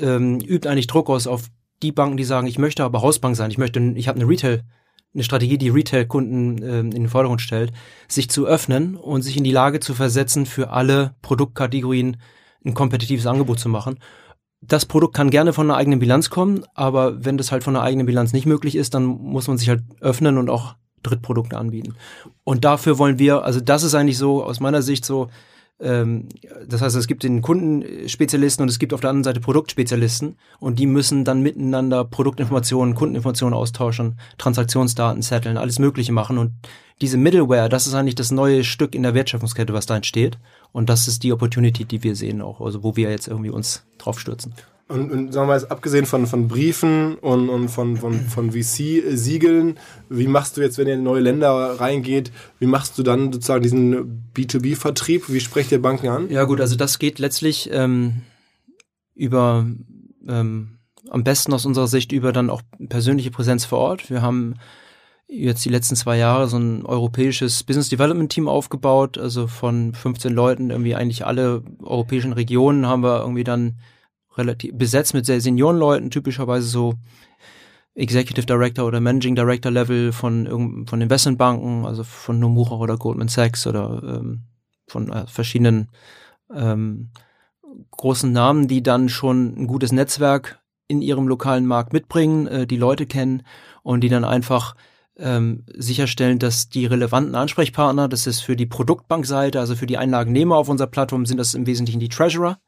ähm, 0.00 0.40
übt 0.40 0.68
eigentlich 0.68 0.88
Druck 0.88 1.08
aus 1.08 1.26
auf 1.26 1.48
die 1.82 1.92
Banken, 1.92 2.16
die 2.16 2.24
sagen, 2.24 2.46
ich 2.46 2.58
möchte 2.58 2.84
aber 2.84 3.02
Hausbank 3.02 3.36
sein, 3.36 3.50
ich 3.50 3.58
möchte, 3.58 3.80
ich 3.80 4.08
habe 4.08 4.20
eine 4.20 4.28
Retail 4.28 4.64
eine 5.12 5.24
Strategie, 5.24 5.58
die 5.58 5.70
Retail-Kunden 5.70 6.62
äh, 6.62 6.80
in 6.80 6.90
den 6.90 7.08
Vordergrund 7.08 7.40
stellt, 7.40 7.72
sich 8.08 8.30
zu 8.30 8.46
öffnen 8.46 8.96
und 8.96 9.22
sich 9.22 9.36
in 9.36 9.44
die 9.44 9.52
Lage 9.52 9.80
zu 9.80 9.94
versetzen, 9.94 10.46
für 10.46 10.70
alle 10.70 11.14
Produktkategorien 11.22 12.16
ein 12.64 12.74
kompetitives 12.74 13.26
Angebot 13.26 13.58
zu 13.58 13.68
machen. 13.68 13.98
Das 14.60 14.84
Produkt 14.84 15.14
kann 15.14 15.30
gerne 15.30 15.52
von 15.52 15.68
einer 15.68 15.78
eigenen 15.78 15.98
Bilanz 15.98 16.28
kommen, 16.28 16.64
aber 16.74 17.24
wenn 17.24 17.38
das 17.38 17.50
halt 17.50 17.64
von 17.64 17.74
einer 17.74 17.84
eigenen 17.84 18.06
Bilanz 18.06 18.32
nicht 18.32 18.46
möglich 18.46 18.76
ist, 18.76 18.94
dann 18.94 19.04
muss 19.04 19.48
man 19.48 19.56
sich 19.56 19.68
halt 19.68 19.82
öffnen 20.00 20.36
und 20.36 20.50
auch 20.50 20.74
Drittprodukte 21.02 21.56
anbieten. 21.56 21.94
Und 22.44 22.64
dafür 22.64 22.98
wollen 22.98 23.18
wir, 23.18 23.42
also 23.44 23.60
das 23.60 23.82
ist 23.82 23.94
eigentlich 23.94 24.18
so 24.18 24.44
aus 24.44 24.60
meiner 24.60 24.82
Sicht 24.82 25.04
so 25.04 25.28
das 25.80 26.82
heißt, 26.82 26.94
es 26.94 27.06
gibt 27.06 27.22
den 27.22 27.40
Kundenspezialisten 27.40 28.62
und 28.62 28.68
es 28.68 28.78
gibt 28.78 28.92
auf 28.92 29.00
der 29.00 29.08
anderen 29.08 29.24
Seite 29.24 29.40
Produktspezialisten 29.40 30.36
und 30.58 30.78
die 30.78 30.84
müssen 30.86 31.24
dann 31.24 31.40
miteinander 31.42 32.04
Produktinformationen, 32.04 32.94
Kundeninformationen 32.94 33.54
austauschen, 33.54 34.18
Transaktionsdaten 34.36 35.22
zetteln, 35.22 35.56
alles 35.56 35.78
Mögliche 35.78 36.12
machen 36.12 36.36
und 36.36 36.52
diese 37.00 37.16
Middleware, 37.16 37.70
das 37.70 37.86
ist 37.86 37.94
eigentlich 37.94 38.14
das 38.14 38.30
neue 38.30 38.62
Stück 38.62 38.94
in 38.94 39.02
der 39.02 39.14
Wertschöpfungskette, 39.14 39.72
was 39.72 39.86
da 39.86 39.96
entsteht 39.96 40.38
und 40.72 40.90
das 40.90 41.08
ist 41.08 41.22
die 41.22 41.32
Opportunity, 41.32 41.86
die 41.86 42.02
wir 42.02 42.14
sehen 42.14 42.42
auch, 42.42 42.60
also 42.60 42.82
wo 42.82 42.96
wir 42.96 43.08
jetzt 43.08 43.28
irgendwie 43.28 43.50
uns 43.50 43.86
drauf 43.96 44.20
stürzen. 44.20 44.52
Und, 44.90 45.12
und 45.12 45.32
sagen 45.32 45.48
wir 45.48 45.54
mal, 45.54 45.66
abgesehen 45.68 46.04
von, 46.04 46.26
von 46.26 46.48
Briefen 46.48 47.14
und, 47.18 47.48
und 47.48 47.68
von, 47.68 47.96
von, 47.96 48.20
von 48.22 48.50
VC-Siegeln, 48.50 49.78
wie 50.08 50.26
machst 50.26 50.56
du 50.56 50.62
jetzt, 50.62 50.78
wenn 50.78 50.88
ihr 50.88 50.94
in 50.94 51.04
neue 51.04 51.20
Länder 51.20 51.48
reingeht, 51.80 52.32
wie 52.58 52.66
machst 52.66 52.98
du 52.98 53.04
dann 53.04 53.32
sozusagen 53.32 53.62
diesen 53.62 54.24
B2B-Vertrieb? 54.34 55.28
Wie 55.28 55.38
sprecht 55.38 55.70
ihr 55.70 55.80
Banken 55.80 56.08
an? 56.08 56.28
Ja 56.28 56.42
gut, 56.42 56.60
also 56.60 56.74
das 56.74 56.98
geht 56.98 57.20
letztlich 57.20 57.70
ähm, 57.72 58.22
über 59.14 59.64
ähm, 60.26 60.78
am 61.08 61.22
besten 61.22 61.54
aus 61.54 61.66
unserer 61.66 61.86
Sicht 61.86 62.10
über 62.10 62.32
dann 62.32 62.50
auch 62.50 62.62
persönliche 62.88 63.30
Präsenz 63.30 63.64
vor 63.64 63.78
Ort. 63.78 64.10
Wir 64.10 64.22
haben 64.22 64.56
jetzt 65.28 65.64
die 65.64 65.70
letzten 65.70 65.94
zwei 65.94 66.18
Jahre 66.18 66.48
so 66.48 66.58
ein 66.58 66.84
europäisches 66.84 67.62
Business 67.62 67.90
Development 67.90 68.30
Team 68.30 68.48
aufgebaut, 68.48 69.18
also 69.18 69.46
von 69.46 69.94
15 69.94 70.32
Leuten, 70.32 70.70
irgendwie 70.70 70.96
eigentlich 70.96 71.24
alle 71.24 71.62
europäischen 71.80 72.32
Regionen 72.32 72.86
haben 72.86 73.04
wir 73.04 73.20
irgendwie 73.20 73.44
dann 73.44 73.76
relativ 74.36 74.76
besetzt 74.76 75.14
mit 75.14 75.26
sehr 75.26 75.40
Seniorenleuten, 75.40 76.10
typischerweise 76.10 76.66
so 76.66 76.94
Executive 77.94 78.46
Director 78.46 78.86
oder 78.86 79.00
Managing 79.00 79.34
Director 79.34 79.70
Level 79.70 80.12
von, 80.12 80.86
von 80.86 81.00
Investmentbanken, 81.00 81.84
also 81.84 82.04
von 82.04 82.38
Nomura 82.38 82.76
oder 82.76 82.96
Goldman 82.96 83.28
Sachs 83.28 83.66
oder 83.66 84.02
ähm, 84.04 84.44
von 84.86 85.10
äh, 85.10 85.26
verschiedenen 85.26 85.88
ähm, 86.54 87.10
großen 87.90 88.32
Namen, 88.32 88.68
die 88.68 88.82
dann 88.82 89.08
schon 89.08 89.54
ein 89.56 89.66
gutes 89.66 89.92
Netzwerk 89.92 90.60
in 90.88 91.02
ihrem 91.02 91.28
lokalen 91.28 91.66
Markt 91.66 91.92
mitbringen, 91.92 92.46
äh, 92.46 92.66
die 92.66 92.76
Leute 92.76 93.06
kennen 93.06 93.42
und 93.82 94.02
die 94.02 94.08
dann 94.08 94.24
einfach 94.24 94.74
ähm, 95.16 95.64
sicherstellen, 95.66 96.38
dass 96.38 96.68
die 96.68 96.86
relevanten 96.86 97.34
Ansprechpartner, 97.34 98.08
das 98.08 98.26
ist 98.26 98.40
für 98.40 98.56
die 98.56 98.66
Produktbankseite, 98.66 99.60
also 99.60 99.76
für 99.76 99.86
die 99.86 99.98
Einlagennehmer 99.98 100.56
auf 100.56 100.68
unserer 100.68 100.88
Plattform, 100.88 101.26
sind 101.26 101.36
das 101.36 101.54
im 101.54 101.66
Wesentlichen 101.66 102.00
die 102.00 102.08
Treasurer, 102.08 102.58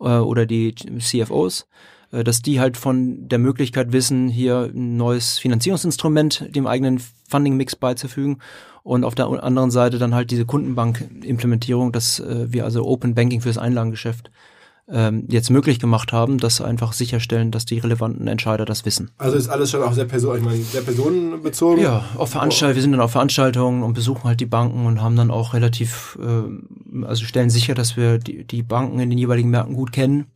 äh, 0.00 0.18
oder 0.18 0.46
die 0.46 0.74
CFOs, 0.74 1.66
äh, 2.12 2.24
dass 2.24 2.42
die 2.42 2.60
halt 2.60 2.76
von 2.76 3.28
der 3.28 3.38
Möglichkeit 3.38 3.92
wissen, 3.92 4.28
hier 4.28 4.70
ein 4.74 4.96
neues 4.96 5.38
Finanzierungsinstrument 5.38 6.54
dem 6.54 6.66
eigenen 6.66 7.00
Funding-Mix 7.28 7.76
beizufügen 7.76 8.38
und 8.82 9.04
auf 9.04 9.14
der 9.14 9.26
anderen 9.26 9.70
Seite 9.70 9.98
dann 9.98 10.14
halt 10.14 10.30
diese 10.30 10.44
Kundenbank-Implementierung, 10.44 11.92
dass 11.92 12.20
äh, 12.20 12.52
wir 12.52 12.64
also 12.64 12.84
Open 12.84 13.14
Banking 13.14 13.40
fürs 13.40 13.58
Einlagengeschäft 13.58 14.30
ähm, 14.92 15.24
jetzt 15.28 15.50
möglich 15.50 15.80
gemacht 15.80 16.12
haben, 16.12 16.38
dass 16.38 16.60
einfach 16.60 16.92
sicherstellen, 16.92 17.50
dass 17.50 17.64
die 17.64 17.78
relevanten 17.78 18.28
Entscheider 18.28 18.66
das 18.66 18.84
wissen. 18.84 19.10
Also 19.16 19.36
ist 19.36 19.48
alles 19.48 19.70
schon 19.70 19.82
auch 19.82 19.94
sehr, 19.94 20.04
person 20.04 20.36
ich 20.36 20.44
meine, 20.44 20.62
sehr 20.62 20.82
personenbezogen? 20.82 21.82
Ja, 21.82 22.04
auf 22.16 22.30
Veranstaltungen, 22.30 22.76
wir 22.76 22.82
sind 22.82 22.92
dann 22.92 23.00
auf 23.00 23.12
Veranstaltungen 23.12 23.82
und 23.82 23.94
besuchen 23.94 24.24
halt 24.24 24.40
die 24.40 24.46
Banken 24.46 24.84
und 24.84 25.00
haben 25.00 25.16
dann 25.16 25.30
auch 25.30 25.54
relativ, 25.54 26.18
äh, 26.20 27.04
also 27.06 27.24
stellen 27.24 27.48
sicher, 27.48 27.74
dass 27.74 27.96
wir 27.96 28.18
die, 28.18 28.44
die 28.44 28.62
Banken 28.62 29.00
in 29.00 29.08
den 29.08 29.18
jeweiligen 29.18 29.48
Märkten 29.48 29.74
gut 29.74 29.92
kennen 29.92 30.26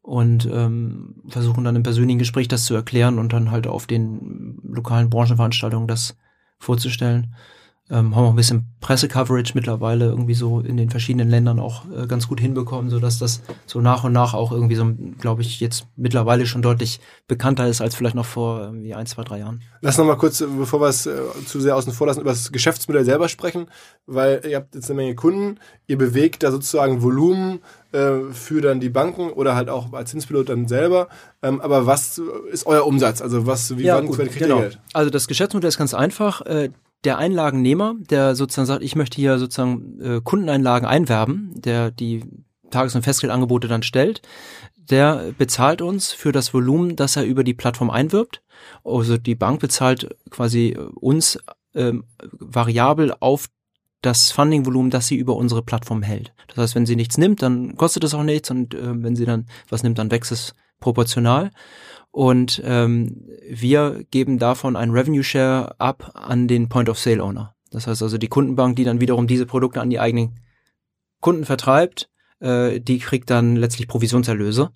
und 0.00 0.48
ähm, 0.50 1.16
versuchen 1.28 1.64
dann 1.64 1.76
im 1.76 1.82
persönlichen 1.82 2.18
Gespräch 2.18 2.48
das 2.48 2.64
zu 2.64 2.74
erklären 2.74 3.18
und 3.18 3.34
dann 3.34 3.50
halt 3.50 3.66
auf 3.66 3.86
den 3.86 4.60
lokalen 4.62 5.10
Branchenveranstaltungen 5.10 5.88
das 5.88 6.16
vorzustellen 6.58 7.34
ähm, 7.90 8.16
haben 8.16 8.24
auch 8.24 8.30
ein 8.30 8.36
bisschen 8.36 8.64
Pressecoverage 8.80 9.52
mittlerweile 9.54 10.06
irgendwie 10.06 10.34
so 10.34 10.60
in 10.60 10.78
den 10.78 10.88
verschiedenen 10.88 11.28
Ländern 11.28 11.60
auch 11.60 11.84
äh, 11.90 12.06
ganz 12.06 12.28
gut 12.28 12.40
hinbekommen, 12.40 12.90
so 12.90 12.98
dass 12.98 13.18
das 13.18 13.42
so 13.66 13.80
nach 13.80 14.04
und 14.04 14.12
nach 14.12 14.32
auch 14.32 14.52
irgendwie 14.52 14.74
so, 14.74 14.90
glaube 15.20 15.42
ich, 15.42 15.60
jetzt 15.60 15.86
mittlerweile 15.94 16.46
schon 16.46 16.62
deutlich 16.62 17.00
bekannter 17.28 17.68
ist 17.68 17.82
als 17.82 17.94
vielleicht 17.94 18.14
noch 18.14 18.24
vor 18.24 18.60
irgendwie 18.60 18.94
ein, 18.94 19.04
zwei, 19.04 19.22
drei 19.22 19.40
Jahren. 19.40 19.60
Lass 19.82 19.98
noch 19.98 20.06
mal 20.06 20.16
kurz, 20.16 20.42
bevor 20.58 20.80
wir 20.80 20.88
es 20.88 21.04
äh, 21.04 21.14
zu 21.46 21.60
sehr 21.60 21.76
außen 21.76 21.92
vor 21.92 22.06
lassen, 22.06 22.22
über 22.22 22.30
das 22.30 22.52
Geschäftsmodell 22.52 23.04
selber 23.04 23.28
sprechen, 23.28 23.66
weil 24.06 24.40
ihr 24.48 24.56
habt 24.56 24.74
jetzt 24.74 24.88
eine 24.88 24.96
Menge 24.96 25.14
Kunden, 25.14 25.58
ihr 25.86 25.98
bewegt 25.98 26.42
da 26.42 26.50
sozusagen 26.50 27.02
Volumen 27.02 27.60
äh, 27.92 28.32
für 28.32 28.62
dann 28.62 28.80
die 28.80 28.88
Banken 28.88 29.30
oder 29.30 29.54
halt 29.54 29.68
auch 29.68 29.92
als 29.92 30.10
Zinspilot 30.10 30.48
dann 30.48 30.68
selber. 30.68 31.08
Ähm, 31.42 31.60
aber 31.60 31.84
was 31.84 32.20
ist 32.50 32.66
euer 32.66 32.86
Umsatz? 32.86 33.20
Also 33.20 33.46
was, 33.46 33.76
wie 33.76 33.84
ja, 33.84 33.96
wann 33.96 34.06
gut, 34.06 34.16
kriegt 34.16 34.38
genau. 34.38 34.56
ihr 34.56 34.62
Geld? 34.62 34.80
Also 34.94 35.10
das 35.10 35.28
Geschäftsmodell 35.28 35.68
ist 35.68 35.78
ganz 35.78 35.92
einfach. 35.92 36.42
Äh, 37.04 37.08
der 37.08 37.18
Einlagennehmer, 37.18 37.94
der 38.10 38.34
sozusagen 38.34 38.66
sagt, 38.66 38.82
ich 38.82 38.96
möchte 38.96 39.16
hier 39.16 39.38
sozusagen 39.38 40.00
äh, 40.00 40.20
Kundeneinlagen 40.22 40.88
einwerben, 40.88 41.52
der 41.54 41.90
die 41.90 42.24
Tages- 42.70 42.94
und 42.94 43.02
Festgeldangebote 43.02 43.68
dann 43.68 43.82
stellt, 43.82 44.22
der 44.76 45.32
bezahlt 45.38 45.80
uns 45.80 46.12
für 46.12 46.32
das 46.32 46.52
Volumen, 46.52 46.96
das 46.96 47.16
er 47.16 47.24
über 47.24 47.44
die 47.44 47.54
Plattform 47.54 47.90
einwirbt. 47.90 48.42
Also 48.84 49.16
die 49.16 49.34
Bank 49.34 49.60
bezahlt 49.60 50.14
quasi 50.30 50.76
uns 50.94 51.38
ähm, 51.74 52.04
variabel 52.20 53.14
auf 53.20 53.48
das 54.02 54.32
Fundingvolumen, 54.32 54.90
das 54.90 55.06
sie 55.06 55.16
über 55.16 55.36
unsere 55.36 55.62
Plattform 55.62 56.02
hält. 56.02 56.34
Das 56.48 56.58
heißt, 56.58 56.74
wenn 56.74 56.84
sie 56.84 56.96
nichts 56.96 57.16
nimmt, 57.16 57.42
dann 57.42 57.76
kostet 57.76 58.04
es 58.04 58.12
auch 58.12 58.22
nichts 58.22 58.50
und 58.50 58.74
äh, 58.74 59.02
wenn 59.02 59.16
sie 59.16 59.24
dann 59.24 59.46
was 59.70 59.82
nimmt, 59.82 59.98
dann 59.98 60.10
wächst 60.10 60.32
es 60.32 60.54
proportional. 60.80 61.50
Und 62.14 62.62
ähm, 62.64 63.26
wir 63.50 64.04
geben 64.12 64.38
davon 64.38 64.76
einen 64.76 64.92
Revenue 64.92 65.24
Share 65.24 65.74
ab 65.80 66.12
an 66.14 66.46
den 66.46 66.68
Point 66.68 66.88
of 66.88 66.96
Sale 66.96 67.20
Owner. 67.20 67.56
Das 67.72 67.88
heißt 67.88 68.04
also 68.04 68.18
die 68.18 68.28
Kundenbank, 68.28 68.76
die 68.76 68.84
dann 68.84 69.00
wiederum 69.00 69.26
diese 69.26 69.46
Produkte 69.46 69.80
an 69.80 69.90
die 69.90 69.98
eigenen 69.98 70.38
Kunden 71.18 71.44
vertreibt, 71.44 72.08
äh, 72.38 72.78
die 72.78 73.00
kriegt 73.00 73.30
dann 73.30 73.56
letztlich 73.56 73.88
Provisionserlöse 73.88 74.70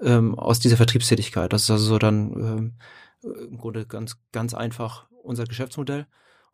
ähm, 0.00 0.38
aus 0.38 0.60
dieser 0.60 0.76
Vertriebstätigkeit. 0.76 1.52
Das 1.52 1.64
ist 1.64 1.72
also 1.72 1.86
so 1.86 1.98
dann 1.98 2.30
ähm, 2.36 2.74
im 3.50 3.58
Grunde 3.58 3.84
ganz 3.84 4.18
ganz 4.30 4.54
einfach 4.54 5.08
unser 5.24 5.42
Geschäftsmodell. 5.42 6.06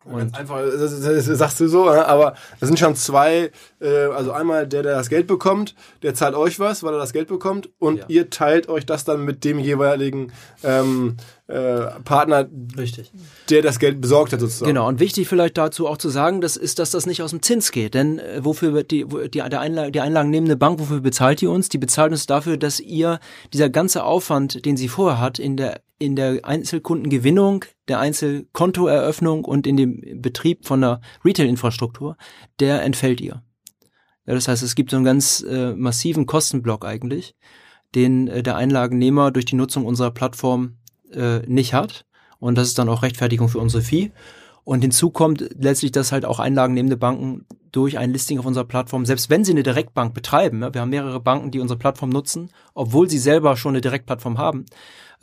Und 0.05 0.37
einfach, 0.37 0.59
das, 0.59 0.99
das, 0.99 1.25
das, 1.25 1.37
sagst 1.37 1.59
du 1.59 1.67
so, 1.67 1.89
aber 1.89 2.35
das 2.59 2.67
sind 2.67 2.77
schon 2.77 2.95
zwei, 2.95 3.51
äh, 3.79 3.87
also 3.87 4.31
einmal 4.31 4.67
der, 4.67 4.83
der 4.83 4.95
das 4.95 5.09
Geld 5.09 5.27
bekommt, 5.27 5.75
der 6.01 6.13
zahlt 6.13 6.35
euch 6.35 6.59
was, 6.59 6.83
weil 6.83 6.93
er 6.93 6.99
das 6.99 7.13
Geld 7.13 7.29
bekommt 7.29 7.69
und 7.79 7.99
ja. 7.99 8.05
ihr 8.09 8.29
teilt 8.29 8.67
euch 8.67 8.85
das 8.85 9.05
dann 9.05 9.23
mit 9.23 9.45
dem 9.45 9.59
jeweiligen 9.59 10.33
ähm, 10.63 11.15
äh, 11.47 11.85
Partner, 12.03 12.47
Richtig. 12.77 13.11
der 13.49 13.61
das 13.61 13.79
Geld 13.79 14.01
besorgt 14.01 14.33
hat 14.33 14.41
sozusagen. 14.41 14.67
Genau, 14.67 14.87
und 14.87 14.99
wichtig 14.99 15.27
vielleicht 15.27 15.57
dazu 15.57 15.87
auch 15.87 15.97
zu 15.97 16.09
sagen, 16.09 16.41
das 16.41 16.57
ist, 16.57 16.79
dass 16.79 16.91
das 16.91 17.05
nicht 17.05 17.21
aus 17.21 17.29
dem 17.29 17.41
Zins 17.41 17.71
geht, 17.71 17.93
denn 17.93 18.19
äh, 18.19 18.43
wofür 18.43 18.73
wird 18.73 18.91
die, 18.91 19.05
die, 19.05 19.41
der 19.41 19.59
Einlage, 19.59 19.91
die 19.91 20.01
einlagennehmende 20.01 20.57
Bank, 20.57 20.79
wofür 20.79 20.99
bezahlt 20.99 21.39
die 21.39 21.47
uns? 21.47 21.69
Die 21.69 21.77
bezahlt 21.77 22.11
uns 22.11 22.25
dafür, 22.25 22.57
dass 22.57 22.79
ihr 22.79 23.19
dieser 23.53 23.69
ganze 23.69 24.03
Aufwand, 24.03 24.65
den 24.65 24.75
sie 24.75 24.89
vorher 24.89 25.19
hat, 25.19 25.39
in 25.39 25.55
der 25.55 25.81
in 26.03 26.15
der 26.15 26.43
Einzelkundengewinnung, 26.43 27.63
der 27.87 27.99
Einzelkontoeröffnung 27.99 29.45
und 29.45 29.65
in 29.65 29.77
dem 29.77 30.21
Betrieb 30.21 30.65
von 30.65 30.81
der 30.81 31.01
Retail-Infrastruktur, 31.23 32.17
der 32.59 32.83
entfällt 32.83 33.21
ihr. 33.21 33.41
Ja, 34.25 34.33
das 34.33 34.47
heißt, 34.47 34.63
es 34.63 34.75
gibt 34.75 34.91
so 34.91 34.97
einen 34.97 35.05
ganz 35.05 35.41
äh, 35.41 35.73
massiven 35.73 36.25
Kostenblock 36.25 36.85
eigentlich, 36.85 37.35
den 37.95 38.27
äh, 38.27 38.43
der 38.43 38.57
Einlagennehmer 38.57 39.31
durch 39.31 39.45
die 39.45 39.55
Nutzung 39.55 39.85
unserer 39.85 40.11
Plattform 40.11 40.77
äh, 41.11 41.39
nicht 41.47 41.73
hat. 41.73 42.05
Und 42.39 42.57
das 42.57 42.67
ist 42.67 42.77
dann 42.77 42.89
auch 42.89 43.03
Rechtfertigung 43.03 43.47
für 43.47 43.59
unsere 43.59 43.81
Fee. 43.81 44.11
Und 44.65 44.81
hinzu 44.81 45.09
kommt 45.09 45.49
letztlich, 45.57 45.91
dass 45.91 46.11
halt 46.11 46.25
auch 46.25 46.39
einlagennehmende 46.39 46.97
Banken 46.97 47.45
durch 47.71 47.97
ein 47.97 48.11
Listing 48.11 48.39
auf 48.39 48.45
unserer 48.45 48.65
Plattform, 48.65 49.05
selbst 49.05 49.29
wenn 49.29 49.43
sie 49.43 49.51
eine 49.51 49.63
Direktbank 49.63 50.13
betreiben, 50.13 50.61
ja, 50.61 50.73
wir 50.73 50.81
haben 50.81 50.89
mehrere 50.89 51.19
Banken, 51.19 51.51
die 51.51 51.59
unsere 51.59 51.77
Plattform 51.77 52.09
nutzen, 52.09 52.49
obwohl 52.73 53.09
sie 53.09 53.17
selber 53.17 53.57
schon 53.57 53.71
eine 53.71 53.81
Direktplattform 53.81 54.37
haben, 54.37 54.65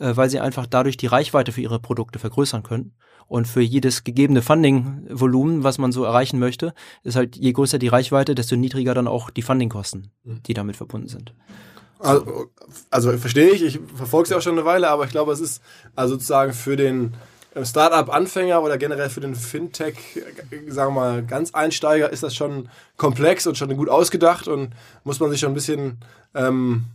äh, 0.01 0.17
weil 0.17 0.29
sie 0.29 0.39
einfach 0.39 0.65
dadurch 0.65 0.97
die 0.97 1.07
Reichweite 1.07 1.51
für 1.51 1.61
ihre 1.61 1.79
Produkte 1.79 2.19
vergrößern 2.19 2.63
können. 2.63 2.93
Und 3.27 3.47
für 3.47 3.61
jedes 3.61 4.03
gegebene 4.03 4.41
Funding-Volumen, 4.41 5.63
was 5.63 5.77
man 5.77 5.93
so 5.93 6.03
erreichen 6.03 6.37
möchte, 6.37 6.73
ist 7.03 7.15
halt 7.15 7.37
je 7.37 7.53
größer 7.53 7.79
die 7.79 7.87
Reichweite, 7.87 8.35
desto 8.35 8.57
niedriger 8.57 8.93
dann 8.93 9.07
auch 9.07 9.29
die 9.29 9.41
Fundingkosten, 9.41 10.11
mhm. 10.23 10.43
die 10.43 10.53
damit 10.53 10.75
verbunden 10.75 11.07
sind. 11.07 11.33
Also, 11.99 12.47
also 12.89 13.17
verstehe 13.17 13.51
ich, 13.51 13.63
ich 13.63 13.79
verfolge 13.95 14.23
es 14.23 14.29
ja 14.31 14.37
auch 14.37 14.41
schon 14.41 14.57
eine 14.57 14.65
Weile, 14.65 14.89
aber 14.89 15.05
ich 15.05 15.11
glaube, 15.11 15.31
es 15.31 15.39
ist 15.39 15.61
also 15.95 16.15
sozusagen 16.15 16.51
für 16.51 16.75
den 16.75 17.13
äh, 17.53 17.63
Startup-Anfänger 17.63 18.61
oder 18.61 18.77
generell 18.77 19.09
für 19.09 19.21
den 19.21 19.35
Fintech, 19.35 19.95
äh, 20.15 20.71
sagen 20.71 20.95
wir 20.95 20.99
mal, 20.99 21.23
ganz 21.23 21.53
Einsteiger 21.53 22.09
ist 22.09 22.23
das 22.23 22.35
schon 22.35 22.69
komplex 22.97 23.45
und 23.45 23.57
schon 23.57 23.75
gut 23.77 23.89
ausgedacht 23.89 24.47
und 24.47 24.71
muss 25.03 25.19
man 25.19 25.29
sich 25.29 25.39
schon 25.39 25.51
ein 25.51 25.55
bisschen 25.55 25.99
ähm, 26.33 26.85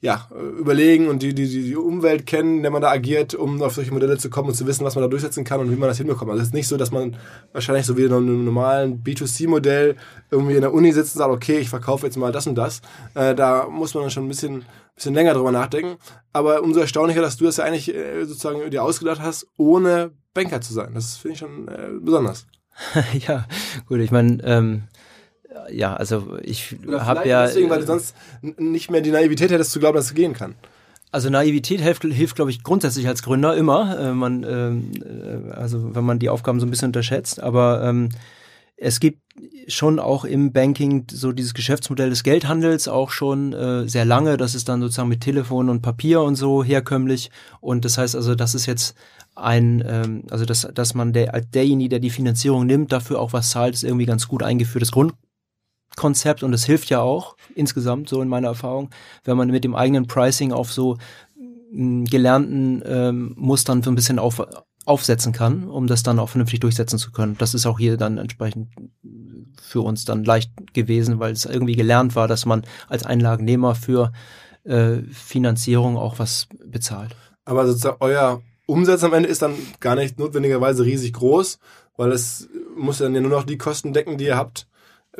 ja, 0.00 0.28
überlegen 0.58 1.08
und 1.08 1.22
die, 1.22 1.34
die, 1.34 1.48
die 1.48 1.76
Umwelt 1.76 2.26
kennen, 2.26 2.58
in 2.58 2.62
der 2.62 2.70
man 2.70 2.82
da 2.82 2.90
agiert, 2.90 3.34
um 3.34 3.62
auf 3.62 3.74
solche 3.74 3.92
Modelle 3.92 4.18
zu 4.18 4.28
kommen 4.28 4.48
und 4.48 4.54
zu 4.54 4.66
wissen, 4.66 4.84
was 4.84 4.94
man 4.94 5.02
da 5.02 5.08
durchsetzen 5.08 5.42
kann 5.42 5.60
und 5.60 5.70
wie 5.70 5.76
man 5.76 5.88
das 5.88 5.98
hinbekommt. 5.98 6.30
Also 6.30 6.42
es 6.42 6.48
ist 6.48 6.54
nicht 6.54 6.68
so, 6.68 6.76
dass 6.76 6.90
man 6.90 7.16
wahrscheinlich 7.52 7.86
so 7.86 7.96
wie 7.96 8.04
in 8.04 8.12
einem 8.12 8.44
normalen 8.44 9.02
B2C-Modell 9.02 9.96
irgendwie 10.30 10.54
in 10.54 10.60
der 10.60 10.74
Uni 10.74 10.92
sitzt 10.92 11.16
und 11.16 11.20
sagt, 11.20 11.32
okay, 11.32 11.58
ich 11.58 11.70
verkaufe 11.70 12.06
jetzt 12.06 12.16
mal 12.16 12.30
das 12.30 12.46
und 12.46 12.56
das. 12.56 12.82
Äh, 13.14 13.34
da 13.34 13.68
muss 13.68 13.94
man 13.94 14.04
dann 14.04 14.10
schon 14.10 14.26
ein 14.26 14.28
bisschen, 14.28 14.64
bisschen 14.94 15.14
länger 15.14 15.34
drüber 15.34 15.50
nachdenken. 15.50 15.96
Aber 16.32 16.62
umso 16.62 16.80
erstaunlicher, 16.80 17.22
dass 17.22 17.38
du 17.38 17.44
das 17.44 17.56
ja 17.56 17.64
eigentlich 17.64 17.92
äh, 17.94 18.24
sozusagen 18.24 18.70
dir 18.70 18.82
ausgedacht 18.82 19.20
hast, 19.22 19.48
ohne 19.56 20.12
Banker 20.34 20.60
zu 20.60 20.74
sein. 20.74 20.92
Das 20.94 21.16
finde 21.16 21.32
ich 21.32 21.38
schon 21.38 21.68
äh, 21.68 21.88
besonders. 22.00 22.46
ja, 23.26 23.46
gut, 23.88 24.00
ich 24.00 24.10
meine, 24.10 24.38
ähm, 24.44 24.82
ja, 25.70 25.94
also 25.94 26.36
ich 26.42 26.76
habe 26.90 27.28
ja. 27.28 27.46
Deswegen, 27.46 27.70
weil 27.70 27.80
du 27.80 27.86
sonst 27.86 28.14
n- 28.42 28.54
nicht 28.58 28.90
mehr 28.90 29.00
die 29.00 29.10
Naivität 29.10 29.50
hättest 29.50 29.72
zu 29.72 29.78
glauben, 29.80 29.96
dass 29.96 30.06
es 30.06 30.14
gehen 30.14 30.32
kann. 30.32 30.54
Also 31.12 31.30
Naivität 31.30 31.80
hilft, 31.80 32.02
hilft 32.02 32.36
glaube 32.36 32.50
ich, 32.50 32.62
grundsätzlich 32.62 33.06
als 33.08 33.22
Gründer 33.22 33.56
immer. 33.56 33.98
Äh, 33.98 34.12
man, 34.12 34.44
ähm, 34.44 34.90
äh, 35.02 35.52
also 35.52 35.94
wenn 35.94 36.04
man 36.04 36.18
die 36.18 36.28
Aufgaben 36.28 36.60
so 36.60 36.66
ein 36.66 36.70
bisschen 36.70 36.88
unterschätzt. 36.88 37.40
Aber 37.40 37.82
ähm, 37.84 38.10
es 38.76 39.00
gibt 39.00 39.20
schon 39.68 39.98
auch 39.98 40.24
im 40.24 40.52
Banking 40.52 41.06
so 41.10 41.32
dieses 41.32 41.54
Geschäftsmodell 41.54 42.10
des 42.10 42.22
Geldhandels 42.22 42.88
auch 42.88 43.10
schon 43.10 43.52
äh, 43.52 43.88
sehr 43.88 44.04
lange. 44.04 44.36
Das 44.36 44.54
ist 44.54 44.68
dann 44.68 44.80
sozusagen 44.80 45.08
mit 45.08 45.22
Telefon 45.22 45.70
und 45.70 45.80
Papier 45.80 46.20
und 46.22 46.36
so 46.36 46.62
herkömmlich. 46.62 47.30
Und 47.60 47.84
das 47.84 47.96
heißt 47.98 48.14
also, 48.14 48.34
das 48.34 48.54
ist 48.54 48.66
jetzt 48.66 48.94
ein, 49.34 49.82
ähm, 49.86 50.24
also 50.30 50.44
dass, 50.44 50.68
dass 50.74 50.94
man 50.94 51.12
der, 51.12 51.34
als 51.34 51.48
derjenige, 51.50 51.90
der 51.90 51.98
die 52.00 52.10
Finanzierung 52.10 52.66
nimmt, 52.66 52.92
dafür 52.92 53.20
auch 53.20 53.32
was 53.32 53.50
zahlt, 53.50 53.74
ist 53.74 53.84
irgendwie 53.84 54.06
ganz 54.06 54.28
gut 54.28 54.42
eingeführtes 54.42 54.90
Grundkonzept 55.96 56.42
und 56.42 56.52
es 56.52 56.64
hilft 56.64 56.90
ja 56.90 57.00
auch 57.00 57.36
insgesamt 57.54 58.08
so 58.08 58.20
in 58.20 58.28
meiner 58.28 58.48
Erfahrung, 58.48 58.90
wenn 59.24 59.36
man 59.36 59.50
mit 59.50 59.64
dem 59.64 59.74
eigenen 59.74 60.06
Pricing 60.06 60.52
auf 60.52 60.72
so 60.72 60.98
m, 61.72 62.04
gelernten 62.04 62.82
ähm, 62.84 63.34
Mustern 63.36 63.82
so 63.82 63.90
ein 63.90 63.94
bisschen 63.94 64.18
auf, 64.18 64.46
aufsetzen 64.84 65.32
kann, 65.32 65.68
um 65.68 65.86
das 65.86 66.02
dann 66.02 66.18
auch 66.18 66.28
vernünftig 66.28 66.60
durchsetzen 66.60 66.98
zu 66.98 67.12
können. 67.12 67.36
Das 67.38 67.54
ist 67.54 67.66
auch 67.66 67.78
hier 67.78 67.96
dann 67.96 68.18
entsprechend 68.18 68.68
für 69.60 69.80
uns 69.80 70.04
dann 70.04 70.24
leicht 70.24 70.52
gewesen, 70.74 71.18
weil 71.18 71.32
es 71.32 71.44
irgendwie 71.44 71.76
gelernt 71.76 72.14
war, 72.14 72.28
dass 72.28 72.44
man 72.46 72.64
als 72.88 73.04
Einlagennehmer 73.04 73.74
für 73.74 74.12
äh, 74.64 74.98
Finanzierung 75.12 75.96
auch 75.96 76.18
was 76.18 76.46
bezahlt. 76.64 77.16
Aber 77.44 77.66
sozusagen 77.66 77.96
euer 78.00 78.42
Umsatz 78.66 79.02
am 79.02 79.14
Ende 79.14 79.28
ist 79.28 79.42
dann 79.42 79.54
gar 79.80 79.94
nicht 79.94 80.18
notwendigerweise 80.18 80.84
riesig 80.84 81.14
groß, 81.14 81.58
weil 81.96 82.12
es 82.12 82.48
muss 82.76 82.98
dann 82.98 83.14
ja 83.14 83.20
nur 83.20 83.30
noch 83.30 83.44
die 83.44 83.58
Kosten 83.58 83.92
decken, 83.92 84.18
die 84.18 84.26
ihr 84.26 84.36
habt. 84.36 84.66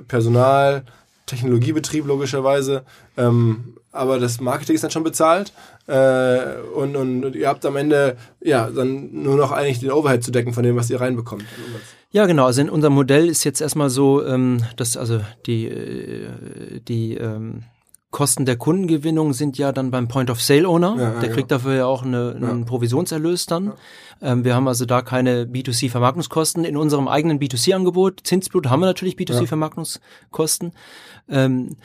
Personal, 0.08 0.84
Technologiebetrieb 1.26 2.06
logischerweise. 2.06 2.84
Ähm, 3.16 3.74
aber 3.92 4.18
das 4.18 4.40
Marketing 4.40 4.74
ist 4.74 4.84
dann 4.84 4.90
schon 4.90 5.04
bezahlt. 5.04 5.52
Äh, 5.86 6.60
und, 6.74 6.96
und 6.96 7.34
ihr 7.34 7.48
habt 7.48 7.64
am 7.64 7.76
Ende 7.76 8.16
ja 8.40 8.68
dann 8.70 9.22
nur 9.22 9.36
noch 9.36 9.52
eigentlich 9.52 9.80
den 9.80 9.90
Overhead 9.90 10.22
zu 10.22 10.30
decken 10.30 10.52
von 10.52 10.62
dem, 10.62 10.76
was 10.76 10.90
ihr 10.90 11.00
reinbekommt. 11.00 11.44
Ja, 12.12 12.26
genau. 12.26 12.46
Also 12.46 12.60
in 12.60 12.70
unserem 12.70 12.94
Modell 12.94 13.28
ist 13.28 13.44
jetzt 13.44 13.60
erstmal 13.60 13.90
so, 13.90 14.24
ähm, 14.24 14.62
dass 14.76 14.96
also 14.96 15.20
die, 15.46 15.66
äh, 15.66 16.80
die 16.86 17.14
ähm, 17.14 17.64
Kosten 18.16 18.46
der 18.46 18.56
Kundengewinnung 18.56 19.34
sind 19.34 19.58
ja 19.58 19.72
dann 19.72 19.90
beim 19.90 20.08
Point 20.08 20.30
of 20.30 20.40
Sale 20.40 20.66
Owner. 20.66 20.96
Ja, 20.96 21.02
ja, 21.12 21.20
der 21.20 21.30
kriegt 21.30 21.50
dafür 21.50 21.74
ja 21.74 21.84
auch 21.84 22.02
eine, 22.02 22.34
einen 22.34 22.64
Provisionserlös 22.64 23.44
dann. 23.44 23.74
Ähm, 24.22 24.42
wir 24.42 24.54
haben 24.54 24.66
also 24.66 24.86
da 24.86 25.02
keine 25.02 25.44
B2C-Vermarktungskosten. 25.44 26.64
In 26.64 26.78
unserem 26.78 27.08
eigenen 27.08 27.38
B2C-Angebot, 27.38 28.20
Zinsblut, 28.24 28.70
haben 28.70 28.80
wir 28.80 28.86
natürlich 28.86 29.16
B2C-Vermarktungskosten. 29.16 30.72
Ähm, 31.28 31.76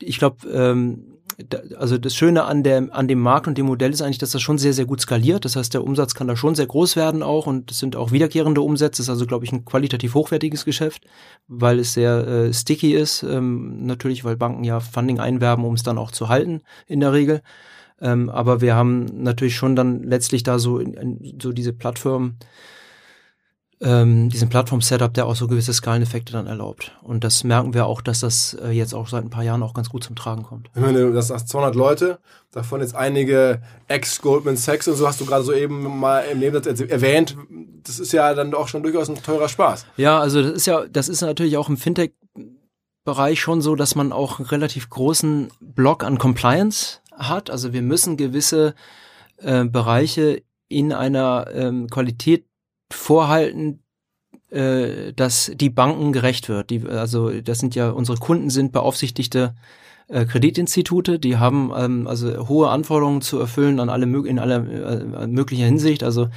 ich 0.00 0.18
glaube, 0.18 0.48
ähm, 0.48 1.17
also 1.76 1.98
das 1.98 2.16
Schöne 2.16 2.44
an, 2.44 2.64
der, 2.64 2.88
an 2.90 3.06
dem 3.06 3.20
Markt 3.20 3.46
und 3.46 3.56
dem 3.56 3.66
Modell 3.66 3.92
ist 3.92 4.02
eigentlich, 4.02 4.18
dass 4.18 4.32
das 4.32 4.42
schon 4.42 4.58
sehr, 4.58 4.72
sehr 4.72 4.86
gut 4.86 5.00
skaliert. 5.00 5.44
Das 5.44 5.54
heißt, 5.54 5.72
der 5.72 5.84
Umsatz 5.84 6.14
kann 6.14 6.26
da 6.26 6.36
schon 6.36 6.56
sehr 6.56 6.66
groß 6.66 6.96
werden 6.96 7.22
auch 7.22 7.46
und 7.46 7.70
es 7.70 7.78
sind 7.78 7.94
auch 7.94 8.10
wiederkehrende 8.10 8.60
Umsätze. 8.60 8.98
Das 8.98 9.06
ist 9.06 9.10
also, 9.10 9.26
glaube 9.26 9.44
ich, 9.44 9.52
ein 9.52 9.64
qualitativ 9.64 10.14
hochwertiges 10.14 10.64
Geschäft, 10.64 11.04
weil 11.46 11.78
es 11.78 11.94
sehr 11.94 12.26
äh, 12.26 12.52
sticky 12.52 12.94
ist. 12.94 13.22
Ähm, 13.22 13.86
natürlich, 13.86 14.24
weil 14.24 14.36
Banken 14.36 14.64
ja 14.64 14.80
Funding 14.80 15.20
einwerben, 15.20 15.64
um 15.64 15.74
es 15.74 15.84
dann 15.84 15.98
auch 15.98 16.10
zu 16.10 16.28
halten 16.28 16.62
in 16.88 17.00
der 17.00 17.12
Regel. 17.12 17.42
Ähm, 18.00 18.30
aber 18.30 18.60
wir 18.60 18.74
haben 18.74 19.04
natürlich 19.22 19.56
schon 19.56 19.76
dann 19.76 20.02
letztlich 20.02 20.42
da 20.42 20.58
so, 20.58 20.78
in, 20.78 20.94
in, 20.94 21.38
so 21.40 21.52
diese 21.52 21.72
Plattform, 21.72 22.34
ähm, 23.80 24.28
diesen 24.28 24.48
Plattform-Setup, 24.48 25.14
der 25.14 25.26
auch 25.26 25.36
so 25.36 25.46
gewisse 25.46 25.72
Skaleneffekte 25.72 26.32
dann 26.32 26.46
erlaubt. 26.46 26.96
Und 27.02 27.22
das 27.22 27.44
merken 27.44 27.74
wir 27.74 27.86
auch, 27.86 28.00
dass 28.00 28.20
das 28.20 28.54
äh, 28.54 28.70
jetzt 28.70 28.92
auch 28.92 29.08
seit 29.08 29.24
ein 29.24 29.30
paar 29.30 29.44
Jahren 29.44 29.62
auch 29.62 29.74
ganz 29.74 29.88
gut 29.88 30.02
zum 30.02 30.16
Tragen 30.16 30.42
kommt. 30.42 30.68
Ich 30.74 30.80
meine, 30.80 31.12
das 31.12 31.28
sind 31.28 31.48
200 31.48 31.76
Leute, 31.76 32.18
davon 32.50 32.80
jetzt 32.80 32.96
einige 32.96 33.62
Ex-Goldman 33.86 34.56
Sachs 34.56 34.88
und 34.88 34.96
so 34.96 35.06
hast 35.06 35.20
du 35.20 35.26
gerade 35.26 35.44
so 35.44 35.52
eben 35.52 35.98
mal 36.00 36.20
im 36.22 36.40
Nebensatz 36.40 36.80
erwähnt. 36.80 37.36
Das 37.84 38.00
ist 38.00 38.12
ja 38.12 38.34
dann 38.34 38.52
auch 38.54 38.68
schon 38.68 38.82
durchaus 38.82 39.08
ein 39.08 39.22
teurer 39.22 39.48
Spaß. 39.48 39.86
Ja, 39.96 40.18
also 40.18 40.42
das 40.42 40.52
ist 40.52 40.66
ja, 40.66 40.86
das 40.86 41.08
ist 41.08 41.20
natürlich 41.20 41.56
auch 41.56 41.68
im 41.68 41.76
Fintech 41.76 42.12
Bereich 43.04 43.40
schon 43.40 43.62
so, 43.62 43.74
dass 43.74 43.94
man 43.94 44.12
auch 44.12 44.38
einen 44.38 44.48
relativ 44.48 44.90
großen 44.90 45.48
Block 45.60 46.04
an 46.04 46.18
Compliance 46.18 46.98
hat. 47.16 47.48
Also 47.48 47.72
wir 47.72 47.80
müssen 47.80 48.18
gewisse 48.18 48.74
äh, 49.38 49.64
Bereiche 49.64 50.42
in 50.68 50.92
einer 50.92 51.46
ähm, 51.54 51.88
Qualität 51.88 52.44
vorhalten, 52.90 53.82
äh, 54.50 55.12
dass 55.12 55.52
die 55.54 55.70
Banken 55.70 56.12
gerecht 56.12 56.48
wird. 56.48 56.70
Die, 56.70 56.86
also 56.86 57.30
das 57.40 57.58
sind 57.58 57.74
ja 57.74 57.90
unsere 57.90 58.18
Kunden 58.18 58.50
sind 58.50 58.72
beaufsichtigte 58.72 59.54
äh, 60.08 60.24
Kreditinstitute, 60.24 61.18
die 61.18 61.36
haben 61.36 61.70
ähm, 61.76 62.06
also 62.06 62.48
hohe 62.48 62.70
Anforderungen 62.70 63.20
zu 63.20 63.38
erfüllen 63.38 63.78
an 63.80 63.90
alle 63.90 64.06
in 64.26 64.38
aller 64.38 64.66
äh, 64.66 65.26
möglicher 65.26 65.66
Hinsicht. 65.66 66.02
Also 66.02 66.28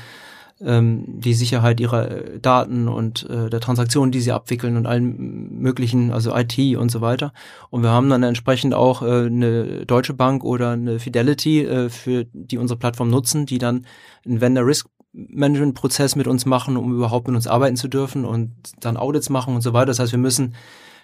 ähm, 0.64 1.06
die 1.08 1.34
Sicherheit 1.34 1.80
ihrer 1.80 2.08
Daten 2.42 2.88
und 2.88 3.28
äh, 3.30 3.50
der 3.50 3.60
Transaktionen, 3.60 4.12
die 4.12 4.22
sie 4.22 4.32
abwickeln 4.32 4.78
und 4.78 4.86
allen 4.86 5.60
möglichen, 5.60 6.12
also 6.12 6.36
IT 6.36 6.58
und 6.78 6.92
so 6.92 7.02
weiter. 7.02 7.34
Und 7.70 7.84
wir 7.84 7.90
haben 7.90 8.10
dann 8.10 8.24
entsprechend 8.24 8.74
auch 8.74 9.02
äh, 9.02 9.26
eine 9.26 9.86
Deutsche 9.86 10.14
Bank 10.14 10.44
oder 10.44 10.72
eine 10.72 11.00
Fidelity, 11.00 11.66
äh, 11.66 11.90
für 11.90 12.26
die 12.34 12.58
unsere 12.58 12.78
Plattform 12.78 13.10
nutzen, 13.10 13.46
die 13.46 13.58
dann 13.58 13.86
einen 14.26 14.42
Vendor 14.42 14.66
Risk 14.66 14.88
Management-Prozess 15.13 16.15
mit 16.15 16.28
uns 16.28 16.45
machen, 16.45 16.78
um 16.78 16.93
überhaupt 16.93 17.28
mit 17.28 17.36
uns 17.36 17.47
arbeiten 17.47 17.76
zu 17.76 17.88
dürfen 17.88 18.26
und 18.26 18.52
dann 18.80 18.97
Audits 18.97 19.30
machen 19.30 19.56
und 19.56 19.62
so 19.62 19.74
weiter. 19.74 19.88
Das 19.88 20.00
heißt, 20.00 20.13
wir 20.13 20.19
müssen 20.19 20.56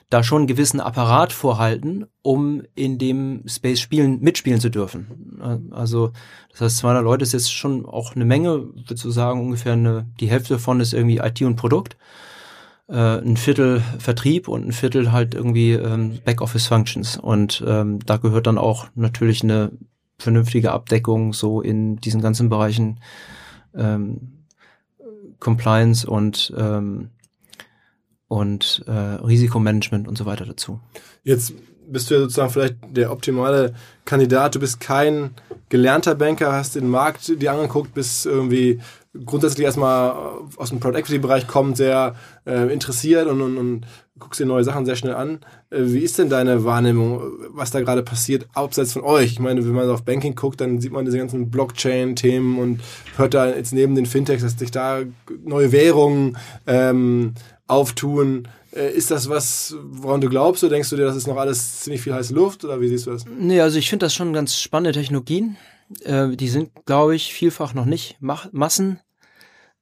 da 0.10 0.24
schon 0.24 0.40
einen 0.40 0.48
gewissen 0.48 0.80
Apparat 0.80 1.34
vorhalten, 1.34 2.06
um 2.22 2.64
in 2.76 2.98
dem 2.98 3.44
Space 3.46 3.82
spielen, 3.82 4.22
mitspielen 4.22 4.62
zu 4.62 4.70
dürfen. 4.70 5.68
Also, 5.72 6.12
das 6.52 6.62
heißt, 6.62 6.78
200 6.78 7.04
Leute 7.04 7.24
ist 7.24 7.34
jetzt 7.34 7.54
schon 7.54 7.86
auch 7.86 8.16
eine 8.16 8.24
Menge, 8.24 8.68
würde 8.74 8.96
so 8.96 9.12
sagen, 9.12 9.42
ungefähr 9.42 9.74
eine, 9.74 10.08
die 10.22 10.30
Hälfte 10.30 10.54
davon 10.54 10.80
ist 10.80 10.94
irgendwie 10.94 11.18
IT 11.18 11.42
und 11.42 11.58
Produkt, 11.58 11.98
äh, 12.88 13.18
ein 13.18 13.36
Viertel 13.36 13.82
Vertrieb 14.00 14.48
und 14.48 14.68
ein 14.68 14.72
Viertel 14.72 15.12
halt 15.12 15.36
irgendwie 15.36 15.74
ähm, 15.74 16.20
Backoffice-Functions. 16.24 17.18
Und 17.18 17.62
ähm, 17.68 18.00
da 18.06 18.16
gehört 18.16 18.48
dann 18.48 18.58
auch 18.58 18.88
natürlich 18.96 19.44
eine 19.44 19.72
vernünftige 20.18 20.72
Abdeckung 20.72 21.34
so 21.34 21.62
in 21.62 21.98
diesen 21.98 22.22
ganzen 22.22 22.48
Bereichen 22.48 23.00
ähm, 23.76 24.44
Compliance 25.40 26.08
und 26.08 26.54
ähm, 26.58 27.10
und 28.28 28.84
äh, 28.88 28.92
Risikomanagement 28.92 30.08
und 30.08 30.18
so 30.18 30.26
weiter 30.26 30.46
dazu. 30.46 30.82
Jetzt 31.24 31.54
bist 31.88 32.10
du 32.10 32.16
ja 32.16 32.20
sozusagen 32.22 32.50
vielleicht 32.52 32.76
der 32.90 33.12
optimale 33.12 33.74
Kandidat. 34.06 34.56
Du 34.56 34.60
bist 34.60 34.80
kein 34.80 35.32
gelernter 35.70 36.16
Banker, 36.16 36.52
hast 36.52 36.76
den 36.76 36.90
Markt 36.90 37.42
dir 37.42 37.54
angeguckt, 37.54 37.94
bist 37.94 38.26
irgendwie 38.26 38.82
grundsätzlich 39.26 39.66
erstmal 39.66 40.12
aus 40.58 40.70
dem 40.70 40.80
Product 40.80 41.00
Equity 41.00 41.20
Bereich 41.20 41.48
kommt, 41.48 41.78
sehr 41.78 42.16
äh, 42.46 42.72
interessiert 42.72 43.28
und, 43.28 43.42
und, 43.42 43.58
und 43.58 43.86
guckst 44.20 44.40
dir 44.40 44.46
neue 44.46 44.64
Sachen 44.64 44.86
sehr 44.86 44.96
schnell 44.96 45.16
an. 45.16 45.40
Äh, 45.70 45.84
wie 45.86 46.00
ist 46.00 46.18
denn 46.18 46.30
deine 46.30 46.64
Wahrnehmung, 46.64 47.22
was 47.50 47.72
da 47.72 47.82
gerade 47.82 48.04
passiert, 48.04 48.48
abseits 48.54 48.94
von 48.94 49.04
euch? 49.04 49.32
Ich 49.32 49.40
meine, 49.40 49.64
wenn 49.66 49.74
man 49.74 49.90
auf 49.90 50.04
Banking 50.04 50.36
guckt, 50.36 50.62
dann 50.62 50.82
sieht 50.82 50.92
man 50.92 51.06
diese 51.06 51.18
ganzen 51.18 51.50
Blockchain-Themen 51.50 52.60
und 52.60 52.82
hört 53.16 53.34
da 53.34 53.50
jetzt 53.50 53.74
neben 53.74 53.96
den 53.96 54.06
Fintechs, 54.06 54.44
dass 54.44 54.58
sich 54.58 54.72
da 54.72 55.02
neue 55.44 55.72
Währungen 55.72 56.38
ähm, 56.66 57.34
auftun. 57.68 58.48
Äh, 58.74 58.92
ist 58.92 59.12
das 59.12 59.30
was, 59.30 59.76
woran 59.84 60.22
du 60.22 60.30
glaubst, 60.30 60.64
oder 60.64 60.74
denkst 60.74 60.90
du 60.90 60.96
dir, 60.96 61.06
das 61.06 61.16
ist 61.16 61.28
noch 61.28 61.38
alles 61.38 61.82
ziemlich 61.82 62.02
viel 62.02 62.14
heiße 62.14 62.34
Luft, 62.34 62.64
oder 62.66 62.80
wie 62.82 62.88
siehst 62.88 63.08
du 63.08 63.12
das? 63.12 63.26
Nee, 63.26 63.62
also 63.62 63.78
ich 63.80 63.90
finde 63.90 64.06
das 64.06 64.14
schon 64.14 64.34
ganz 64.34 64.58
spannende 64.58 64.98
Technologien. 64.98 65.58
Äh, 66.04 66.36
die 66.36 66.50
sind, 66.50 66.72
glaube 66.86 67.16
ich, 67.16 67.34
vielfach 67.34 67.74
noch 67.74 67.86
nicht 67.86 68.18
Massen 68.20 69.00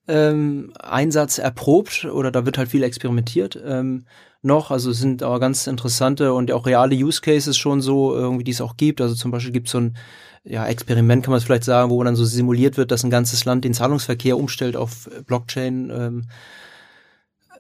ähm, 0.08 0.72
Einsatz 0.80 1.38
erprobt 1.38 2.06
oder 2.06 2.32
da 2.32 2.46
wird 2.46 2.58
halt 2.58 2.70
viel 2.70 2.84
experimentiert 2.84 3.60
ähm, 3.66 4.06
noch. 4.42 4.72
Also 4.72 4.92
es 4.92 5.00
sind 5.00 5.24
aber 5.24 5.40
ganz 5.40 5.68
interessante 5.68 6.34
und 6.34 6.52
auch 6.52 6.66
reale 6.66 6.96
Use 6.96 7.22
Cases 7.22 7.58
schon 7.58 7.82
so, 7.82 8.16
irgendwie, 8.16 8.44
die 8.44 8.52
es 8.52 8.62
auch 8.62 8.78
gibt. 8.78 9.02
Also 9.02 9.16
zum 9.16 9.32
Beispiel 9.32 9.54
gibt 9.54 9.68
es 9.68 9.72
so 9.72 9.80
ein 9.80 9.98
ja, 10.44 10.66
Experiment, 10.68 11.24
kann 11.24 11.32
man 11.32 11.40
es 11.40 11.44
vielleicht 11.44 11.64
sagen, 11.64 11.90
wo 11.90 12.04
dann 12.04 12.16
so 12.16 12.24
simuliert 12.24 12.78
wird, 12.78 12.92
dass 12.92 13.04
ein 13.04 13.10
ganzes 13.10 13.46
Land 13.46 13.66
den 13.66 13.74
Zahlungsverkehr 13.74 14.38
umstellt 14.38 14.76
auf 14.78 15.10
Blockchain. 15.26 15.90
Ähm, 15.90 16.26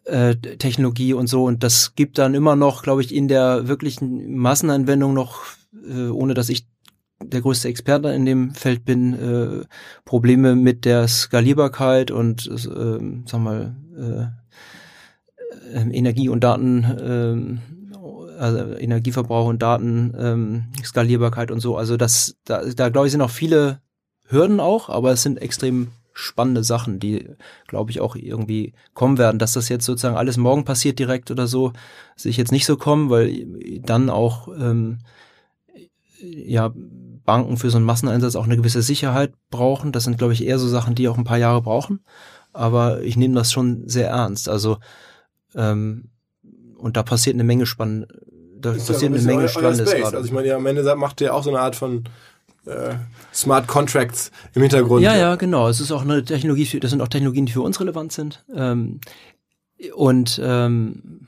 äh, 0.06 0.36
Technologie 0.36 1.14
und 1.14 1.26
so 1.26 1.46
und 1.46 1.64
das 1.64 1.96
gibt 1.96 2.20
dann 2.20 2.36
immer 2.36 2.56
noch, 2.56 2.84
glaube 2.84 3.02
ich, 3.02 3.14
in 3.14 3.28
der 3.28 3.68
wirklichen 3.68 4.38
Massenanwendung 4.38 5.16
noch, 5.16 5.41
äh, 5.89 6.10
ohne 6.10 6.36
dass 6.36 6.50
ich 6.50 6.68
der 7.24 7.41
größte 7.41 7.68
Experte 7.68 8.09
in 8.09 8.26
dem 8.26 8.53
Feld 8.53 8.86
bin, 8.86 9.13
äh, 9.13 9.66
Probleme 10.03 10.55
mit 10.55 10.86
der 10.86 11.07
Skalierbarkeit 11.07 12.11
und 12.11 12.47
äh, 12.47 12.99
sag 13.26 13.39
mal 13.39 13.76
äh, 13.97 14.26
äh, 15.74 15.89
Energie 15.91 16.30
und 16.30 16.43
Daten, 16.43 16.84
äh, 16.84 18.39
also 18.39 18.76
Energieverbrauch 18.78 19.47
und 19.47 19.61
Daten, 19.61 20.66
äh, 20.80 20.84
Skalierbarkeit 20.84 21.51
und 21.51 21.59
so. 21.59 21.78
Also 21.78 21.97
das, 21.97 22.36
da, 22.43 22.63
da 22.66 22.89
glaube 22.89 23.07
ich 23.07 23.11
sind 23.11 23.22
auch 23.22 23.30
viele 23.30 23.82
Hürden 24.28 24.59
auch, 24.59 24.89
aber 24.89 25.11
es 25.11 25.24
sind 25.24 25.41
extrem 25.41 25.89
spannende 26.13 26.63
Sachen, 26.63 26.99
die, 26.99 27.30
glaube 27.68 27.91
ich, 27.91 27.99
auch 27.99 28.16
irgendwie 28.16 28.74
kommen 28.93 29.18
werden. 29.18 29.38
Dass 29.38 29.53
das 29.53 29.70
jetzt 29.70 29.86
sozusagen 29.86 30.16
alles 30.16 30.38
morgen 30.38 30.63
passiert 30.63 30.97
direkt 30.97 31.30
oder 31.30 31.45
so, 31.45 31.74
sehe 32.16 32.30
ich 32.30 32.38
jetzt 32.38 32.53
nicht 32.53 32.66
so 32.66 32.78
kommen, 32.78 33.09
weil 33.09 33.45
dann 33.82 34.09
auch 34.09 34.47
ähm, 34.47 34.99
ja 36.22 36.74
Banken 37.26 37.57
für 37.57 37.69
so 37.69 37.78
einen 37.78 37.86
Masseneinsatz 37.86 38.36
auch 38.36 38.45
eine 38.45 38.57
gewisse 38.57 38.82
Sicherheit 38.82 39.34
brauchen. 39.49 39.91
Das 39.91 40.03
sind, 40.03 40.17
glaube 40.17 40.34
ich, 40.34 40.45
eher 40.45 40.59
so 40.59 40.67
Sachen, 40.67 40.95
die 40.95 41.07
auch 41.07 41.17
ein 41.17 41.23
paar 41.23 41.38
Jahre 41.38 41.61
brauchen. 41.61 42.01
Aber 42.53 43.01
ich 43.01 43.17
nehme 43.17 43.36
das 43.36 43.51
schon 43.51 43.88
sehr 43.89 44.09
ernst. 44.09 44.47
Also 44.47 44.78
ähm, 45.55 46.09
und 46.78 46.97
da 46.97 47.03
passiert 47.03 47.36
eine 47.36 47.43
Menge 47.43 47.65
spannend, 47.65 48.07
da 48.59 48.73
Ist 48.73 48.88
passiert 48.88 49.11
ja 49.11 49.17
eine 49.17 49.26
Menge 49.26 49.49
Spannendes 49.49 49.91
gerade. 49.91 50.17
Also 50.17 50.28
ich 50.28 50.32
meine, 50.32 50.47
ja, 50.47 50.55
am 50.55 50.65
Ende 50.65 50.95
macht 50.95 51.21
ihr 51.21 51.34
auch 51.34 51.43
so 51.43 51.49
eine 51.49 51.59
Art 51.59 51.76
von 51.76 52.03
äh, 52.65 52.95
Smart 53.34 53.67
Contracts 53.67 54.32
im 54.53 54.61
Hintergrund. 54.61 55.03
Ja, 55.03 55.15
ja, 55.15 55.36
genau. 55.36 55.67
Es 55.67 55.80
ist 55.80 55.91
auch 55.91 56.01
eine 56.01 56.23
Technologie, 56.23 56.80
das 56.80 56.91
sind 56.91 57.01
auch 57.01 57.07
Technologien, 57.07 57.45
die 57.45 57.53
für 57.53 57.61
uns 57.61 57.80
relevant 57.80 58.11
sind. 58.11 58.43
Ähm, 58.53 58.99
und 59.93 60.39
ähm, 60.43 61.28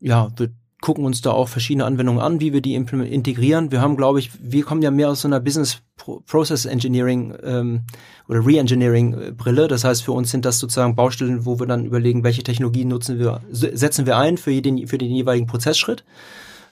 ja, 0.00 0.28
wir 0.36 0.50
gucken 0.80 1.04
uns 1.04 1.20
da 1.22 1.32
auch 1.32 1.48
verschiedene 1.48 1.84
Anwendungen 1.84 2.20
an, 2.20 2.40
wie 2.40 2.52
wir 2.52 2.60
die 2.60 2.74
integrieren. 2.74 3.72
Wir 3.72 3.80
haben, 3.80 3.96
glaube 3.96 4.20
ich, 4.20 4.30
wir 4.40 4.62
kommen 4.62 4.80
ja 4.80 4.92
mehr 4.92 5.10
aus 5.10 5.22
so 5.22 5.28
einer 5.28 5.40
Business 5.40 5.78
Pro 5.96 6.20
Process 6.24 6.66
Engineering 6.66 7.34
ähm, 7.42 7.80
oder 8.28 8.46
Re-Engineering 8.46 9.14
äh, 9.14 9.32
Brille. 9.32 9.66
Das 9.66 9.82
heißt, 9.82 10.04
für 10.04 10.12
uns 10.12 10.30
sind 10.30 10.44
das 10.44 10.60
sozusagen 10.60 10.94
Baustellen, 10.94 11.44
wo 11.44 11.58
wir 11.58 11.66
dann 11.66 11.84
überlegen, 11.84 12.22
welche 12.22 12.44
Technologien 12.44 12.86
nutzen 12.86 13.18
wir, 13.18 13.40
se- 13.50 13.76
setzen 13.76 14.06
wir 14.06 14.16
ein 14.18 14.38
für 14.38 14.52
den, 14.62 14.86
für 14.86 14.98
den 14.98 15.10
jeweiligen 15.10 15.48
Prozessschritt. 15.48 16.04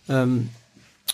Ähm, 0.09 0.50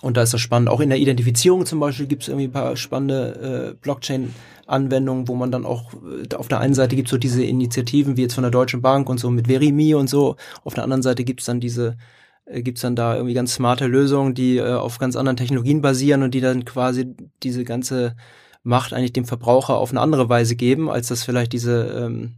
und 0.03 0.19
da 0.19 0.23
ist 0.23 0.35
das 0.35 0.43
spannend. 0.43 0.69
Auch 0.69 0.81
in 0.81 0.91
der 0.91 0.99
Identifizierung 0.99 1.65
zum 1.65 1.81
Beispiel 1.81 2.07
gibt 2.07 2.23
es 2.23 2.29
irgendwie 2.29 2.49
ein 2.49 2.53
paar 2.53 2.77
spannende 2.77 3.73
äh, 3.73 3.75
Blockchain-Anwendungen, 3.81 5.29
wo 5.29 5.35
man 5.35 5.51
dann 5.51 5.65
auch 5.65 5.95
äh, 5.95 6.35
auf 6.35 6.49
der 6.49 6.61
einen 6.61 6.75
Seite 6.75 6.95
gibt 6.97 7.09
es 7.09 7.13
so 7.13 7.19
diese 7.19 7.43
Initiativen 7.43 8.19
wie 8.19 8.23
jetzt 8.23 8.35
von 8.35 8.43
der 8.43 8.51
Deutschen 8.51 8.83
Bank 8.83 9.09
und 9.09 9.19
so 9.19 9.31
mit 9.31 9.49
Verimi 9.49 9.95
und 9.95 10.11
so. 10.11 10.37
Auf 10.65 10.75
der 10.75 10.85
anderen 10.85 11.03
Seite 11.03 11.25
gibt 11.25 11.41
es 11.41 11.47
dann 11.47 11.61
diese 11.61 11.97
äh, 12.53 12.63
gibt's 12.63 12.83
dann 12.83 12.97
da 12.97 13.15
irgendwie 13.17 13.35
ganz 13.35 13.55
smarte 13.55 13.87
Lösungen, 13.87 14.35
die 14.35 14.59
äh, 14.59 14.75
auf 14.75 14.99
ganz 14.99 15.17
anderen 15.17 15.37
Technologien 15.37 15.83
basieren 15.83 16.23
und 16.23 16.33
die 16.35 16.41
dann 16.41 16.65
quasi 16.65 17.15
diese 17.43 17.65
ganze 17.65 18.17
Macht 18.65 18.93
eigentlich 18.93 19.13
dem 19.13 19.25
Verbraucher 19.25 19.77
auf 19.77 19.91
eine 19.91 20.01
andere 20.01 20.29
Weise 20.29 20.55
geben, 20.55 20.89
als 20.89 21.09
das 21.09 21.25
vielleicht 21.25 21.53
diese 21.53 21.85
ähm, 21.85 22.37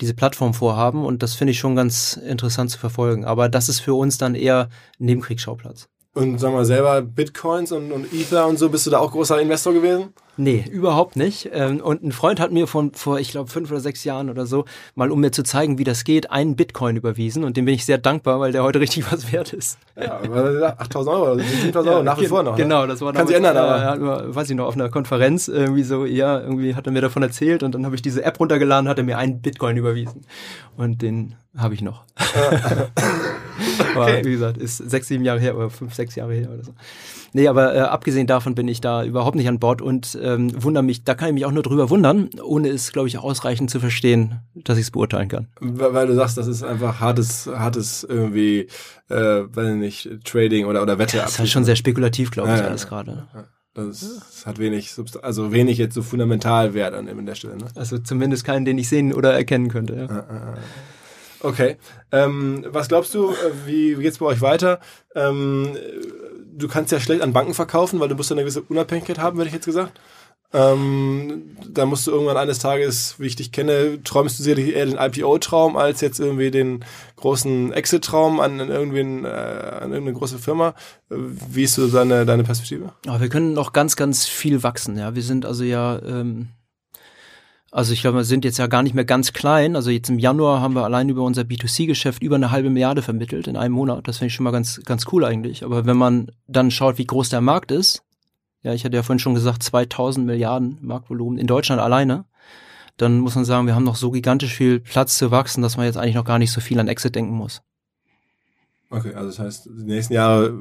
diese 0.00 0.14
Plattform 0.14 0.54
vorhaben 0.54 1.04
und 1.04 1.22
das 1.22 1.34
finde 1.34 1.52
ich 1.52 1.58
schon 1.58 1.74
ganz 1.74 2.16
interessant 2.16 2.70
zu 2.70 2.78
verfolgen. 2.78 3.24
Aber 3.24 3.48
das 3.48 3.68
ist 3.68 3.80
für 3.80 3.94
uns 3.94 4.18
dann 4.18 4.34
eher 4.34 4.68
Nebenkriegsschauplatz. 4.98 5.88
Und 6.18 6.38
sag 6.38 6.52
mal 6.52 6.64
selber, 6.64 7.00
Bitcoins 7.02 7.70
und, 7.72 7.92
und 7.92 8.12
Ether 8.12 8.46
und 8.46 8.58
so, 8.58 8.68
bist 8.68 8.86
du 8.86 8.90
da 8.90 8.98
auch 8.98 9.12
großer 9.12 9.40
Investor 9.40 9.72
gewesen? 9.72 10.12
Nee, 10.40 10.64
überhaupt 10.70 11.16
nicht. 11.16 11.50
Ähm, 11.52 11.80
Und 11.80 12.04
ein 12.04 12.12
Freund 12.12 12.38
hat 12.38 12.52
mir 12.52 12.68
von 12.68 12.92
vor, 12.94 13.18
ich 13.18 13.32
glaube, 13.32 13.50
fünf 13.50 13.72
oder 13.72 13.80
sechs 13.80 14.04
Jahren 14.04 14.30
oder 14.30 14.46
so, 14.46 14.66
mal 14.94 15.10
um 15.10 15.20
mir 15.20 15.32
zu 15.32 15.42
zeigen, 15.42 15.78
wie 15.78 15.84
das 15.84 16.04
geht, 16.04 16.30
einen 16.30 16.54
Bitcoin 16.54 16.94
überwiesen. 16.96 17.42
Und 17.42 17.56
dem 17.56 17.64
bin 17.64 17.74
ich 17.74 17.84
sehr 17.84 17.98
dankbar, 17.98 18.38
weil 18.38 18.52
der 18.52 18.62
heute 18.62 18.78
richtig 18.78 19.10
was 19.12 19.32
wert 19.32 19.52
ist. 19.52 19.78
Ja, 20.00 20.20
aber 20.20 20.76
8000 20.78 21.16
Euro, 21.16 21.38
7000 21.38 21.92
Euro, 21.92 22.02
nach 22.04 22.20
wie 22.20 22.26
vor 22.26 22.44
noch. 22.44 22.56
ne? 22.56 22.62
Genau, 22.62 22.86
das 22.86 23.00
war 23.00 23.12
Kann 23.12 23.26
sich 23.26 23.34
ändern, 23.36 23.56
aber. 23.56 23.76
Äh, 23.78 23.86
hatten 23.86 24.04
wir, 24.04 24.34
weiß 24.34 24.48
ich 24.50 24.56
noch, 24.56 24.66
auf 24.66 24.74
einer 24.74 24.88
Konferenz 24.90 25.48
irgendwie 25.48 25.82
so, 25.82 26.04
ja, 26.04 26.40
irgendwie 26.40 26.76
hat 26.76 26.86
er 26.86 26.92
mir 26.92 27.00
davon 27.00 27.22
erzählt 27.24 27.64
und 27.64 27.74
dann 27.74 27.84
habe 27.84 27.96
ich 27.96 28.02
diese 28.02 28.22
App 28.24 28.38
runtergeladen, 28.38 28.88
hat 28.88 28.98
er 28.98 29.04
mir 29.04 29.18
einen 29.18 29.40
Bitcoin 29.40 29.76
überwiesen. 29.76 30.24
Und 30.76 31.02
den 31.02 31.34
habe 31.56 31.74
ich 31.74 31.82
noch. 31.82 32.04
Aber 33.94 34.04
Okay. 34.04 34.24
wie 34.24 34.30
gesagt, 34.32 34.56
ist 34.58 34.78
sechs, 34.78 35.08
sieben 35.08 35.24
Jahre 35.24 35.40
her 35.40 35.56
oder 35.56 35.70
fünf, 35.70 35.94
sechs 35.94 36.14
Jahre 36.14 36.34
her 36.34 36.50
oder 36.52 36.64
so. 36.64 36.74
Nee, 37.34 37.46
aber 37.46 37.74
äh, 37.74 37.80
abgesehen 37.80 38.26
davon 38.26 38.54
bin 38.54 38.66
ich 38.68 38.80
da 38.80 39.04
überhaupt 39.04 39.36
nicht 39.36 39.48
an 39.48 39.58
Bord 39.58 39.82
und 39.82 40.18
ähm, 40.22 40.50
wundere 40.62 40.82
mich, 40.82 41.04
da 41.04 41.14
kann 41.14 41.28
ich 41.28 41.34
mich 41.34 41.44
auch 41.44 41.52
nur 41.52 41.62
drüber 41.62 41.90
wundern, 41.90 42.30
ohne 42.42 42.68
es, 42.68 42.90
glaube 42.90 43.06
ich, 43.08 43.18
ausreichend 43.18 43.70
zu 43.70 43.80
verstehen, 43.80 44.40
dass 44.54 44.78
ich 44.78 44.84
es 44.84 44.90
beurteilen 44.90 45.28
kann. 45.28 45.48
Weil 45.60 46.06
du 46.06 46.14
sagst, 46.14 46.38
das 46.38 46.46
ist 46.46 46.62
einfach 46.62 47.00
hartes, 47.00 47.46
hartes 47.46 48.02
irgendwie, 48.02 48.68
äh, 49.10 49.14
weiß 49.16 49.74
nicht, 49.76 50.08
Trading 50.24 50.64
oder, 50.64 50.82
oder 50.82 50.98
Wette. 50.98 51.18
Das 51.18 51.32
ist 51.32 51.38
halt 51.38 51.50
schon 51.50 51.64
sehr 51.64 51.76
spekulativ, 51.76 52.30
glaube 52.30 52.50
ich, 52.54 52.60
Ja, 52.60 52.66
alles 52.66 52.84
ja. 52.84 52.88
gerade. 52.88 53.28
Das, 53.74 54.00
das 54.00 54.46
hat 54.46 54.58
wenig, 54.58 54.90
Subst 54.92 55.22
also 55.22 55.52
wenig 55.52 55.76
jetzt 55.76 55.94
so 55.94 56.02
fundamental 56.02 56.72
Wert 56.72 56.94
an, 56.94 57.08
an 57.08 57.26
der 57.26 57.34
Stelle. 57.34 57.58
Ne? 57.58 57.66
Also 57.74 57.98
zumindest 57.98 58.44
keinen, 58.44 58.64
den 58.64 58.78
ich 58.78 58.88
sehen 58.88 59.12
oder 59.12 59.34
erkennen 59.34 59.68
könnte. 59.68 60.08
Ja. 60.08 60.54
Okay. 61.40 61.76
Ähm, 62.10 62.64
was 62.68 62.88
glaubst 62.88 63.14
du, 63.14 63.30
äh, 63.30 63.66
wie, 63.66 63.94
geht's 63.94 64.18
bei 64.18 64.26
euch 64.26 64.40
weiter? 64.40 64.80
Ähm, 65.14 65.76
du 66.52 66.68
kannst 66.68 66.92
ja 66.92 67.00
schlecht 67.00 67.22
an 67.22 67.32
Banken 67.32 67.54
verkaufen, 67.54 68.00
weil 68.00 68.08
du 68.08 68.14
musst 68.14 68.30
ja 68.30 68.34
eine 68.34 68.42
gewisse 68.42 68.62
Unabhängigkeit 68.62 69.18
haben, 69.18 69.38
hätte 69.38 69.48
ich 69.48 69.54
jetzt 69.54 69.66
gesagt. 69.66 70.00
Ähm, 70.50 71.56
da 71.68 71.84
musst 71.84 72.06
du 72.06 72.10
irgendwann 72.10 72.38
eines 72.38 72.58
Tages, 72.58 73.16
wie 73.18 73.26
ich 73.26 73.36
dich 73.36 73.52
kenne, 73.52 74.02
träumst 74.02 74.38
du 74.38 74.42
sicherlich 74.42 74.74
eher 74.74 74.86
den 74.86 74.96
IPO-Traum 74.96 75.76
als 75.76 76.00
jetzt 76.00 76.20
irgendwie 76.20 76.50
den 76.50 76.86
großen 77.16 77.72
Exit-Traum 77.74 78.40
an, 78.40 78.58
an, 78.58 78.70
äh, 78.70 79.28
an 79.28 79.92
irgendeine 79.92 80.14
große 80.14 80.38
Firma. 80.38 80.74
Wie 81.10 81.64
ist 81.64 81.74
so 81.74 81.86
deine, 81.88 82.24
deine 82.24 82.44
Perspektive? 82.44 82.94
Aber 83.06 83.20
wir 83.20 83.28
können 83.28 83.52
noch 83.52 83.74
ganz, 83.74 83.94
ganz 83.96 84.26
viel 84.26 84.62
wachsen. 84.62 84.96
Ja, 84.96 85.14
wir 85.14 85.22
sind 85.22 85.44
also 85.44 85.64
ja, 85.64 86.00
ähm, 86.02 86.48
also 87.70 87.92
ich 87.92 88.00
glaube, 88.00 88.18
wir 88.18 88.24
sind 88.24 88.44
jetzt 88.44 88.58
ja 88.58 88.66
gar 88.66 88.82
nicht 88.82 88.94
mehr 88.94 89.04
ganz 89.04 89.32
klein. 89.32 89.76
Also 89.76 89.90
jetzt 89.90 90.08
im 90.08 90.18
Januar 90.18 90.60
haben 90.60 90.74
wir 90.74 90.84
allein 90.84 91.08
über 91.08 91.22
unser 91.22 91.42
B2C-Geschäft 91.42 92.22
über 92.22 92.36
eine 92.36 92.50
halbe 92.50 92.70
Milliarde 92.70 93.02
vermittelt 93.02 93.46
in 93.46 93.56
einem 93.56 93.74
Monat. 93.74 94.08
Das 94.08 94.18
finde 94.18 94.28
ich 94.28 94.34
schon 94.34 94.44
mal 94.44 94.52
ganz, 94.52 94.80
ganz 94.84 95.04
cool 95.12 95.24
eigentlich. 95.24 95.64
Aber 95.64 95.84
wenn 95.84 95.96
man 95.96 96.30
dann 96.46 96.70
schaut, 96.70 96.96
wie 96.98 97.06
groß 97.06 97.28
der 97.28 97.42
Markt 97.42 97.70
ist, 97.70 98.02
ja, 98.62 98.72
ich 98.72 98.84
hatte 98.84 98.96
ja 98.96 99.02
vorhin 99.02 99.18
schon 99.18 99.34
gesagt, 99.34 99.62
2000 99.62 100.26
Milliarden 100.26 100.78
Marktvolumen 100.80 101.38
in 101.38 101.46
Deutschland 101.46 101.80
alleine, 101.80 102.24
dann 102.96 103.20
muss 103.20 103.34
man 103.34 103.44
sagen, 103.44 103.66
wir 103.66 103.74
haben 103.74 103.84
noch 103.84 103.96
so 103.96 104.10
gigantisch 104.10 104.54
viel 104.54 104.80
Platz 104.80 105.18
zu 105.18 105.30
wachsen, 105.30 105.62
dass 105.62 105.76
man 105.76 105.86
jetzt 105.86 105.96
eigentlich 105.96 106.16
noch 106.16 106.24
gar 106.24 106.38
nicht 106.38 106.50
so 106.50 106.60
viel 106.60 106.80
an 106.80 106.88
Exit 106.88 107.14
denken 107.14 107.34
muss. 107.34 107.62
Okay, 108.90 109.14
also 109.14 109.28
das 109.28 109.38
heißt, 109.38 109.66
die 109.66 109.84
nächsten 109.84 110.14
Jahre 110.14 110.54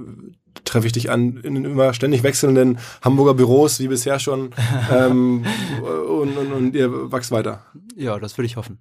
treffe 0.65 0.87
ich 0.87 0.93
dich 0.93 1.09
an 1.09 1.37
in 1.37 1.55
den 1.55 1.65
immer 1.65 1.93
ständig 1.93 2.23
wechselnden 2.23 2.79
Hamburger 3.01 3.33
Büros, 3.33 3.79
wie 3.79 3.87
bisher 3.87 4.19
schon, 4.19 4.51
ähm, 4.91 5.45
und, 5.81 6.37
und, 6.37 6.51
und 6.51 6.75
ihr 6.75 7.11
wachst 7.11 7.31
weiter. 7.31 7.65
Ja, 7.95 8.19
das 8.19 8.37
würde 8.37 8.47
ich 8.47 8.57
hoffen. 8.57 8.79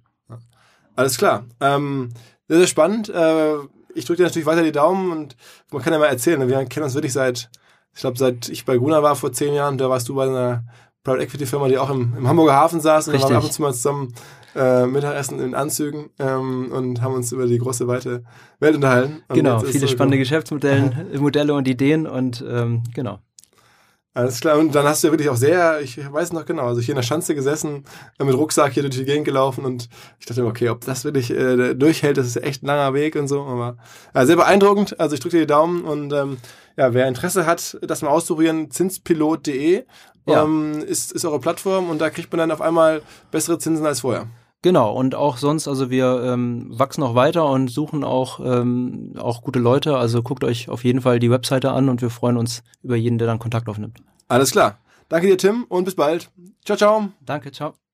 Alles 0.95 1.17
klar. 1.17 1.45
Ähm, 1.61 2.09
sehr, 2.47 2.57
sehr 2.57 2.67
spannend. 2.67 3.09
Äh, 3.09 3.53
ich 3.93 4.05
drücke 4.05 4.17
dir 4.17 4.23
natürlich 4.23 4.47
weiter 4.47 4.63
die 4.63 4.71
Daumen 4.71 5.11
und 5.11 5.37
man 5.71 5.81
kann 5.81 5.93
ja 5.93 5.99
mal 5.99 6.07
erzählen, 6.07 6.39
ne, 6.39 6.47
wir 6.47 6.65
kennen 6.65 6.83
uns 6.83 6.95
wirklich 6.95 7.13
seit, 7.13 7.49
ich 7.93 8.01
glaube, 8.01 8.17
seit 8.17 8.49
ich 8.49 8.65
bei 8.65 8.77
Gruner 8.77 9.03
war 9.03 9.15
vor 9.15 9.31
zehn 9.31 9.53
Jahren, 9.53 9.77
da 9.77 9.89
warst 9.89 10.09
du 10.09 10.15
bei 10.15 10.27
einer 10.27 10.63
Private 11.07 11.23
Equity 11.23 11.45
Firma, 11.45 11.69
die 11.69 11.77
auch 11.77 11.89
im, 11.89 12.13
im 12.17 12.27
Hamburger 12.27 12.53
Hafen 12.53 12.81
saß 12.81 13.07
und 13.07 13.13
dann 13.13 13.21
waren 13.21 13.29
wir 13.31 13.37
ab 13.37 13.43
und 13.45 13.53
zu 13.53 13.61
mal 13.61 13.73
zusammen 13.73 14.13
äh, 14.55 14.85
Mittagessen 14.85 15.39
in 15.39 15.55
Anzügen 15.55 16.09
ähm, 16.19 16.69
und 16.73 17.01
haben 17.01 17.13
uns 17.13 17.31
über 17.31 17.45
die 17.47 17.57
große, 17.59 17.87
weite 17.87 18.23
Welt 18.59 18.75
unterhalten. 18.75 19.23
Und 19.29 19.35
Genau, 19.35 19.59
viele 19.59 19.79
so- 19.79 19.87
spannende 19.87 20.17
Geschäftsmodelle 20.17 21.05
Modelle 21.19 21.53
und 21.53 21.65
Ideen 21.67 22.07
und 22.07 22.43
ähm, 22.45 22.83
genau. 22.93 23.19
Alles 24.13 24.39
klar, 24.41 24.57
und 24.57 24.73
dann 24.73 24.83
hast 24.85 25.03
du 25.03 25.07
ja 25.07 25.13
wirklich 25.13 25.29
auch 25.29 25.35
sehr, 25.35 25.79
ich 25.79 25.99
weiß 26.11 26.33
noch 26.33 26.45
genau, 26.45 26.63
also 26.63 26.81
hier 26.81 26.93
in 26.93 26.95
der 26.95 27.03
Schanze 27.03 27.35
gesessen, 27.35 27.85
äh, 28.19 28.23
mit 28.25 28.35
Rucksack 28.35 28.73
hier 28.73 28.81
durch 28.81 28.97
die 28.97 29.05
Gegend 29.05 29.25
gelaufen 29.25 29.63
und 29.63 29.87
ich 30.19 30.25
dachte 30.25 30.41
mir, 30.41 30.47
okay, 30.49 30.69
ob 30.69 30.83
das 30.85 31.05
wirklich 31.05 31.29
äh, 31.29 31.75
durchhält, 31.75 32.17
das 32.17 32.25
ist 32.25 32.37
echt 32.43 32.63
ein 32.63 32.65
langer 32.65 32.95
Weg 32.95 33.15
und 33.15 33.27
so, 33.27 33.43
aber 33.43 33.77
ja, 34.15 34.25
sehr 34.25 34.35
beeindruckend, 34.35 34.99
also 34.99 35.13
ich 35.13 35.19
drücke 35.19 35.37
dir 35.37 35.41
die 35.43 35.47
Daumen 35.47 35.83
und 35.85 36.11
ähm, 36.13 36.37
ja, 36.77 36.93
wer 36.95 37.07
Interesse 37.07 37.45
hat, 37.45 37.77
das 37.81 38.01
mal 38.01 38.09
auszuprobieren, 38.09 38.71
zinspilot.de 38.71 39.85
Ja. 40.27 40.43
ähm, 40.43 40.83
ist, 40.85 41.11
ist 41.11 41.25
eure 41.25 41.39
Plattform 41.39 41.89
und 41.89 41.99
da 41.99 42.09
kriegt 42.09 42.31
man 42.31 42.39
dann 42.39 42.51
auf 42.51 42.61
einmal 42.61 43.01
bessere 43.31 43.57
Zinsen 43.57 43.85
als 43.85 44.01
vorher. 44.01 44.27
Genau, 44.63 44.91
und 44.91 45.13
auch 45.15 45.37
sonst, 45.37 45.67
also 45.67 45.89
wir 45.89 46.23
ähm, 46.23 46.67
wachsen 46.69 47.03
auch 47.03 47.15
weiter 47.15 47.45
und 47.45 47.69
suchen 47.69 48.03
auch, 48.03 48.39
ähm, 48.39 49.13
auch 49.17 49.41
gute 49.41 49.59
Leute. 49.59 49.97
Also 49.97 50.23
guckt 50.23 50.43
euch 50.43 50.69
auf 50.69 50.83
jeden 50.83 51.01
Fall 51.01 51.19
die 51.19 51.29
Webseite 51.29 51.71
an 51.71 51.89
und 51.89 52.01
wir 52.01 52.09
freuen 52.09 52.37
uns 52.37 52.63
über 52.81 52.95
jeden, 52.95 53.17
der 53.17 53.27
dann 53.27 53.39
Kontakt 53.39 53.69
aufnimmt. 53.69 53.99
Alles 54.27 54.51
klar. 54.51 54.79
Danke 55.09 55.27
dir, 55.27 55.37
Tim, 55.37 55.65
und 55.69 55.85
bis 55.85 55.95
bald. 55.95 56.29
Ciao, 56.65 56.77
ciao. 56.77 57.09
Danke, 57.21 57.51
ciao. 57.51 57.86